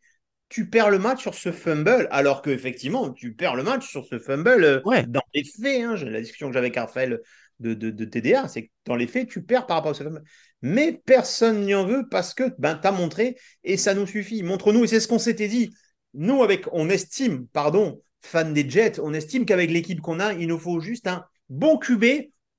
tu 0.52 0.70
perds 0.70 0.90
le 0.90 1.00
match 1.00 1.22
sur 1.22 1.34
ce 1.34 1.52
fumble, 1.54 2.10
alors 2.12 2.42
qu'effectivement, 2.42 3.10
tu 3.12 3.34
perds 3.34 3.56
le 3.56 3.64
match 3.64 3.90
sur 3.90 4.06
ce 4.06 4.20
fumble 4.20 4.64
euh, 4.66 5.04
dans 5.08 5.24
les 5.34 5.46
faits. 5.46 5.82
Hein, 5.82 5.96
la 5.96 6.20
discussion 6.20 6.48
que 6.50 6.54
j'avais 6.54 6.68
avec 6.68 6.78
Raphaël 6.78 7.22
de, 7.62 7.74
de, 7.74 8.06
TDA, 8.06 8.50
c'est 8.50 8.64
que 8.64 8.72
dans 8.86 8.98
les 8.98 9.08
faits, 9.08 9.30
tu 9.30 9.44
perds 9.44 9.66
par 9.66 9.78
rapport 9.78 9.92
à 9.92 9.94
ce 9.94 10.04
fumble. 10.04 10.22
Mais 10.62 11.02
personne 11.06 11.62
n'y 11.62 11.74
en 11.74 11.86
veut 11.86 12.04
parce 12.12 12.34
que 12.34 12.54
ben, 12.60 12.76
tu 12.76 12.86
as 12.86 12.92
montré 12.92 13.38
et 13.64 13.78
ça 13.78 13.94
nous 13.94 14.06
suffit. 14.06 14.44
Montre-nous, 14.44 14.84
et 14.84 14.88
c'est 14.88 15.00
ce 15.00 15.08
qu'on 15.08 15.20
s'était 15.20 15.48
dit. 15.48 15.74
Nous, 16.14 16.44
avec, 16.44 16.66
on 16.74 16.90
estime, 16.90 17.48
pardon, 17.48 18.02
fan 18.22 18.54
des 18.54 18.70
Jets, 18.70 19.00
on 19.02 19.14
estime 19.14 19.46
qu'avec 19.46 19.72
l'équipe 19.72 20.02
qu'on 20.02 20.20
a, 20.20 20.34
il 20.34 20.48
nous 20.50 20.60
faut 20.60 20.82
juste 20.82 21.08
un 21.08 21.24
bon 21.48 21.78
QB 21.78 22.06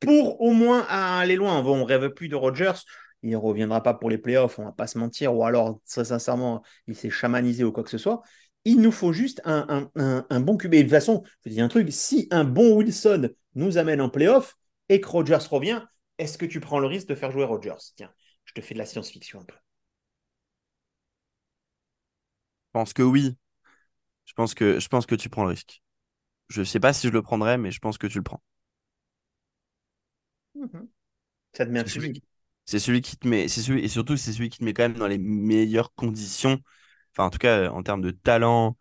pour 0.00 0.40
au 0.40 0.52
moins 0.52 0.80
aller 0.88 1.36
loin. 1.36 1.62
On 1.62 1.76
ne 1.80 1.84
rêve 1.84 2.08
plus 2.08 2.28
de 2.28 2.36
Rodgers 2.36 2.72
il 3.22 3.30
ne 3.30 3.36
reviendra 3.36 3.82
pas 3.82 3.94
pour 3.94 4.10
les 4.10 4.18
playoffs, 4.18 4.58
on 4.58 4.62
ne 4.62 4.66
va 4.68 4.72
pas 4.72 4.86
se 4.86 4.98
mentir, 4.98 5.34
ou 5.34 5.44
alors, 5.44 5.80
très 5.88 6.06
sincèrement, 6.06 6.62
il 6.86 6.96
s'est 6.96 7.10
chamanisé 7.10 7.64
ou 7.64 7.72
quoi 7.72 7.84
que 7.84 7.90
ce 7.90 7.98
soit. 7.98 8.22
Il 8.64 8.80
nous 8.80 8.92
faut 8.92 9.12
juste 9.12 9.40
un, 9.44 9.90
bon 10.40 10.56
QB. 10.56 10.70
de 10.70 10.82
toute 10.82 10.90
façon, 10.90 11.22
je 11.24 11.50
te 11.50 11.54
dis 11.54 11.60
un 11.60 11.68
truc, 11.68 11.92
si 11.92 12.28
un 12.30 12.44
bon 12.44 12.76
Wilson 12.76 13.30
nous 13.54 13.78
amène 13.78 14.00
en 14.00 14.08
playoff 14.08 14.56
et 14.88 15.00
que 15.00 15.08
Rogers 15.08 15.48
revient, 15.50 15.82
est-ce 16.18 16.38
que 16.38 16.46
tu 16.46 16.60
prends 16.60 16.78
le 16.78 16.86
risque 16.86 17.08
de 17.08 17.14
faire 17.14 17.30
jouer 17.30 17.44
Rogers 17.44 17.78
Tiens, 17.96 18.12
je 18.44 18.52
te 18.54 18.60
fais 18.60 18.74
de 18.74 18.78
la 18.78 18.86
science-fiction 18.86 19.40
un 19.40 19.44
peu. 19.44 19.56
Je 22.66 22.78
pense 22.78 22.92
que 22.92 23.02
oui. 23.02 23.36
Je 24.24 24.32
pense 24.34 24.54
que, 24.54 24.78
je 24.78 24.88
pense 24.88 25.06
que 25.06 25.14
tu 25.14 25.28
prends 25.28 25.42
le 25.42 25.50
risque. 25.50 25.82
Je 26.48 26.60
ne 26.60 26.64
sais 26.64 26.80
pas 26.80 26.92
si 26.92 27.08
je 27.08 27.12
le 27.12 27.22
prendrais, 27.22 27.58
mais 27.58 27.70
je 27.70 27.80
pense 27.80 27.98
que 27.98 28.06
tu 28.06 28.18
le 28.18 28.24
prends. 28.24 28.42
Mhm. 30.54 30.88
Ça 31.52 31.66
te 31.66 31.70
met 31.70 31.80
un 31.80 31.84
c'est 32.64 32.78
celui 32.78 33.00
qui 33.00 33.16
te 33.16 33.26
met, 33.26 33.48
c'est 33.48 33.60
celui, 33.60 33.84
et 33.84 33.88
surtout, 33.88 34.16
c'est 34.16 34.32
celui 34.32 34.48
qui 34.48 34.58
te 34.58 34.64
met 34.64 34.72
quand 34.72 34.84
même 34.84 34.98
dans 34.98 35.08
les 35.08 35.18
meilleures 35.18 35.94
conditions, 35.94 36.60
enfin, 37.12 37.26
en 37.26 37.30
tout 37.30 37.38
cas, 37.38 37.70
en 37.70 37.82
termes 37.82 38.02
de 38.02 38.10
talent, 38.10 38.76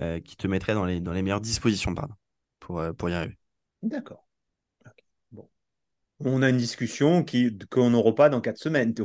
euh, 0.00 0.20
qui 0.20 0.36
te 0.36 0.46
mettrait 0.46 0.74
dans 0.74 0.84
les, 0.84 1.00
dans 1.00 1.12
les 1.12 1.22
meilleures 1.22 1.40
dispositions, 1.40 1.94
pardon, 1.94 2.14
pour, 2.60 2.80
euh, 2.80 2.92
pour 2.92 3.08
y 3.08 3.14
arriver. 3.14 3.38
D'accord. 3.82 4.26
Bon. 5.32 5.48
On 6.20 6.42
a 6.42 6.50
une 6.50 6.56
discussion 6.56 7.24
qui, 7.24 7.56
qu'on 7.70 7.90
n'aura 7.90 8.14
pas 8.14 8.28
dans 8.28 8.40
quatre 8.40 8.58
semaines, 8.58 8.94
tu 8.94 9.02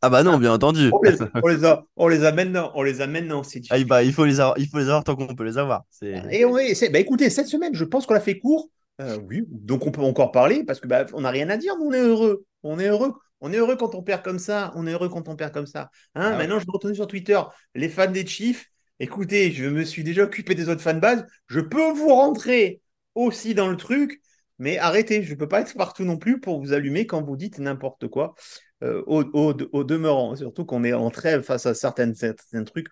Ah 0.00 0.10
bah 0.10 0.22
non, 0.22 0.38
bien 0.38 0.52
entendu. 0.52 0.90
On 0.92 1.00
les, 1.02 1.64
a, 1.64 1.84
on 1.96 2.08
les 2.08 2.24
a 2.24 2.32
maintenant. 2.32 2.72
On 2.74 2.82
les 2.82 3.00
a 3.00 3.06
maintenant. 3.06 3.42
Ah, 3.70 3.76
bah, 3.84 4.02
il, 4.02 4.12
faut 4.12 4.24
les 4.24 4.40
avoir, 4.40 4.58
il 4.58 4.68
faut 4.68 4.78
les 4.78 4.84
avoir 4.84 5.04
tant 5.04 5.16
qu'on 5.16 5.34
peut 5.34 5.44
les 5.44 5.58
avoir. 5.58 5.84
Et 6.02 6.44
on 6.44 6.58
est, 6.58 6.90
bah, 6.90 6.98
écoutez, 6.98 7.30
cette 7.30 7.48
semaine, 7.48 7.74
je 7.74 7.84
pense 7.84 8.06
qu'on 8.06 8.14
l'a 8.14 8.20
fait 8.20 8.38
court. 8.38 8.70
Euh, 9.00 9.18
oui, 9.26 9.44
donc 9.48 9.86
on 9.86 9.90
peut 9.90 10.02
encore 10.02 10.32
parler 10.32 10.64
parce 10.64 10.78
que 10.78 10.86
bah, 10.86 11.06
on 11.14 11.22
n'a 11.22 11.30
rien 11.30 11.48
à 11.48 11.56
dire, 11.56 11.72
on 11.80 11.92
est 11.92 12.00
heureux. 12.00 12.44
On 12.62 12.78
est 12.78 12.88
heureux. 12.88 13.14
On 13.42 13.52
est 13.52 13.56
heureux 13.56 13.76
quand 13.76 13.94
on 13.94 14.02
perd 14.02 14.22
comme 14.22 14.38
ça. 14.38 14.72
On 14.76 14.86
est 14.86 14.92
heureux 14.92 15.08
quand 15.08 15.28
on 15.28 15.36
perd 15.36 15.52
comme 15.52 15.66
ça. 15.66 15.90
Hein, 16.14 16.30
ah 16.32 16.38
maintenant, 16.38 16.60
je 16.60 16.66
me 16.66 16.72
retourne 16.72 16.94
sur 16.94 17.08
Twitter. 17.08 17.40
Les 17.74 17.88
fans 17.88 18.10
des 18.10 18.24
Chiefs, 18.24 18.70
écoutez, 19.00 19.50
je 19.50 19.66
me 19.66 19.84
suis 19.84 20.04
déjà 20.04 20.22
occupé 20.22 20.54
des 20.54 20.68
autres 20.68 20.80
fans 20.80 20.94
base. 20.94 21.26
Je 21.48 21.60
peux 21.60 21.90
vous 21.90 22.14
rentrer 22.14 22.80
aussi 23.16 23.54
dans 23.54 23.68
le 23.68 23.76
truc, 23.76 24.22
mais 24.58 24.78
arrêtez. 24.78 25.24
Je 25.24 25.34
ne 25.34 25.38
peux 25.38 25.48
pas 25.48 25.60
être 25.60 25.74
partout 25.74 26.04
non 26.04 26.16
plus 26.16 26.40
pour 26.40 26.60
vous 26.60 26.72
allumer 26.72 27.04
quand 27.06 27.20
vous 27.20 27.36
dites 27.36 27.58
n'importe 27.58 28.06
quoi. 28.08 28.34
Euh, 28.82 29.02
au, 29.06 29.52
demeurant, 29.84 30.34
surtout 30.34 30.64
qu'on 30.64 30.82
est 30.82 30.92
en 30.92 31.10
trêve 31.10 31.42
face 31.42 31.66
à 31.66 31.74
certaines, 31.74 32.14
certains 32.14 32.64
trucs. 32.64 32.88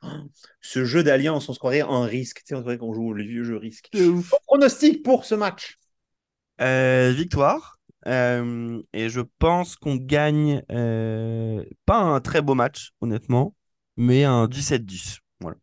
ce 0.60 0.84
jeu 0.84 1.02
d'alliance, 1.02 1.48
on 1.48 1.52
se 1.52 1.58
croirait 1.58 1.82
en 1.82 2.02
risque. 2.02 2.38
Tu 2.38 2.48
sais, 2.48 2.54
on 2.54 2.64
se 2.64 2.74
qu'on 2.76 2.92
joue 2.92 3.12
le 3.12 3.24
vieux 3.24 3.44
jeu 3.44 3.56
risque. 3.56 3.90
Pronostic 4.46 5.02
pour 5.02 5.24
ce 5.24 5.34
match 5.34 5.78
euh, 6.60 7.12
Victoire. 7.16 7.79
Euh, 8.06 8.80
et 8.92 9.08
je 9.08 9.20
pense 9.38 9.76
qu'on 9.76 9.96
gagne 9.96 10.62
euh, 10.72 11.64
pas 11.86 11.98
un 11.98 12.20
très 12.20 12.40
beau 12.40 12.54
match, 12.54 12.92
honnêtement, 13.00 13.54
mais 13.96 14.24
un 14.24 14.46
17-10. 14.46 15.18
Voilà. 15.40 15.56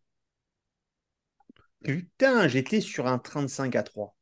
Putain, 1.83 2.47
j'étais 2.47 2.81
sur 2.81 3.07
un 3.07 3.17
35 3.17 3.75
à 3.75 3.83
3. 3.83 4.15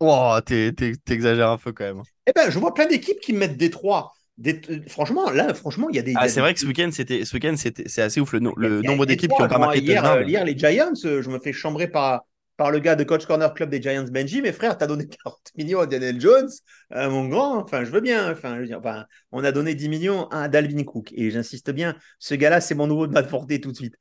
Oh, 0.00 0.38
t'exagères 0.44 1.50
un 1.50 1.58
peu 1.58 1.72
quand 1.72 1.84
même. 1.84 2.02
Eh 2.26 2.32
ben, 2.32 2.50
je 2.50 2.58
vois 2.58 2.72
plein 2.72 2.86
d'équipes 2.86 3.20
qui 3.20 3.32
mettent 3.32 3.56
des 3.56 3.70
3. 3.70 4.14
Des... 4.38 4.60
Franchement, 4.86 5.30
là, 5.30 5.52
franchement, 5.52 5.88
il 5.90 5.96
y 5.96 5.98
a 5.98 6.02
des. 6.02 6.12
Ah, 6.14 6.28
c'est 6.28 6.40
vrai 6.40 6.54
que 6.54 6.60
ce 6.60 6.66
week-end, 6.66 6.90
c'était, 6.92 7.24
ce 7.24 7.34
week-end, 7.34 7.54
c'était, 7.56 7.88
c'est 7.88 8.02
assez 8.02 8.20
ouf 8.20 8.32
le, 8.32 8.52
le 8.56 8.82
nombre 8.82 9.04
d'équipes 9.04 9.32
qui 9.32 9.42
ont 9.42 9.48
pas 9.48 9.58
marqué 9.58 9.80
hier, 9.80 10.04
euh, 10.04 10.22
hier, 10.22 10.44
les 10.44 10.56
Giants, 10.56 10.94
je 10.94 11.28
me 11.28 11.40
fais 11.40 11.52
chambrer 11.52 11.88
par, 11.88 12.24
par 12.58 12.72
le 12.72 12.80
gars 12.80 12.96
de 12.96 13.04
Coach 13.04 13.24
Corner 13.24 13.54
Club 13.54 13.70
des 13.70 13.80
Giants, 13.80 14.04
Benji, 14.10 14.42
mais 14.42 14.52
frère, 14.52 14.76
t'as 14.76 14.88
donné 14.88 15.06
40 15.24 15.38
millions 15.56 15.80
à 15.80 15.86
Daniel 15.86 16.20
Jones, 16.20 16.50
euh, 16.92 17.08
mon 17.08 17.28
grand, 17.28 17.62
enfin, 17.62 17.84
je 17.84 17.90
veux 17.90 18.00
bien, 18.00 18.30
enfin, 18.30 18.56
je 18.56 18.60
veux 18.60 18.66
dire, 18.66 18.80
enfin, 18.80 19.06
on 19.32 19.44
a 19.44 19.52
donné 19.52 19.74
10 19.74 19.88
millions 19.88 20.26
à 20.28 20.48
Dalvin 20.48 20.84
Cook, 20.84 21.12
et 21.14 21.30
j'insiste 21.30 21.70
bien, 21.70 21.96
ce 22.18 22.34
gars-là, 22.34 22.60
c'est 22.60 22.74
mon 22.74 22.88
nouveau 22.88 23.06
de 23.06 23.12
Matt 23.12 23.28
Forte 23.28 23.48
tout 23.60 23.70
de 23.70 23.76
suite. 23.76 23.94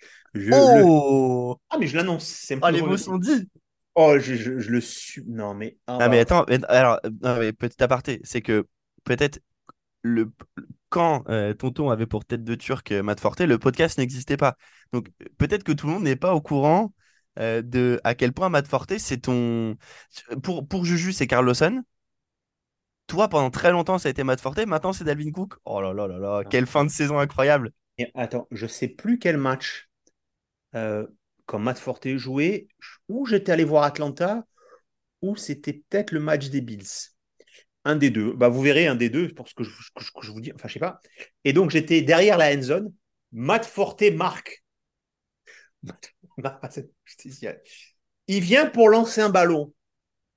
oh 0.52 1.56
Ah, 1.70 1.78
mais 1.80 1.88
je 1.88 1.96
l'annonce, 1.96 2.26
c'est 2.26 2.58
Ah, 2.62 2.72
les 2.72 2.82
mots 2.82 2.98
sont 2.98 3.18
dits 3.18 3.48
Oh, 4.00 4.20
je, 4.20 4.36
je, 4.36 4.70
le 4.70 4.80
suis. 4.80 5.24
Non, 5.26 5.56
mais. 5.56 5.76
Oh. 5.88 5.98
mais 6.08 6.20
attends, 6.20 6.44
alors, 6.68 7.00
petit 7.02 7.84
aparté, 7.84 8.22
c'est 8.24 8.42
que 8.42 8.68
peut-être 9.06 9.40
le, 10.04 10.32
quand 10.90 11.24
euh, 11.30 11.54
Tonton 11.54 11.90
avait 11.90 12.06
pour 12.06 12.24
tête 12.24 12.44
de 12.44 12.56
turc 12.56 12.92
euh, 12.92 13.02
Matt 13.02 13.20
Forte, 13.20 13.42
le 13.42 13.58
podcast 13.58 13.98
n'existait 13.98 14.38
pas. 14.38 14.56
Donc 14.94 15.10
peut-être 15.38 15.64
que 15.64 15.72
tout 15.72 15.88
le 15.88 15.94
monde 15.94 16.04
n'est 16.04 16.16
pas 16.16 16.34
au 16.34 16.42
courant 16.42 16.94
euh, 17.38 17.62
de 17.62 18.00
à 18.04 18.16
quel 18.16 18.34
point 18.34 18.50
Matt 18.50 18.68
Forte, 18.68 18.98
c'est 18.98 19.18
ton. 19.20 19.78
Pour, 20.44 20.68
pour 20.68 20.86
Juju, 20.86 21.14
c'est 21.14 21.28
Carl 21.28 21.46
Lawson. 21.46 21.84
Toi, 23.08 23.30
pendant 23.30 23.50
très 23.50 23.72
longtemps, 23.72 23.98
ça 23.98 24.10
a 24.10 24.12
été 24.12 24.24
Matt 24.24 24.42
Forte. 24.42 24.60
Maintenant, 24.60 24.94
c'est 24.94 25.04
Dalvin 25.04 25.32
Cook. 25.32 25.56
Oh 25.66 25.82
là 25.82 25.94
là 25.94 26.08
là 26.08 26.18
là, 26.18 26.44
quelle 26.44 26.66
fin 26.66 26.84
de 26.84 26.90
saison 26.90 27.20
incroyable. 27.20 27.72
Et 27.98 28.12
attends, 28.16 28.48
je 28.52 28.68
sais 28.68 28.88
plus 28.88 29.18
quel 29.18 29.38
match 29.38 29.90
euh, 30.76 31.08
quand 31.46 31.60
Matt 31.60 31.80
Forte 31.80 32.08
jouait, 32.18 32.68
où 33.08 33.26
j'étais 33.26 33.52
allé 33.52 33.64
voir 33.64 33.84
Atlanta, 33.84 34.46
ou 35.22 35.36
c'était 35.36 35.74
peut-être 35.74 36.12
le 36.12 36.20
match 36.20 36.50
des 36.50 36.62
Bills. 36.62 37.14
Un 37.86 37.96
des 37.96 38.10
deux. 38.10 38.34
Bah, 38.34 38.50
vous 38.50 38.62
verrez 38.62 38.88
un 38.88 38.96
des 38.96 39.10
deux 39.10 39.30
pour 39.30 39.48
ce 39.48 39.56
que 39.56 39.64
je, 39.64 39.72
je 40.22 40.32
vous 40.32 40.42
dis. 40.42 40.52
Enfin, 40.54 40.68
je 40.68 40.74
sais 40.74 40.80
pas. 40.80 41.00
Et 41.46 41.54
donc, 41.54 41.72
j'étais 41.72 42.02
derrière 42.02 42.38
la 42.38 42.54
end 42.54 42.62
zone. 42.62 42.94
Matt 43.32 43.66
Forte 43.66 44.04
marque. 44.14 44.64
Il 48.28 48.42
vient 48.42 48.66
pour 48.66 48.90
lancer 48.90 49.22
un 49.22 49.30
ballon. 49.30 49.74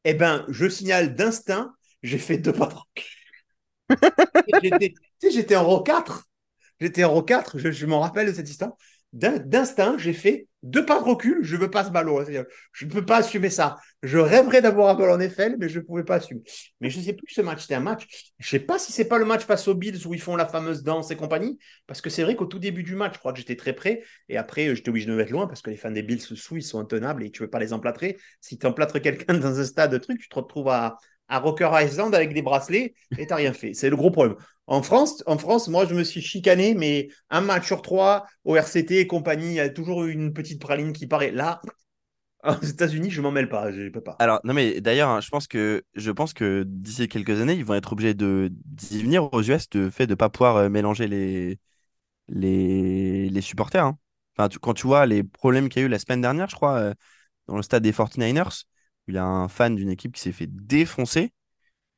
Eh 0.04 0.14
ben, 0.14 0.44
je 0.48 0.68
signale 0.68 1.14
d'instinct, 1.14 1.74
j'ai 2.02 2.18
fait 2.18 2.38
deux 2.38 2.52
pas 2.52 2.68
j'étais, 4.62 4.94
j'étais 5.22 5.56
en 5.56 5.64
row 5.64 5.82
4. 5.82 6.28
J'étais 6.80 7.04
en 7.04 7.12
row 7.12 7.22
4, 7.22 7.58
je, 7.58 7.86
m'en 7.86 8.00
rappelle 8.00 8.28
de 8.28 8.32
cette 8.32 8.48
histoire. 8.48 8.72
D'instinct, 9.12 9.96
j'ai 9.98 10.12
fait 10.12 10.46
deux 10.62 10.84
pas 10.84 11.00
de 11.00 11.04
recul, 11.04 11.38
je 11.42 11.56
veux 11.56 11.70
pas 11.70 11.84
ce 11.84 11.90
ballon. 11.90 12.22
Je 12.72 12.84
ne 12.84 12.90
peux 12.90 13.04
pas 13.04 13.18
assumer 13.18 13.48
ça. 13.48 13.76
Je 14.02 14.18
rêverais 14.18 14.60
d'avoir 14.60 14.88
un 14.90 14.94
ballon 14.94 15.14
en 15.14 15.20
Eiffel, 15.20 15.56
mais 15.58 15.68
je 15.68 15.78
ne 15.78 15.84
pouvais 15.84 16.04
pas 16.04 16.16
assumer. 16.16 16.42
Mais 16.80 16.90
je 16.90 16.98
ne 16.98 17.04
sais 17.04 17.14
plus 17.14 17.32
ce 17.32 17.40
match, 17.40 17.62
c'était 17.62 17.74
un 17.74 17.80
match. 17.80 18.06
Je 18.38 18.46
ne 18.46 18.60
sais 18.60 18.64
pas 18.64 18.78
si 18.78 18.92
c'est 18.92 19.08
pas 19.08 19.18
le 19.18 19.24
match 19.24 19.44
face 19.44 19.68
aux 19.68 19.74
Bills 19.74 20.06
où 20.06 20.12
ils 20.12 20.20
font 20.20 20.36
la 20.36 20.46
fameuse 20.46 20.82
danse 20.82 21.10
et 21.10 21.16
compagnie, 21.16 21.58
parce 21.86 22.00
que 22.00 22.10
c'est 22.10 22.22
vrai 22.22 22.36
qu'au 22.36 22.46
tout 22.46 22.58
début 22.58 22.82
du 22.82 22.94
match, 22.94 23.14
je 23.14 23.18
crois 23.18 23.32
que 23.32 23.38
j'étais 23.38 23.56
très 23.56 23.72
près, 23.72 24.02
et 24.28 24.36
après, 24.36 24.74
j'étais 24.74 24.90
obligé 24.90 25.06
de 25.06 25.12
me 25.12 25.16
mettre 25.16 25.32
loin, 25.32 25.46
parce 25.46 25.62
que 25.62 25.70
les 25.70 25.76
fans 25.76 25.90
des 25.90 26.02
Bills 26.02 26.20
sous, 26.20 26.56
ils 26.56 26.62
sont 26.62 26.78
intenables 26.78 27.24
et 27.24 27.30
tu 27.30 27.42
ne 27.42 27.46
veux 27.46 27.50
pas 27.50 27.58
les 27.58 27.72
emplâtrer. 27.72 28.18
Si 28.40 28.58
tu 28.58 28.66
emplâtres 28.66 29.00
quelqu'un 29.00 29.34
dans 29.38 29.58
un 29.60 29.64
stade 29.64 29.92
de 29.92 29.98
truc, 29.98 30.20
tu 30.20 30.28
te 30.28 30.34
retrouves 30.34 30.68
à, 30.68 30.98
à 31.30 31.38
Rocker 31.38 31.70
Island 31.72 32.14
avec 32.14 32.34
des 32.34 32.42
bracelets 32.42 32.94
et 33.16 33.26
tu 33.26 33.30
n'as 33.30 33.36
rien 33.36 33.52
fait. 33.52 33.72
C'est 33.72 33.88
le 33.88 33.96
gros 33.96 34.10
problème. 34.10 34.36
En 34.66 34.82
France, 34.82 35.22
en 35.26 35.38
France, 35.38 35.68
moi, 35.68 35.86
je 35.86 35.94
me 35.94 36.04
suis 36.04 36.20
chicané, 36.20 36.74
mais 36.74 37.08
un 37.30 37.40
match 37.40 37.66
sur 37.66 37.82
trois, 37.82 38.26
au 38.44 38.56
RCT 38.56 39.00
et 39.00 39.06
compagnie, 39.06 39.46
il 39.48 39.54
y 39.54 39.60
a 39.60 39.68
toujours 39.68 40.04
une 40.04 40.32
petite 40.32 40.60
praline 40.60 40.92
qui 40.92 41.06
paraît. 41.06 41.30
Là, 41.30 41.60
aux 42.44 42.64
États-Unis, 42.64 43.10
je 43.10 43.20
m'en 43.20 43.30
mêle 43.30 43.48
pas, 43.48 43.72
je 43.72 43.88
pas. 43.88 44.16
Alors, 44.18 44.40
non, 44.44 44.54
mais 44.54 44.80
d'ailleurs, 44.80 45.08
hein, 45.08 45.20
je 45.20 45.28
pense 45.28 45.46
que, 45.46 45.82
je 45.94 46.10
pense 46.10 46.32
que 46.32 46.64
d'ici 46.66 47.08
quelques 47.08 47.40
années, 47.40 47.54
ils 47.54 47.64
vont 47.64 47.74
être 47.74 47.92
obligés 47.92 48.14
de, 48.14 48.50
d'y 48.52 49.02
venir 49.02 49.32
aux 49.32 49.42
US, 49.42 49.68
de 49.70 49.90
fait 49.90 50.06
de 50.06 50.14
pas 50.14 50.28
pouvoir 50.28 50.56
euh, 50.56 50.68
mélanger 50.68 51.08
les, 51.08 51.58
les, 52.28 53.28
les 53.28 53.40
supporters. 53.40 53.84
Hein. 53.84 53.98
Enfin, 54.36 54.48
quand 54.60 54.74
tu 54.74 54.86
vois 54.86 55.06
les 55.06 55.22
problèmes 55.22 55.68
qu'il 55.68 55.80
y 55.82 55.84
a 55.84 55.86
eu 55.86 55.90
la 55.90 55.98
semaine 55.98 56.20
dernière, 56.20 56.48
je 56.48 56.56
crois, 56.56 56.78
euh, 56.78 56.94
dans 57.48 57.56
le 57.56 57.62
stade 57.62 57.82
des 57.82 57.92
49ers, 57.92 58.64
il 59.08 59.14
y 59.14 59.18
a 59.18 59.24
un 59.24 59.48
fan 59.48 59.74
d'une 59.74 59.90
équipe 59.90 60.12
qui 60.12 60.20
s'est 60.20 60.32
fait 60.32 60.48
défoncer. 60.48 61.32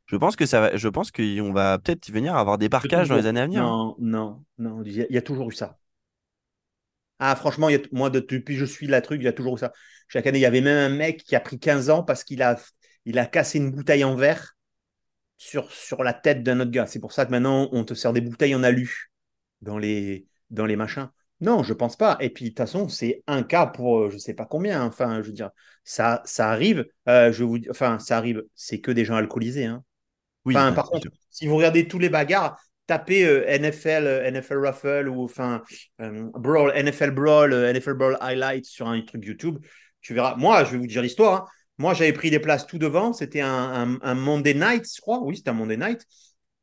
Je 0.07 0.16
pense 0.16 0.36
que 0.36 0.46
ça 0.46 0.61
va, 0.61 0.76
je 0.76 0.88
pense 0.88 1.11
qu'on 1.11 1.53
va 1.53 1.78
peut-être 1.78 2.11
venir 2.11 2.36
avoir 2.36 2.59
des 2.59 2.68
parcages 2.68 3.09
dans 3.09 3.16
les 3.16 3.26
années 3.26 3.40
à 3.40 3.46
venir. 3.46 3.62
Hein. 3.62 3.94
Non, 3.98 4.44
non, 4.59 4.74
non, 4.76 4.82
il 4.84 5.07
y, 5.09 5.16
a 5.16 5.22
toujours 5.22 5.48
eu 5.48 5.53
ça. 5.53 5.78
Ah, 7.18 7.36
franchement, 7.36 7.68
moi, 7.92 8.11
depuis 8.11 8.42
que 8.44 8.55
je 8.55 8.64
suis 8.64 8.86
la 8.86 9.00
truc, 9.00 9.20
il 9.20 9.24
y 9.24 9.28
a 9.28 9.32
toujours 9.32 9.55
eu 9.55 9.59
ça. 9.59 9.72
Chaque 10.09 10.26
année, 10.26 10.38
il 10.38 10.42
y 10.42 10.46
avait 10.46 10.61
même 10.61 10.92
un 10.92 10.94
mec 10.94 11.22
qui 11.22 11.36
a 11.36 11.40
pris 11.40 11.59
15 11.59 11.88
ans 11.88 12.03
parce 12.03 12.24
qu'il 12.24 12.42
a, 12.42 12.61
il 13.05 13.18
a 13.18 13.26
cassé 13.26 13.59
une 13.59 13.70
bouteille 13.70 14.05
en 14.05 14.16
verre 14.16 14.57
sur, 15.36 15.70
sur 15.72 16.03
la 16.03 16.12
tête 16.12 16.42
d'un 16.42 16.61
autre 16.61 16.70
gars. 16.70 16.86
C'est 16.86 17.00
pour 17.00 17.12
ça 17.12 17.24
que 17.24 17.30
maintenant, 17.30 17.68
on 17.72 17.84
te 17.84 17.94
sert 17.94 18.12
des 18.12 18.20
bouteilles 18.20 18.55
en 18.55 18.62
alu 18.62 19.11
dans 19.61 19.78
les, 19.78 20.26
dans 20.50 20.66
les 20.66 20.76
machins. 20.76 21.09
Non, 21.43 21.64
je 21.64 21.72
pense 21.72 21.97
pas. 21.97 22.16
Et 22.20 22.30
puis, 22.30 22.45
de 22.45 22.49
toute 22.51 22.59
façon, 22.59 22.88
c'est 22.88 23.24
un 23.26 23.43
cas 23.43 23.66
pour 23.66 23.99
euh, 23.99 24.11
je 24.11 24.14
ne 24.14 24.20
sais 24.20 24.32
pas 24.32 24.47
combien. 24.47 24.84
Enfin, 24.84 25.22
je 25.22 25.26
veux 25.26 25.32
dire, 25.32 25.51
ça, 25.82 26.22
ça 26.24 26.49
arrive. 26.51 26.86
Euh, 27.09 27.32
je 27.32 27.43
vous, 27.43 27.59
enfin, 27.68 27.99
ça 27.99 28.16
arrive. 28.16 28.45
C'est 28.55 28.80
que 28.80 28.93
des 28.93 29.05
gens 29.05 29.16
alcoolisés. 29.16 29.64
Hein. 29.64 29.82
Oui, 30.45 30.57
enfin, 30.57 30.72
par 30.72 30.88
contre, 30.88 31.09
si 31.30 31.49
vous 31.49 31.57
regardez 31.57 31.88
tous 31.88 31.99
les 31.99 32.09
bagarres, 32.09 32.57
tapez 32.86 33.24
euh, 33.24 33.45
NFL, 33.59 34.30
NFL 34.32 34.59
Ruffle 34.59 35.09
ou 35.09 35.24
enfin 35.24 35.62
Brawl, 35.99 36.72
NFL 36.80 37.11
Brawl, 37.11 37.53
NFL 37.53 37.95
Brawl 37.95 38.18
Highlights 38.20 38.66
sur 38.66 38.86
un 38.86 39.01
truc 39.03 39.24
YouTube. 39.24 39.59
Tu 40.01 40.14
verras. 40.14 40.36
Moi, 40.36 40.62
je 40.62 40.70
vais 40.70 40.78
vous 40.78 40.86
dire 40.86 41.03
l'histoire. 41.03 41.43
Hein. 41.43 41.47
Moi, 41.78 41.95
j'avais 41.95 42.12
pris 42.12 42.30
des 42.30 42.38
places 42.38 42.68
tout 42.68 42.78
devant. 42.78 43.12
C'était 43.12 43.40
un, 43.40 43.99
un, 44.01 44.14
Monday 44.14 44.55
Night, 44.55 44.86
je 44.95 45.01
crois. 45.01 45.20
Oui, 45.20 45.38
c'était 45.38 45.51
un 45.51 45.55
Monday 45.55 45.76
Night. 45.76 46.07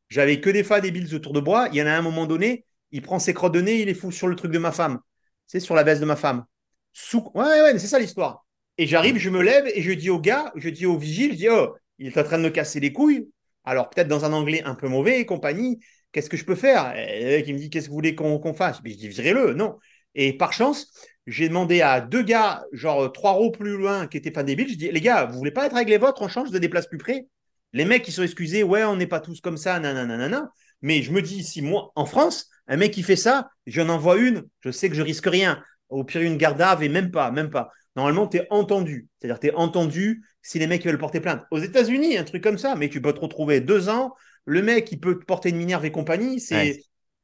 J'avais 0.07 0.39
que 0.39 0.49
des 0.49 0.63
fans 0.63 0.79
des 0.79 0.91
Bills 0.91 1.13
autour 1.13 1.33
de 1.33 1.41
bois. 1.41 1.67
Il 1.73 1.77
y 1.77 1.81
en 1.81 1.87
a 1.87 1.91
un 1.91 2.01
moment 2.01 2.25
donné 2.25 2.63
il 2.91 3.01
prend 3.01 3.19
ses 3.19 3.33
crottes 3.33 3.53
de 3.53 3.61
nez, 3.61 3.81
il 3.81 3.85
les 3.85 3.93
fout 3.93 4.13
sur 4.13 4.27
le 4.27 4.35
truc 4.35 4.51
de 4.51 4.59
ma 4.59 4.71
femme. 4.71 4.99
C'est 5.47 5.59
sur 5.59 5.75
la 5.75 5.83
veste 5.83 6.01
de 6.01 6.05
ma 6.05 6.15
femme. 6.15 6.45
Sous... 6.93 7.31
Ouais, 7.33 7.61
ouais, 7.61 7.79
c'est 7.79 7.87
ça 7.87 7.99
l'histoire. 7.99 8.45
Et 8.77 8.87
j'arrive, 8.87 9.17
je 9.17 9.29
me 9.29 9.41
lève 9.41 9.67
et 9.67 9.81
je 9.81 9.91
dis 9.91 10.09
au 10.09 10.19
gars, 10.19 10.51
je 10.55 10.69
dis 10.69 10.85
au 10.85 10.97
vigile, 10.97 11.31
je 11.31 11.37
dis, 11.37 11.49
oh, 11.49 11.75
il 11.97 12.07
est 12.07 12.17
en 12.17 12.23
train 12.23 12.37
de 12.37 12.43
me 12.43 12.49
casser 12.49 12.79
les 12.79 12.93
couilles. 12.93 13.27
Alors 13.63 13.89
peut-être 13.89 14.07
dans 14.07 14.25
un 14.25 14.33
anglais 14.33 14.63
un 14.63 14.73
peu 14.73 14.87
mauvais 14.87 15.25
compagnie, 15.25 15.79
qu'est-ce 16.11 16.29
que 16.29 16.37
je 16.37 16.45
peux 16.45 16.55
faire? 16.55 16.93
Et 16.95 17.43
il 17.45 17.53
me 17.53 17.59
dit, 17.59 17.69
qu'est-ce 17.69 17.85
que 17.85 17.89
vous 17.89 17.95
voulez 17.95 18.15
qu'on 18.15 18.53
fasse? 18.53 18.79
Je 18.83 18.93
dis, 18.93 19.07
virez-le, 19.09 19.53
non. 19.53 19.77
Et 20.15 20.33
par 20.33 20.53
chance, 20.53 20.91
j'ai 21.27 21.49
demandé 21.49 21.81
à 21.81 22.01
deux 22.01 22.23
gars, 22.23 22.63
genre 22.71 23.11
trois 23.11 23.31
roues 23.31 23.51
plus 23.51 23.77
loin, 23.77 24.07
qui 24.07 24.17
étaient 24.17 24.31
pas 24.31 24.43
débiles, 24.43 24.69
je 24.69 24.75
dis, 24.75 24.91
les 24.91 25.01
gars, 25.01 25.25
vous 25.25 25.37
voulez 25.37 25.51
pas 25.51 25.65
être 25.65 25.75
avec 25.75 25.89
les 25.89 25.97
vôtres, 25.97 26.21
on 26.21 26.27
change 26.27 26.51
de 26.51 26.57
des 26.57 26.69
places 26.69 26.87
plus 26.87 26.97
près 26.97 27.27
Les 27.73 27.85
mecs, 27.85 28.07
ils 28.07 28.11
sont 28.11 28.23
excusés, 28.23 28.63
ouais, 28.63 28.83
on 28.83 28.95
n'est 28.95 29.07
pas 29.07 29.19
tous 29.19 29.41
comme 29.41 29.57
ça, 29.57 29.79
nanana. 29.79 30.49
Mais 30.81 31.01
je 31.01 31.11
me 31.11 31.21
dis, 31.21 31.43
si 31.43 31.61
moi, 31.61 31.91
en 31.95 32.05
France, 32.05 32.49
un 32.67 32.77
mec 32.77 32.91
qui 32.91 33.03
fait 33.03 33.15
ça, 33.15 33.49
j'en 33.65 33.89
envoie 33.89 34.17
une, 34.17 34.43
je 34.61 34.71
sais 34.71 34.89
que 34.89 34.95
je 34.95 35.01
risque 35.01 35.25
rien. 35.25 35.61
Au 35.89 36.03
pire, 36.03 36.21
une 36.21 36.37
garde 36.37 36.61
à 36.61 36.77
et 36.81 36.89
même 36.89 37.11
pas, 37.11 37.31
même 37.31 37.49
pas. 37.49 37.71
Normalement, 37.95 38.27
tu 38.27 38.37
es 38.37 38.47
entendu. 38.49 39.07
C'est-à-dire, 39.19 39.39
tu 39.39 39.47
es 39.47 39.53
entendu 39.53 40.23
si 40.41 40.59
les 40.59 40.67
mecs 40.67 40.85
veulent 40.85 40.97
porter 40.97 41.19
plainte. 41.19 41.43
Aux 41.51 41.59
États-Unis, 41.59 42.17
un 42.17 42.23
truc 42.23 42.43
comme 42.43 42.57
ça, 42.57 42.75
mais 42.75 42.89
tu 42.89 43.01
peux 43.01 43.11
te 43.11 43.19
retrouver 43.19 43.59
deux 43.59 43.89
ans, 43.89 44.13
le 44.45 44.61
mec, 44.61 44.91
il 44.91 44.99
peut 44.99 45.19
te 45.19 45.25
porter 45.25 45.49
une 45.49 45.57
minerve 45.57 45.85
et 45.85 45.91
compagnie. 45.91 46.39
C'est. 46.39 46.81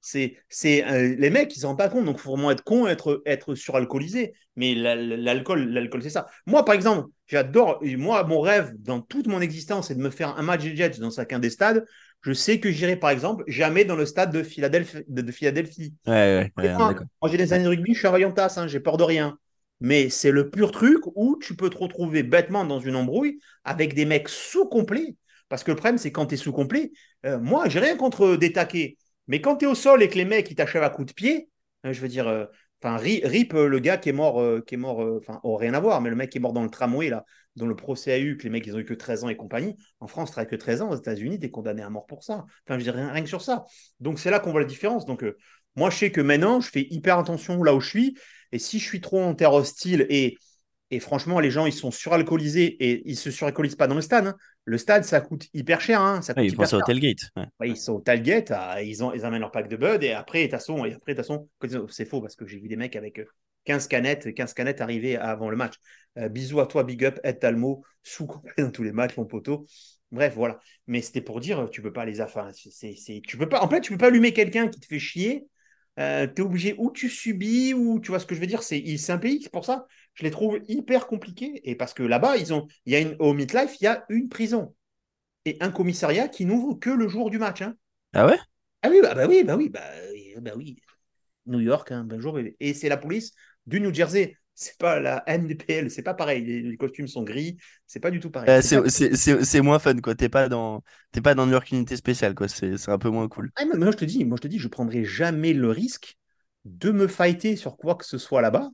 C'est, 0.08 0.38
c'est 0.50 0.86
euh, 0.86 1.16
les 1.18 1.32
mecs, 1.32 1.56
ils 1.56 1.62
s'en 1.62 1.70
rendent 1.70 1.80
pas 1.80 1.90
compte. 1.90 2.06
Donc, 2.06 2.18
il 2.20 2.22
faut 2.22 2.34
vraiment 2.34 2.52
être 2.52 2.64
con, 2.64 2.86
être, 2.86 3.24
être 3.26 3.56
suralcoolisé. 3.56 4.36
Mais 4.56 4.76
l'alcool, 4.76 5.68
l'alcool, 5.70 6.04
c'est 6.04 6.12
ça. 6.12 6.28
Moi, 6.46 6.64
par 6.64 6.76
exemple, 6.76 7.10
j'adore. 7.26 7.82
Moi, 7.82 8.24
mon 8.24 8.40
rêve 8.40 8.72
dans 8.78 9.02
toute 9.02 9.26
mon 9.26 9.42
existence, 9.42 9.88
c'est 9.88 9.96
de 9.96 10.04
me 10.04 10.12
faire 10.12 10.38
un 10.38 10.44
match 10.44 10.64
de 10.64 10.76
Jets 10.76 11.00
dans 11.00 11.10
chacun 11.10 11.40
des 11.40 11.50
stades 11.50 11.84
je 12.26 12.34
sais 12.34 12.60
que 12.60 12.72
j'irai 12.72 12.96
par 12.96 13.12
exemple 13.12 13.44
jamais 13.46 13.86
dans 13.86 13.96
le 13.96 14.08
stade 14.08 14.32
de 14.32 14.42
Philadelphie. 14.42 15.04
De, 15.08 15.32
Philadelphie. 15.32 15.94
Ouais, 16.08 16.52
ouais, 16.58 16.74
moi, 16.76 16.96
j'ai 17.30 17.38
des 17.38 17.54
années 17.54 17.66
de 17.66 17.70
rugby, 17.70 17.94
je 17.94 18.00
suis 18.00 18.24
un 18.24 18.32
tasse, 18.32 18.58
hein, 18.58 18.68
j'ai 18.68 18.80
peur 18.80 18.98
de 18.98 19.04
rien. 19.04 19.38
Mais 19.80 20.10
c'est 20.10 20.32
le 20.32 20.50
pur 20.50 20.72
truc 20.72 21.04
où 21.14 21.38
tu 21.40 21.56
peux 21.56 21.70
te 21.70 21.78
retrouver 21.78 22.24
bêtement 22.24 22.66
dans 22.66 22.80
une 22.80 22.96
embrouille 22.96 23.40
avec 23.64 23.94
des 23.94 24.06
mecs 24.06 24.28
sous-complets. 24.28 25.16
Parce 25.50 25.64
que 25.64 25.70
le 25.70 25.78
problème, 25.78 26.00
c'est 26.00 26.12
quand 26.12 26.26
tu 26.26 26.34
es 26.34 26.38
sous-complet, 26.38 26.92
euh, 27.28 27.38
moi, 27.38 27.70
j'ai 27.70 27.80
rien 27.80 27.96
contre 27.96 28.38
des 28.38 28.52
taquets. 28.52 28.98
Mais 29.28 29.40
quand 29.40 29.58
tu 29.58 29.66
es 29.66 29.68
au 29.68 29.76
sol 29.76 30.02
et 30.02 30.10
que 30.10 30.16
les 30.16 30.26
mecs, 30.26 30.50
ils 30.50 30.56
t'achèvent 30.56 30.82
à 30.82 30.90
coups 30.90 31.10
de 31.10 31.14
pied, 31.14 31.50
hein, 31.84 31.92
je 31.92 32.02
veux 32.02 32.08
dire, 32.08 32.28
euh, 32.28 32.46
enfin, 32.82 32.98
RIP, 32.98 33.54
euh, 33.54 33.68
le 33.68 33.78
gars 33.78 33.98
qui 33.98 34.10
est 34.10 34.14
mort, 34.14 34.42
qui 34.66 34.74
est 34.74 34.80
mort, 34.80 35.00
enfin, 35.18 35.40
oh, 35.44 35.58
rien 35.58 35.76
à 35.76 35.80
voir, 35.80 36.02
mais 36.02 36.10
le 36.10 36.16
mec 36.16 36.32
qui 36.32 36.40
est 36.40 36.42
mort 36.42 36.54
dans 36.54 36.64
le 36.64 36.72
tramway, 36.72 37.10
là, 37.10 37.24
dont 37.56 37.68
le 37.68 37.76
procès 37.76 38.12
a 38.12 38.20
eu 38.20 38.38
que 38.38 38.44
les 38.44 38.50
mecs, 38.50 38.66
ils 38.66 38.76
ont 38.76 38.80
eu 38.80 38.86
que 38.86 38.94
13 38.94 39.24
ans 39.24 39.30
et 39.30 39.36
compagnie. 39.36 39.76
En 40.00 40.08
France, 40.08 40.34
tu 40.36 40.46
que 40.46 40.56
13 40.56 40.82
ans. 40.82 40.90
Aux 40.90 40.96
États-Unis, 40.96 41.40
tu 41.40 41.46
es 41.46 41.50
condamné 41.50 41.82
à 41.82 41.90
mort 41.90 42.06
pour 42.06 42.24
ça. 42.24 42.46
Enfin, 42.68 42.78
je 42.78 42.84
dis 42.84 42.90
rien, 42.90 43.12
rien 43.12 43.24
que 43.24 43.30
sur 43.30 43.42
ça. 43.42 43.66
Donc, 44.00 44.20
c'est 44.20 44.30
là 44.30 44.40
qu'on 44.40 44.52
voit 44.52 44.62
la 44.62 44.68
différence. 44.68 45.06
Donc, 45.06 45.24
euh, 45.24 45.38
moi, 45.76 45.90
je 45.90 45.98
sais 45.98 46.12
que 46.12 46.22
maintenant, 46.22 46.62
je 46.62 46.70
fais 46.70 46.88
hyper 46.90 47.18
attention 47.18 47.64
là 47.64 47.74
où 47.74 47.80
je 47.80 47.90
suis. 47.90 48.18
Et 48.52 48.60
si 48.60 48.80
je 48.80 48.86
suis 48.86 49.02
trop 49.02 49.22
en 49.22 49.36
terre 49.36 49.54
hostile 49.54 50.06
et, 50.10 50.38
et 50.92 51.00
franchement, 51.00 51.40
les 51.40 51.52
gens, 51.52 51.66
ils 51.66 51.74
sont 51.74 51.92
suralcoolisés 51.92 52.66
et 52.66 53.02
ils 53.10 53.18
se 53.18 53.32
suralcoolisent 53.32 53.76
pas 53.76 53.88
dans 53.88 53.96
le 53.96 54.02
stade. 54.02 54.28
Hein. 54.28 54.36
Le 54.66 54.78
stade, 54.78 55.04
ça 55.04 55.20
coûte 55.22 55.48
hyper 55.54 55.82
cher. 55.82 56.02
Hein. 56.02 56.22
Ça 56.22 56.34
ils 56.38 56.56
sont 56.56 56.78
au 56.78 56.82
tailgate. 56.82 57.20
ils 57.64 57.78
sont 57.78 57.94
au 57.94 58.02
tailgate, 58.02 58.54
ils, 58.84 59.04
ont, 59.04 59.14
ils 59.14 59.26
amènent 59.26 59.42
leur 59.42 59.52
pack 59.52 59.68
de 59.68 59.78
bud 59.78 60.04
et 60.04 60.12
après, 60.12 60.48
de 60.48 60.52
toute 60.52 61.16
façon, 61.16 61.50
c'est 61.90 62.06
faux 62.06 62.22
parce 62.22 62.36
que 62.36 62.46
j'ai 62.46 62.60
vu 62.60 62.68
des 62.68 62.76
mecs 62.76 62.96
avec 62.96 63.20
15 63.66 63.88
canettes, 63.88 64.34
15 64.34 64.54
canettes 64.54 64.82
arrivées 64.82 65.18
avant 65.18 65.50
le 65.50 65.58
match. 65.58 65.76
Euh, 66.18 66.30
bisous 66.30 66.60
à 66.60 66.68
toi, 66.68 66.84
big 66.84 67.04
up, 67.04 67.20
Ed 67.24 67.40
Talmo, 67.40 67.84
sous 68.04 68.28
dans 68.58 68.72
tous 68.72 68.84
les 68.84 68.92
matchs, 68.92 69.18
mon 69.18 69.26
poteau. 69.26 69.66
Bref, 70.12 70.34
voilà. 70.36 70.60
Mais 70.88 71.02
c'était 71.02 71.22
pour 71.22 71.40
dire, 71.40 71.70
tu 71.70 71.82
peux 71.82 71.92
pas 71.92 72.06
les 72.06 72.22
affaires. 72.22 72.50
C'est, 72.54 73.22
tu 73.28 73.38
peux 73.38 73.50
pas. 73.50 73.62
En 73.62 73.70
fait, 73.70 73.82
tu 73.82 73.92
peux 73.92 73.98
pas 73.98 74.08
allumer 74.08 74.34
quelqu'un 74.34 74.68
qui 74.68 74.80
te 74.80 74.86
fait 74.86 75.00
chier. 75.00 75.48
Euh, 75.98 76.28
tu 76.28 76.42
es 76.42 76.46
obligé 76.46 76.76
ou 76.78 76.92
tu 76.92 77.10
subis 77.10 77.74
ou 77.74 78.00
tu 78.00 78.10
vois 78.10 78.20
ce 78.20 78.26
que 78.26 78.36
je 78.36 78.40
veux 78.40 78.48
dire. 78.48 78.64
C'est, 78.64 78.84
c'est 78.98 79.12
un 79.12 79.18
pays, 79.18 79.42
c'est 79.42 79.52
pour 79.52 79.66
ça. 79.66 79.88
Je 80.14 80.24
les 80.24 80.32
trouve 80.32 80.60
hyper 80.68 81.08
compliqués 81.08 81.62
et 81.64 81.76
parce 81.76 81.94
que 81.94 82.04
là-bas, 82.04 82.38
ils 82.38 82.54
ont, 82.54 82.68
il 82.86 82.94
y 82.94 82.96
a 82.96 83.00
une 83.00 83.16
au 83.20 83.34
Midlife, 83.34 83.80
il 83.82 83.86
y 83.86 83.88
a 83.88 84.06
une 84.10 84.30
prison 84.30 84.76
et 85.46 85.58
un 85.62 85.72
commissariat 85.72 86.28
qui 86.28 86.46
n'ouvre 86.46 86.76
que 86.76 86.90
le 86.90 87.08
jour 87.08 87.30
du 87.30 87.38
match. 87.38 87.62
Hein. 87.62 87.76
Ah 88.14 88.26
ouais? 88.26 88.38
Ah 88.82 88.90
oui, 88.90 89.00
bah, 89.02 89.14
bah, 89.14 89.26
oui, 89.28 89.44
bah 89.44 89.56
oui, 89.56 89.70
bah, 89.70 89.82
bah 90.42 90.52
oui. 90.56 90.78
New 91.46 91.60
York, 91.60 91.92
un 91.92 92.00
hein, 92.00 92.04
bonjour 92.04 92.40
Et 92.60 92.74
c'est 92.74 92.90
la 92.90 92.98
police 92.98 93.34
du 93.68 93.82
New 93.82 93.94
Jersey. 93.94 94.38
C'est 94.58 94.78
pas 94.78 95.02
la 95.02 95.22
NDPL, 95.28 95.92
c'est 95.92 96.02
pas 96.02 96.14
pareil. 96.14 96.46
Les, 96.46 96.78
costumes 96.78 97.10
sont 97.10 97.24
gris, 97.24 97.58
c'est 97.88 98.00
pas 98.00 98.10
du 98.10 98.22
tout 98.22 98.32
pareil. 98.32 98.64
c'est 98.64 99.62
moins 99.62 99.80
fun, 99.80 99.98
quoi. 99.98 100.16
T'es 100.16 100.30
pas 100.30 100.48
dans, 100.48 100.82
pas 101.22 101.36
dans 101.36 101.46
New 101.46 101.52
York 101.52 101.70
Unité 101.72 101.98
spéciale, 101.98 102.34
quoi. 102.36 102.48
C'est 102.48 102.90
un 102.90 102.98
peu 102.98 103.10
moins 103.10 103.28
cool. 103.28 103.52
Ah, 103.58 103.66
moi 103.66 103.92
je 103.92 103.98
te 103.98 104.06
dis, 104.06 104.24
moi 104.24 104.38
je 104.38 104.44
te 104.44 104.48
dis, 104.48 104.58
je 104.58 104.70
prendrai 104.70 105.04
jamais 105.04 105.52
le 105.52 105.70
risque 105.70 106.18
de 106.64 106.92
me 106.92 107.08
fighter 107.08 107.58
sur 107.58 107.76
quoi 107.76 107.96
que 107.96 108.06
ce 108.06 108.18
soit 108.18 108.42
là-bas, 108.42 108.70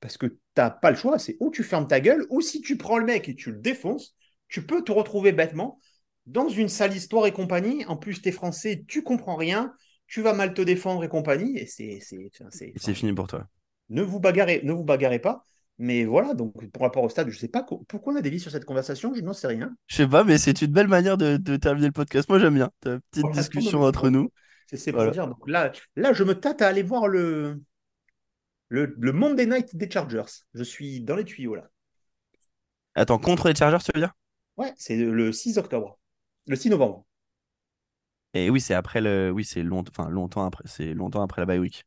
parce 0.00 0.18
que 0.18 0.38
t'as 0.52 0.68
pas 0.68 0.90
le 0.90 0.96
choix. 0.98 1.18
C'est 1.18 1.38
ou 1.40 1.50
tu 1.50 1.62
fermes 1.62 1.88
ta 1.88 2.00
gueule, 2.00 2.26
ou 2.28 2.42
si 2.42 2.60
tu 2.60 2.76
prends 2.76 2.98
le 2.98 3.06
mec 3.06 3.26
et 3.30 3.34
tu 3.34 3.52
le 3.52 3.58
défonces, 3.58 4.14
tu 4.48 4.66
peux 4.66 4.84
te 4.84 4.92
retrouver 4.92 5.32
bêtement 5.32 5.80
dans 6.26 6.50
une 6.50 6.68
sale 6.68 6.94
histoire 6.94 7.26
et 7.26 7.32
compagnie. 7.32 7.86
En 7.86 7.96
plus, 7.96 8.20
t'es 8.20 8.32
français, 8.32 8.84
tu 8.86 9.02
comprends 9.02 9.36
rien, 9.36 9.72
tu 10.06 10.20
vas 10.20 10.34
mal 10.34 10.52
te 10.52 10.60
défendre 10.60 11.02
et 11.04 11.08
compagnie, 11.08 11.56
et 11.56 11.66
c'est 11.66 12.00
c'est 12.00 12.94
fini 12.94 13.14
pour 13.14 13.28
toi 13.28 13.48
ne 13.92 14.02
vous 14.02 14.20
bagarrez, 14.20 14.60
ne 14.64 14.72
vous 14.72 14.84
bagarrez 14.84 15.18
pas. 15.18 15.46
Mais 15.78 16.04
voilà, 16.04 16.34
donc 16.34 16.70
par 16.70 16.82
rapport 16.82 17.02
au 17.02 17.08
stade, 17.08 17.28
je 17.28 17.34
ne 17.34 17.40
sais 17.40 17.48
pas 17.48 17.64
pourquoi 17.88 18.12
on 18.12 18.16
a 18.16 18.20
dévié 18.20 18.38
sur 18.38 18.50
cette 18.50 18.64
conversation, 18.64 19.14
je 19.14 19.20
n'en 19.20 19.32
sais 19.32 19.46
rien. 19.46 19.74
Je 19.86 19.96
sais 19.96 20.06
pas, 20.06 20.22
mais 20.22 20.38
c'est 20.38 20.62
une 20.62 20.72
belle 20.72 20.88
manière 20.88 21.16
de, 21.16 21.36
terminer 21.56 21.86
le 21.86 21.92
podcast. 21.92 22.28
Moi, 22.28 22.38
j'aime 22.38 22.54
bien. 22.54 22.70
Petite 22.80 23.30
discussion 23.32 23.82
entre 23.82 24.10
nous. 24.10 24.30
C'est 24.72 24.92
pour 24.92 25.10
dire. 25.10 25.26
Donc 25.26 25.48
là, 25.48 25.72
là, 25.96 26.12
je 26.12 26.24
me 26.24 26.34
tâte 26.34 26.62
à 26.62 26.68
aller 26.68 26.82
voir 26.82 27.08
le, 27.08 27.60
le, 28.68 28.94
le 28.98 29.12
Monday 29.12 29.46
Night 29.46 29.76
des 29.76 29.90
Chargers. 29.90 30.44
Je 30.54 30.62
suis 30.62 31.00
dans 31.00 31.16
les 31.16 31.24
tuyaux 31.24 31.54
là. 31.54 31.68
Attends, 32.94 33.18
contre 33.18 33.48
les 33.48 33.54
Chargers, 33.54 33.84
tu 33.84 33.90
veux 33.94 34.00
dire? 34.00 34.12
Ouais, 34.56 34.72
c'est 34.76 34.96
le 34.96 35.32
6 35.32 35.58
octobre. 35.58 35.98
Le 36.46 36.56
6 36.56 36.70
novembre. 36.70 37.06
Et 38.34 38.50
oui, 38.50 38.60
c'est 38.60 38.74
après 38.74 39.00
le. 39.00 39.30
Oui, 39.30 39.44
c'est 39.44 39.62
long... 39.62 39.84
enfin, 39.88 40.08
longtemps 40.08 40.44
après. 40.44 40.64
C'est 40.66 40.94
longtemps 40.94 41.22
après 41.22 41.42
la 41.42 41.46
bye 41.46 41.58
week. 41.58 41.84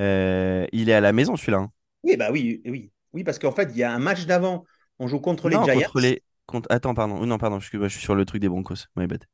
Euh, 0.00 0.66
il 0.72 0.88
est 0.88 0.94
à 0.94 1.00
la 1.00 1.12
maison, 1.12 1.36
celui-là. 1.36 1.58
hein. 1.58 1.72
Oui, 2.02 2.16
bah 2.16 2.30
oui, 2.32 2.60
oui. 2.66 2.90
Oui, 3.12 3.24
parce 3.24 3.38
qu'en 3.38 3.52
fait, 3.52 3.68
il 3.72 3.76
y 3.78 3.82
a 3.82 3.92
un 3.92 3.98
match 3.98 4.26
d'avant. 4.26 4.64
On 4.98 5.06
joue 5.06 5.20
contre 5.20 5.48
les 5.48 5.56
Non, 5.56 5.64
Giants. 5.64 5.74
contre 5.80 6.00
les. 6.00 6.22
contre- 6.46 6.66
Attends, 6.70 6.94
pardon. 6.94 7.24
Non, 7.26 7.38
pardon, 7.38 7.60
je 7.60 7.88
suis 7.88 8.00
sur 8.00 8.14
le 8.14 8.24
truc 8.24 8.40
des 8.40 8.48
Broncos. 8.48 8.86
My 8.96 9.06
bad. 9.06 9.24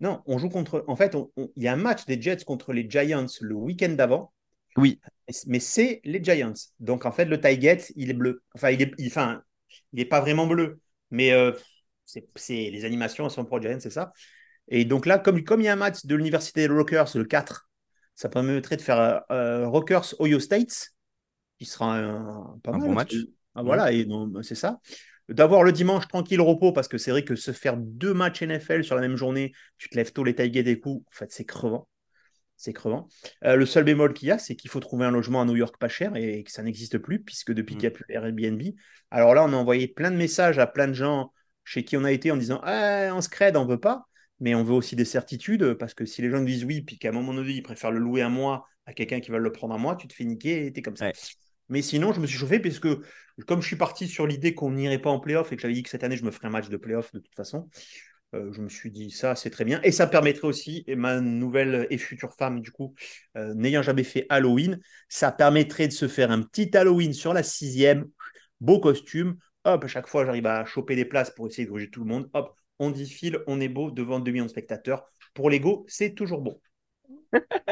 Non, 0.00 0.22
on 0.26 0.38
joue 0.38 0.48
contre. 0.48 0.84
En 0.88 0.96
fait, 0.96 1.14
on- 1.14 1.30
on- 1.36 1.50
il 1.56 1.62
y 1.62 1.68
a 1.68 1.72
un 1.72 1.76
match 1.76 2.04
des 2.06 2.20
Jets 2.20 2.44
contre 2.44 2.72
les 2.72 2.88
Giants 2.88 3.26
le 3.40 3.54
week-end 3.54 3.90
d'avant. 3.90 4.32
Oui, 4.76 5.00
Mais 5.46 5.60
c'est 5.60 6.00
les 6.04 6.22
Giants. 6.22 6.52
Donc, 6.80 7.06
en 7.06 7.12
fait, 7.12 7.24
le 7.26 7.40
Tigette, 7.40 7.92
il 7.96 8.10
est 8.10 8.14
bleu. 8.14 8.42
Enfin, 8.54 8.70
il 8.70 8.82
est, 8.82 8.92
il, 8.98 9.06
enfin, 9.06 9.42
il 9.92 10.00
est 10.00 10.04
pas 10.04 10.20
vraiment 10.20 10.46
bleu. 10.46 10.80
Mais 11.10 11.32
euh, 11.32 11.52
c'est, 12.04 12.26
c'est- 12.34 12.70
les 12.70 12.84
animations 12.84 13.24
elles 13.24 13.30
sont 13.30 13.44
pour 13.44 13.58
les 13.58 13.68
Giants, 13.68 13.80
c'est 13.80 13.90
ça. 13.90 14.12
Et 14.68 14.84
donc 14.84 15.06
là, 15.06 15.18
comme, 15.18 15.44
comme 15.44 15.60
il 15.60 15.64
y 15.64 15.68
a 15.68 15.72
un 15.72 15.76
match 15.76 16.04
de 16.06 16.14
l'Université 16.16 16.66
des 16.66 16.74
Rockers 16.74 17.08
le 17.14 17.24
4, 17.24 17.68
ça 18.14 18.28
permettrait 18.28 18.76
de 18.76 18.82
faire 18.82 18.98
euh, 19.00 19.18
euh, 19.30 19.68
Rockers 19.68 20.14
Ohio 20.20 20.40
State, 20.40 20.90
qui 21.58 21.66
sera 21.66 21.98
un, 21.98 22.58
pas 22.62 22.72
Un 22.72 22.78
mal. 22.78 22.88
bon 22.88 22.94
match. 22.94 23.14
ah, 23.54 23.62
voilà, 23.62 23.92
et 23.92 24.04
donc, 24.04 24.44
c'est 24.44 24.54
ça. 24.54 24.80
D'avoir 25.28 25.62
le 25.62 25.72
dimanche 25.72 26.06
tranquille 26.08 26.40
repos, 26.40 26.72
parce 26.72 26.88
que 26.88 26.98
c'est 26.98 27.10
vrai 27.10 27.24
que 27.24 27.34
se 27.36 27.52
faire 27.52 27.76
deux 27.78 28.12
matchs 28.14 28.42
NFL 28.42 28.84
sur 28.84 28.94
la 28.94 29.00
même 29.00 29.16
journée, 29.16 29.52
tu 29.78 29.88
te 29.88 29.96
lèves 29.96 30.12
tôt 30.12 30.24
les 30.24 30.34
tailgates 30.34 30.64
des 30.66 30.78
coups, 30.80 31.04
en 31.08 31.12
fait, 31.16 31.32
c'est 31.32 31.44
crevant. 31.44 31.88
C'est 32.56 32.72
crevant. 32.72 33.08
Euh, 33.44 33.56
le 33.56 33.66
seul 33.66 33.84
bémol 33.84 34.12
qu'il 34.14 34.28
y 34.28 34.30
a, 34.30 34.38
c'est 34.38 34.54
qu'il 34.54 34.70
faut 34.70 34.80
trouver 34.80 35.04
un 35.06 35.10
logement 35.10 35.42
à 35.42 35.44
New 35.44 35.56
York 35.56 35.76
pas 35.78 35.88
cher 35.88 36.14
et 36.16 36.44
que 36.44 36.52
ça 36.52 36.62
n'existe 36.62 36.98
plus, 36.98 37.20
puisque 37.22 37.52
depuis 37.52 37.74
Mm. 37.74 37.78
qu'il 37.78 37.88
n'y 37.88 37.94
a 37.94 37.98
plus 37.98 38.04
Airbnb. 38.10 38.62
Alors 39.10 39.34
là, 39.34 39.44
on 39.44 39.52
a 39.52 39.56
envoyé 39.56 39.88
plein 39.88 40.10
de 40.10 40.16
messages 40.16 40.58
à 40.58 40.66
plein 40.66 40.86
de 40.88 40.92
gens 40.92 41.32
chez 41.64 41.84
qui 41.84 41.96
on 41.96 42.04
a 42.04 42.12
été 42.12 42.30
en 42.30 42.36
disant 42.36 42.60
Ah, 42.62 43.10
on 43.12 43.20
se 43.20 43.28
crède, 43.28 43.56
on 43.56 43.66
veut 43.66 43.80
pas. 43.80 44.06
Mais 44.40 44.54
on 44.54 44.64
veut 44.64 44.74
aussi 44.74 44.96
des 44.96 45.04
certitudes, 45.04 45.74
parce 45.74 45.94
que 45.94 46.04
si 46.04 46.22
les 46.22 46.30
gens 46.30 46.42
disent 46.42 46.64
oui, 46.64 46.82
puis 46.82 46.98
qu'à 46.98 47.10
un 47.10 47.12
moment 47.12 47.32
donné, 47.34 47.52
ils 47.52 47.62
préfèrent 47.62 47.92
le 47.92 48.00
louer 48.00 48.22
un 48.22 48.28
mois 48.28 48.66
à 48.86 48.92
quelqu'un 48.92 49.20
qui 49.20 49.30
va 49.30 49.38
le 49.38 49.52
prendre 49.52 49.74
un 49.74 49.78
mois, 49.78 49.96
tu 49.96 50.08
te 50.08 50.14
fais 50.14 50.24
niquer 50.24 50.66
et 50.66 50.72
t'es 50.72 50.82
comme 50.82 50.96
ça. 50.96 51.06
Ouais. 51.06 51.12
Mais 51.68 51.82
sinon, 51.82 52.12
je 52.12 52.20
me 52.20 52.26
suis 52.26 52.38
chauffé, 52.38 52.58
puisque 52.58 52.88
comme 53.46 53.62
je 53.62 53.66
suis 53.66 53.76
parti 53.76 54.06
sur 54.06 54.26
l'idée 54.26 54.54
qu'on 54.54 54.72
n'irait 54.72 54.98
pas 54.98 55.10
en 55.10 55.18
playoff 55.18 55.52
et 55.52 55.56
que 55.56 55.62
j'avais 55.62 55.74
dit 55.74 55.82
que 55.82 55.88
cette 55.88 56.04
année, 56.04 56.16
je 56.16 56.24
me 56.24 56.30
ferais 56.30 56.48
un 56.48 56.50
match 56.50 56.68
de 56.68 56.76
playoff 56.76 57.12
de 57.12 57.20
toute 57.20 57.34
façon, 57.34 57.68
euh, 58.34 58.52
je 58.52 58.60
me 58.60 58.68
suis 58.68 58.90
dit 58.90 59.10
ça, 59.10 59.34
c'est 59.34 59.50
très 59.50 59.64
bien. 59.64 59.80
Et 59.82 59.92
ça 59.92 60.06
permettrait 60.06 60.46
aussi, 60.46 60.84
et 60.86 60.96
ma 60.96 61.20
nouvelle 61.20 61.86
et 61.90 61.98
future 61.98 62.34
femme, 62.34 62.60
du 62.60 62.70
coup, 62.70 62.94
euh, 63.36 63.54
n'ayant 63.54 63.82
jamais 63.82 64.04
fait 64.04 64.26
Halloween, 64.28 64.80
ça 65.08 65.32
permettrait 65.32 65.88
de 65.88 65.92
se 65.92 66.08
faire 66.08 66.30
un 66.30 66.42
petit 66.42 66.76
Halloween 66.76 67.12
sur 67.12 67.32
la 67.32 67.42
sixième, 67.42 68.06
beau 68.60 68.80
costume. 68.80 69.36
Hop, 69.64 69.84
à 69.84 69.88
chaque 69.88 70.08
fois, 70.08 70.26
j'arrive 70.26 70.46
à 70.46 70.64
choper 70.64 70.96
des 70.96 71.06
places 71.06 71.30
pour 71.30 71.46
essayer 71.46 71.64
de 71.64 71.70
loger 71.70 71.88
tout 71.88 72.00
le 72.00 72.06
monde. 72.06 72.28
Hop, 72.34 72.54
on 72.86 72.90
défile, 72.90 73.38
on 73.46 73.60
est 73.60 73.68
beau 73.68 73.90
devant 73.90 74.20
2 74.20 74.30
millions 74.32 74.44
de 74.46 74.50
spectateurs. 74.50 75.06
Pour 75.34 75.50
l'ego, 75.50 75.84
c'est 75.88 76.14
toujours 76.14 76.40
bon. 76.42 76.60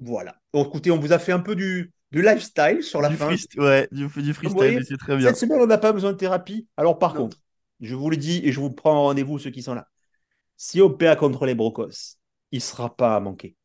voilà. 0.00 0.36
Donc, 0.52 0.68
écoutez, 0.68 0.90
on 0.90 0.98
vous 0.98 1.12
a 1.12 1.18
fait 1.18 1.32
un 1.32 1.40
peu 1.40 1.56
du, 1.56 1.92
du 2.12 2.22
lifestyle 2.22 2.82
sur 2.82 3.00
la 3.00 3.10
du, 3.10 3.10
fin. 3.10 3.34
ouais, 3.56 3.88
du, 3.92 4.08
du 4.08 4.34
freestyle, 4.34 4.84
c'est 4.86 4.96
très 4.98 5.16
bien. 5.16 5.28
Cette 5.28 5.36
semaine, 5.36 5.60
on 5.60 5.66
n'a 5.66 5.78
pas 5.78 5.92
besoin 5.92 6.12
de 6.12 6.16
thérapie. 6.16 6.66
Alors, 6.76 6.98
par 6.98 7.12
Non. 7.12 7.16
contre, 7.16 7.38
je 7.80 7.94
vous 7.94 8.10
le 8.10 8.16
dis 8.16 8.40
et 8.44 8.52
je 8.52 8.60
vous 8.60 8.70
prends 8.70 8.96
en 8.96 9.02
rendez-vous, 9.04 9.38
ceux 9.38 9.50
qui 9.50 9.62
sont 9.62 9.74
là. 9.74 9.88
Si 10.58 10.82
on 10.82 10.92
perd 10.92 11.18
contre 11.18 11.46
les 11.46 11.56
Brocos, 11.56 12.18
il 12.52 12.58
ne 12.58 12.62
sera 12.62 12.96
pas 12.96 13.16
à 13.16 13.20
manquer. 13.20 13.56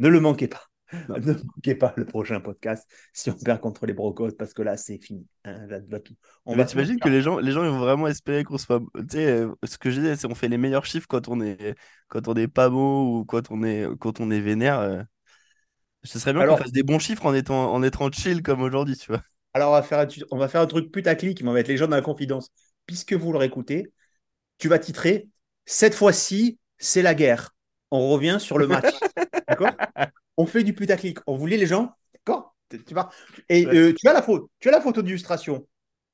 Ne 0.00 0.08
le 0.08 0.20
manquez 0.20 0.48
pas. 0.48 0.64
Ne 1.08 1.32
manquez 1.32 1.74
pas 1.74 1.92
le 1.96 2.04
prochain 2.06 2.40
podcast 2.40 2.88
si 3.12 3.30
on 3.30 3.34
perd 3.34 3.60
contre 3.60 3.86
les 3.86 3.92
Brocos, 3.92 4.32
parce 4.32 4.54
que 4.54 4.62
là, 4.62 4.76
c'est 4.76 4.98
fini. 4.98 5.26
Hein, 5.44 5.66
là, 5.66 5.80
là. 5.88 5.98
On 6.46 6.56
Mais 6.56 6.64
t'imagines 6.64 6.98
que 6.98 7.08
les 7.08 7.22
gens, 7.22 7.38
les 7.38 7.52
gens 7.52 7.62
ils 7.62 7.70
vont 7.70 7.78
vraiment 7.78 8.06
espérer 8.06 8.44
qu'on 8.44 8.58
soit. 8.58 8.80
Tu 8.94 9.04
sais, 9.10 9.26
euh, 9.26 9.54
ce 9.64 9.76
que 9.78 9.90
je 9.90 10.00
disais, 10.00 10.16
c'est 10.16 10.28
qu'on 10.28 10.34
fait 10.34 10.48
les 10.48 10.58
meilleurs 10.58 10.86
chiffres 10.86 11.06
quand 11.08 11.28
on 11.28 11.40
est, 11.40 11.74
quand 12.08 12.26
on 12.28 12.34
est 12.34 12.48
pas 12.48 12.70
beau 12.70 13.18
ou 13.18 13.24
quand 13.24 13.50
on 13.50 13.62
est, 13.62 13.86
quand 13.98 14.20
on 14.20 14.30
est 14.30 14.40
vénère. 14.40 14.80
euh. 14.80 15.02
Ce 16.04 16.18
serait 16.18 16.32
bien 16.32 16.46
qu'on 16.46 16.56
fasse 16.56 16.72
des 16.72 16.82
bons 16.82 16.98
chiffres 16.98 17.26
en 17.26 17.34
étant, 17.34 17.72
en 17.72 17.82
étant 17.82 18.10
chill 18.10 18.42
comme 18.42 18.62
aujourd'hui, 18.62 18.96
tu 18.96 19.08
vois. 19.08 19.22
Alors, 19.52 19.70
on 19.70 19.74
va, 19.74 19.82
faire 19.82 20.06
on 20.30 20.38
va 20.38 20.48
faire 20.48 20.60
un 20.60 20.66
truc 20.66 20.92
putaclic, 20.92 21.40
on 21.42 21.46
va 21.46 21.52
mettre 21.54 21.68
les 21.68 21.76
gens 21.76 21.88
dans 21.88 21.96
la 21.96 22.02
confidence. 22.02 22.50
Puisque 22.86 23.12
vous 23.12 23.32
l'aurez 23.32 23.46
écouté, 23.46 23.92
tu 24.58 24.68
vas 24.68 24.78
titrer 24.78 25.28
Cette 25.66 25.94
fois-ci, 25.94 26.58
c'est 26.78 27.02
la 27.02 27.14
guerre. 27.14 27.54
On 27.90 28.08
revient 28.10 28.38
sur 28.40 28.58
le 28.58 28.66
match. 28.66 28.94
D'accord? 29.48 29.72
On 30.38 30.46
fait 30.46 30.64
du 30.64 30.72
putaclic. 30.72 31.18
On 31.26 31.36
voulait 31.36 31.58
les 31.58 31.66
gens? 31.66 31.92
D'accord 32.14 32.54
Tu- 32.70 32.94
vas- 32.94 33.10
Et 33.50 33.66
euh, 33.66 33.92
tu 33.92 34.08
as 34.08 34.12
la 34.14 34.22
photo, 34.22 34.50
tu 34.60 34.68
as 34.68 34.72
la 34.72 34.80
photo 34.80 35.02
d'illustration. 35.02 35.66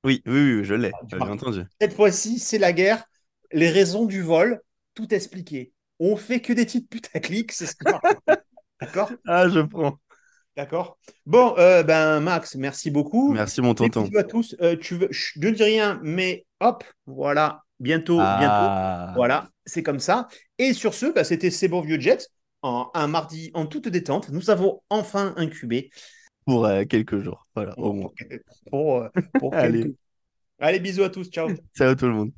Oui, 0.05 0.23
oui, 0.27 0.33
oui, 0.59 0.65
je 0.65 0.75
l'ai, 0.75 0.91
tu 0.91 0.97
j'ai 1.13 1.17
vois. 1.19 1.31
entendu. 1.31 1.63
Cette 1.81 1.95
fois-ci, 1.95 2.39
c'est 2.39 2.59
la 2.59 2.73
guerre. 2.73 3.05
Les 3.53 3.71
raisons 3.71 4.05
du 4.07 4.23
vol, 4.23 4.61
tout 4.95 5.13
expliqué. 5.15 5.73
On 6.01 6.17
fait 6.17 6.41
que 6.41 6.53
des 6.53 6.67
titres 6.67 6.89
putaclic, 6.89 7.53
c'est 7.53 7.67
ce 7.67 7.75
qu'on 7.77 7.99
D'accord? 8.81 9.13
Ah, 9.27 9.49
je 9.49 9.61
prends. 9.61 9.99
D'accord. 10.57 10.99
Bon, 11.27 11.55
euh, 11.59 11.83
ben 11.83 12.21
Max, 12.21 12.55
merci 12.55 12.91
beaucoup. 12.91 13.33
Merci, 13.33 13.61
mon 13.61 13.75
tonton. 13.75 14.03
bisous 14.05 14.19
à 14.19 14.25
tous. 14.25 14.57
Euh, 14.61 14.77
tu 14.77 14.95
veux, 14.97 15.09
je 15.11 15.39
ne 15.41 15.51
dis 15.51 15.63
rien, 15.63 16.01
mais 16.03 16.47
hop, 16.61 16.85
voilà, 17.07 17.63
bientôt, 17.81 18.19
bientôt. 18.19 18.25
Ah, 18.39 19.13
Voilà, 19.17 19.49
c'est 19.67 19.83
comme 19.83 19.99
ça. 20.01 20.29
Et 20.59 20.73
sur 20.73 20.95
ce, 20.95 21.07
bah, 21.07 21.25
c'était 21.25 21.51
ces 21.51 21.69
bons 21.69 21.81
vieux 21.81 21.99
Jets. 21.99 22.27
En, 22.65 22.91
un 22.95 23.09
mardi 23.09 23.51
en 23.55 23.67
toute 23.67 23.89
détente, 23.89 24.31
nous 24.31 24.49
avons 24.49 24.81
enfin 24.89 25.35
incubé 25.37 25.91
pour 26.47 26.67
euh, 26.67 26.85
quelques 26.85 27.19
jours. 27.21 27.47
Voilà, 27.55 27.79
au 27.79 27.93
moins. 27.93 28.13
pour, 28.71 29.03
euh, 29.03 29.09
pour 29.39 29.53
Allez. 29.57 29.83
quelques- 29.83 29.97
Allez, 30.61 30.81
bisous 30.81 31.05
à 31.05 31.11
tous, 31.11 31.31
ciao. 31.31 31.51
Ciao 31.77 31.95
tout 31.95 32.07
le 32.07 32.13
monde. 32.13 32.33